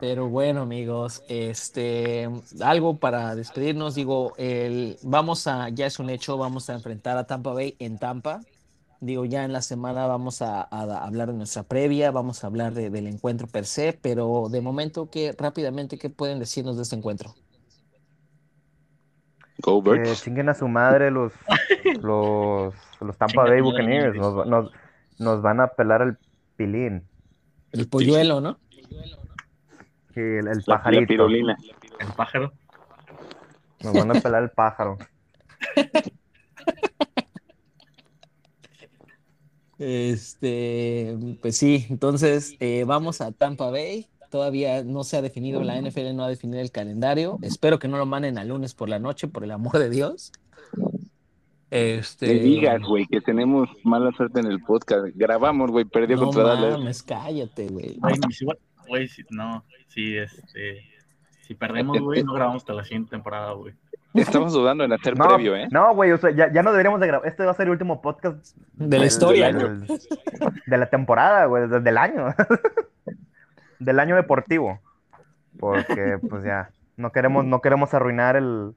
Pero 0.00 0.28
bueno, 0.30 0.62
amigos, 0.62 1.22
este, 1.28 2.26
algo 2.62 2.96
para 2.98 3.34
despedirnos, 3.34 3.94
digo, 3.94 4.32
el, 4.38 4.96
vamos 5.02 5.46
a, 5.46 5.68
ya 5.68 5.84
es 5.86 5.98
un 5.98 6.08
hecho, 6.08 6.38
vamos 6.38 6.70
a 6.70 6.74
enfrentar 6.74 7.18
a 7.18 7.26
Tampa 7.26 7.52
Bay 7.52 7.76
en 7.78 7.98
Tampa. 7.98 8.40
Digo, 9.02 9.26
ya 9.26 9.44
en 9.44 9.52
la 9.52 9.60
semana 9.60 10.06
vamos 10.06 10.40
a, 10.40 10.62
a 10.62 11.04
hablar 11.04 11.28
de 11.32 11.34
nuestra 11.38 11.64
previa, 11.64 12.10
vamos 12.10 12.44
a 12.44 12.46
hablar 12.46 12.72
de- 12.74 12.88
del 12.90 13.06
encuentro 13.08 13.46
per 13.46 13.66
se, 13.66 13.92
pero 13.92 14.48
de 14.50 14.60
momento, 14.62 15.10
¿qué, 15.10 15.34
rápidamente, 15.36 15.98
¿qué 15.98 16.08
pueden 16.08 16.38
decirnos 16.38 16.76
de 16.76 16.82
este 16.82 16.96
encuentro? 16.96 17.34
Go 19.62 19.82
chinguen 20.14 20.48
a 20.48 20.54
su 20.54 20.68
madre 20.68 21.10
los, 21.10 21.32
los, 22.02 22.74
los 23.00 23.16
Tampa 23.18 23.44
Bay 23.44 23.60
Buccaneers. 23.60 24.16
Nos, 24.16 24.46
nos, 24.46 24.70
nos 25.18 25.42
van 25.42 25.60
a 25.60 25.68
pelar 25.68 26.02
el 26.02 26.16
pilín. 26.56 27.04
El 27.72 27.88
polluelo, 27.88 28.40
¿no? 28.40 28.58
Sí, 30.14 30.20
el, 30.20 30.38
el 30.38 30.44
La, 30.44 30.54
la 30.66 30.76
pajarito. 30.78 31.06
pirulina. 31.06 31.56
El 32.00 32.12
pájaro. 32.14 32.52
Nos 33.82 33.92
van 33.94 34.16
a 34.16 34.20
pelar 34.20 34.42
el 34.42 34.50
pájaro. 34.50 34.98
Este, 39.82 41.16
pues 41.40 41.56
sí, 41.56 41.86
entonces 41.88 42.54
eh, 42.60 42.84
vamos 42.86 43.22
a 43.22 43.32
Tampa 43.32 43.70
Bay. 43.70 44.10
Todavía 44.30 44.84
no 44.84 45.02
se 45.04 45.16
ha 45.16 45.22
definido, 45.22 45.62
la 45.64 45.80
NFL 45.80 46.14
no 46.14 46.24
ha 46.24 46.28
definido 46.28 46.60
el 46.60 46.70
calendario. 46.70 47.38
Espero 47.42 47.78
que 47.78 47.88
no 47.88 47.98
lo 47.98 48.06
manden 48.06 48.38
al 48.38 48.48
lunes 48.48 48.74
por 48.74 48.88
la 48.88 48.98
noche, 49.00 49.26
por 49.28 49.42
el 49.44 49.50
amor 49.50 49.78
de 49.78 49.90
Dios. 49.90 50.32
Este, 51.70 52.26
Te 52.26 52.34
digas, 52.34 52.80
güey, 52.82 53.06
que 53.06 53.20
tenemos 53.20 53.68
mala 53.84 54.10
suerte 54.16 54.40
en 54.40 54.46
el 54.46 54.60
podcast. 54.62 55.06
Grabamos, 55.14 55.70
güey, 55.70 55.84
perdió 55.84 56.16
no 56.16 56.24
contra 56.24 56.42
Dallas. 56.44 56.78
mames, 56.78 57.02
cállate, 57.02 57.66
güey. 57.68 57.96
Güey, 57.98 58.14
si- 58.30 58.46
güey, 58.88 59.08
si- 59.08 59.22
no, 59.30 59.64
sí, 59.88 60.16
este, 60.16 60.82
si 61.46 61.54
perdemos, 61.54 62.00
güey, 62.00 62.22
no 62.24 62.32
grabamos 62.32 62.62
hasta 62.62 62.72
la 62.74 62.82
siguiente 62.84 63.10
temporada, 63.10 63.52
güey. 63.52 63.74
Estamos 64.14 64.52
dudando 64.52 64.82
en 64.82 64.92
hacer 64.92 65.16
No, 65.16 65.28
previo, 65.28 65.54
¿eh? 65.54 65.68
no, 65.70 65.94
güey, 65.94 66.10
o 66.10 66.18
sea, 66.18 66.30
ya, 66.32 66.52
ya 66.52 66.64
no 66.64 66.72
deberíamos 66.72 67.00
de 67.00 67.06
grabar. 67.06 67.28
Este 67.28 67.44
va 67.44 67.52
a 67.52 67.54
ser 67.54 67.66
el 67.66 67.70
último 67.72 68.02
podcast 68.02 68.56
De 68.74 68.86
la 68.86 69.02
del- 69.02 69.06
historia, 69.06 69.52
del- 69.52 69.86
de 70.66 70.78
la 70.78 70.90
temporada, 70.90 71.46
güey, 71.46 71.68
desde 71.68 71.88
el 71.90 71.98
año. 71.98 72.26
del 73.80 73.98
año 73.98 74.14
deportivo. 74.14 74.78
Porque, 75.58 76.18
pues 76.30 76.44
ya, 76.44 76.70
no 76.96 77.10
queremos, 77.10 77.44
no 77.44 77.60
queremos 77.60 77.92
arruinar 77.92 78.36
el, 78.36 78.74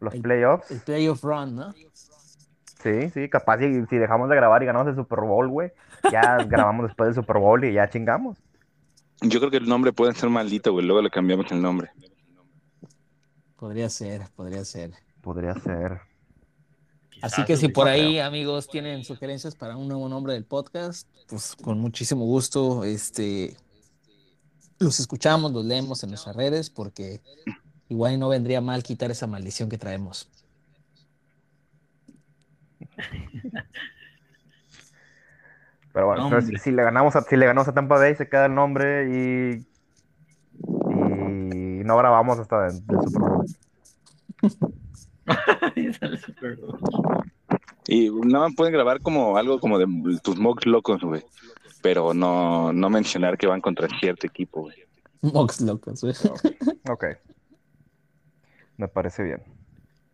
los 0.00 0.14
El- 0.14 0.22
playoffs. 0.22 0.70
El 0.70 0.80
playoff 0.80 1.24
run, 1.24 1.56
¿no? 1.56 1.74
Sí, 2.82 3.08
sí, 3.10 3.28
capaz 3.30 3.58
si, 3.58 3.86
si 3.86 3.96
dejamos 3.96 4.28
de 4.28 4.36
grabar 4.36 4.62
y 4.62 4.66
ganamos 4.66 4.88
el 4.88 4.94
Super 4.94 5.20
Bowl, 5.20 5.48
güey, 5.48 5.72
ya 6.12 6.36
grabamos 6.46 6.86
después 6.86 7.08
del 7.08 7.14
Super 7.14 7.38
Bowl 7.38 7.64
y 7.64 7.72
ya 7.72 7.88
chingamos. 7.88 8.36
Yo 9.22 9.38
creo 9.40 9.50
que 9.50 9.56
el 9.56 9.66
nombre 9.68 9.92
puede 9.92 10.12
ser 10.14 10.28
maldito, 10.28 10.72
güey. 10.72 10.84
Luego 10.84 11.00
le 11.00 11.08
cambiamos 11.08 11.50
el 11.50 11.62
nombre. 11.62 11.90
Podría 13.56 13.88
ser, 13.88 14.28
podría 14.36 14.64
ser. 14.66 14.92
Podría 15.22 15.54
ser. 15.54 16.00
Así 17.22 17.42
que 17.46 17.56
si 17.56 17.68
por 17.68 17.88
ahí, 17.88 18.18
amigos, 18.18 18.68
tienen 18.68 19.02
sugerencias 19.02 19.54
para 19.54 19.76
un 19.78 19.88
nuevo 19.88 20.06
nombre 20.10 20.34
del 20.34 20.44
podcast, 20.44 21.08
pues 21.28 21.56
con 21.56 21.78
muchísimo 21.78 22.26
gusto, 22.26 22.84
este, 22.84 23.56
los 24.78 25.00
escuchamos, 25.00 25.52
los 25.52 25.64
leemos 25.64 26.02
en 26.02 26.10
nuestras 26.10 26.36
redes, 26.36 26.70
porque 26.70 27.20
igual 27.88 28.18
no 28.18 28.28
vendría 28.28 28.60
mal 28.60 28.82
quitar 28.82 29.10
esa 29.10 29.26
maldición 29.26 29.68
que 29.68 29.78
traemos. 29.78 30.28
Pero 35.92 36.06
bueno, 36.06 36.40
si 36.40 36.70
le 36.72 36.82
ganamos 36.82 37.14
a, 37.14 37.22
si 37.22 37.36
le 37.36 37.46
ganamos 37.46 37.68
a 37.68 37.74
Tampa 37.74 37.98
Bay, 37.98 38.16
se 38.16 38.28
queda 38.28 38.46
el 38.46 38.54
nombre 38.54 39.08
y, 39.08 39.64
y 40.90 41.84
no 41.84 41.96
grabamos 41.96 42.40
hasta 42.40 42.66
el, 45.76 45.92
del 45.92 46.18
Super 46.18 46.56
Bowl. 46.56 46.80
Y 47.86 48.10
nada 48.10 48.48
más 48.48 48.56
pueden 48.56 48.72
grabar 48.72 49.00
como 49.00 49.36
algo 49.36 49.60
como 49.60 49.78
de 49.78 49.86
tus 50.22 50.38
mocks 50.38 50.66
locos, 50.66 51.02
güey. 51.02 51.22
Pero 51.84 52.14
no, 52.14 52.72
no 52.72 52.88
mencionar 52.88 53.36
que 53.36 53.46
van 53.46 53.60
contra 53.60 53.86
cierto 54.00 54.26
equipo, 54.26 54.62
güey. 54.62 54.76
Mox 55.20 55.60
locos, 55.60 56.00
güey. 56.00 56.14
Ok. 56.88 57.04
Me 58.78 58.88
parece 58.88 59.22
bien. 59.22 59.42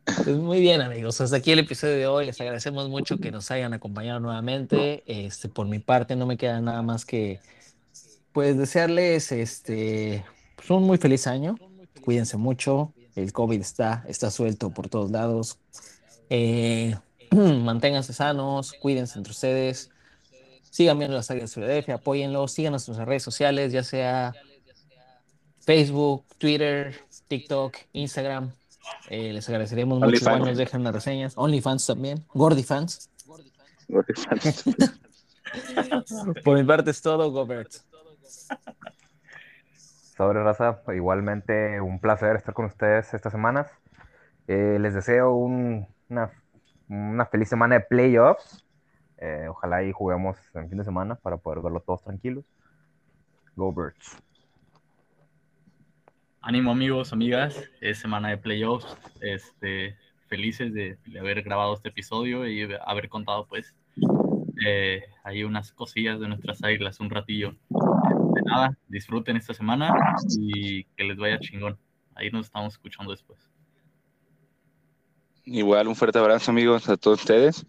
Pues 0.05 0.37
muy 0.37 0.59
bien, 0.59 0.81
amigos. 0.81 1.21
Hasta 1.21 1.37
aquí 1.37 1.53
el 1.53 1.61
episodio 1.61 1.95
de 1.95 2.07
hoy. 2.09 2.27
Les 2.27 2.41
agradecemos 2.41 2.89
mucho 2.89 3.18
que 3.18 3.31
nos 3.31 3.53
hayan 3.53 3.73
acompañado 3.73 4.18
nuevamente. 4.18 5.05
Este, 5.07 5.49
por 5.49 5.68
mi 5.68 5.79
parte, 5.79 6.16
no 6.16 6.27
me 6.27 6.37
queda 6.37 6.61
nada 6.61 6.83
más 6.83 7.07
que 7.07 7.39
pues 8.33 8.59
desearles 8.59 9.31
este 9.31 10.25
pues, 10.57 10.68
un 10.71 10.83
muy 10.83 10.99
feliz 10.99 11.29
año. 11.29 11.55
Cuídense 12.01 12.37
mucho. 12.37 12.93
El 13.14 13.33
COVID 13.33 13.61
está, 13.61 14.05
está 14.09 14.33
suelto 14.33 14.71
por 14.71 14.89
todos 14.89 15.12
lados. 15.12 15.61
Eh, 16.31 16.97
manténganse 17.31 18.12
sanos, 18.12 18.73
cuídense 18.73 19.18
entre 19.18 19.31
ustedes. 19.31 19.93
Sigan 20.71 20.99
viendo 20.99 21.16
las 21.16 21.31
áreas 21.31 21.51
de 21.51 21.55
Filadelfia, 21.55 21.95
apóyenlo, 21.97 22.47
síganos 22.49 22.87
en 22.87 22.93
nuestras 22.93 23.09
redes 23.09 23.23
sociales, 23.23 23.73
ya 23.73 23.83
sea 23.83 24.33
Facebook, 25.61 26.25
Twitter, 26.39 26.95
TikTok, 27.29 27.77
Instagram. 27.93 28.53
Eh, 29.09 29.33
les 29.33 29.49
agradeceríamos 29.49 29.99
mucho. 29.99 30.07
OnlyFans. 30.09 30.37
Igual 30.37 30.49
nos 30.51 30.59
dejan 30.59 30.85
las 30.85 30.95
reseñas. 30.95 31.33
OnlyFans 31.37 31.87
también. 31.87 32.25
Gordifans. 32.33 33.11
Por 36.45 36.57
mi 36.59 36.64
parte 36.64 36.91
es 36.91 37.03
todo, 37.03 37.31
Gobert. 37.31 37.73
Sobre 40.16 40.43
raza, 40.43 40.81
igualmente 40.95 41.81
un 41.81 42.01
placer 42.01 42.37
estar 42.37 42.55
con 42.55 42.66
ustedes 42.66 43.12
estas 43.14 43.33
semanas. 43.33 43.68
Eh, 44.47 44.79
les 44.81 44.95
deseo 44.95 45.35
un- 45.35 45.87
una, 46.09 46.31
una 46.89 47.27
feliz 47.27 47.49
semana 47.49 47.77
de 47.77 47.81
playoffs. 47.83 48.64
Eh, 49.21 49.47
ojalá 49.49 49.85
y 49.85 49.93
juguemos 49.93 50.37
en 50.55 50.68
fin 50.68 50.79
de 50.79 50.85
semana 50.85 51.14
para 51.14 51.37
poder 51.37 51.61
verlo 51.61 51.81
todos 51.81 52.03
tranquilos. 52.03 52.45
Go 53.55 53.73
Birds. 53.73 54.16
Ánimo 56.41 56.73
amigos, 56.73 57.12
amigas, 57.12 57.62
es 57.83 57.99
semana 57.99 58.31
de 58.31 58.39
playoffs, 58.39 58.97
este, 59.21 59.97
felices 60.27 60.73
de, 60.73 60.97
de 61.05 61.21
haber 61.21 61.43
grabado 61.43 61.75
este 61.75 61.91
episodio 61.91 62.49
y 62.49 62.66
haber 62.87 63.11
contado 63.11 63.47
pues 63.47 63.75
eh, 64.66 65.03
ahí 65.25 65.45
unas 65.45 65.73
cosillas 65.73 66.21
de 66.21 66.29
nuestras 66.29 66.62
águilas 66.62 67.01
un 67.01 67.11
ratillo. 67.11 67.55
De 67.68 68.43
nada, 68.43 68.77
disfruten 68.89 69.37
esta 69.37 69.55
semana 69.55 69.95
y 70.39 70.85
que 70.85 71.05
les 71.05 71.16
vaya 71.16 71.39
chingón. 71.39 71.79
Ahí 72.14 72.31
nos 72.31 72.47
estamos 72.47 72.75
escuchando 72.75 73.12
después. 73.12 73.51
Igual 75.45 75.89
un 75.89 75.97
fuerte 75.97 76.18
abrazo, 76.18 76.51
amigos, 76.51 76.89
a 76.89 76.97
todos 76.97 77.21
ustedes. 77.21 77.66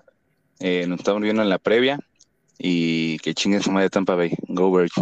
Eh, 0.64 0.86
nos 0.88 1.00
estamos 1.00 1.24
viendo 1.24 1.42
en 1.42 1.50
la 1.50 1.58
previa 1.58 2.00
y 2.60 3.18
que 3.20 3.34
chinguen 3.34 3.64
su 3.64 3.72
madre 3.72 3.90
Tampa 3.90 4.14
Bay. 4.14 4.32
Go 4.48 4.72
Birds. 4.72 4.94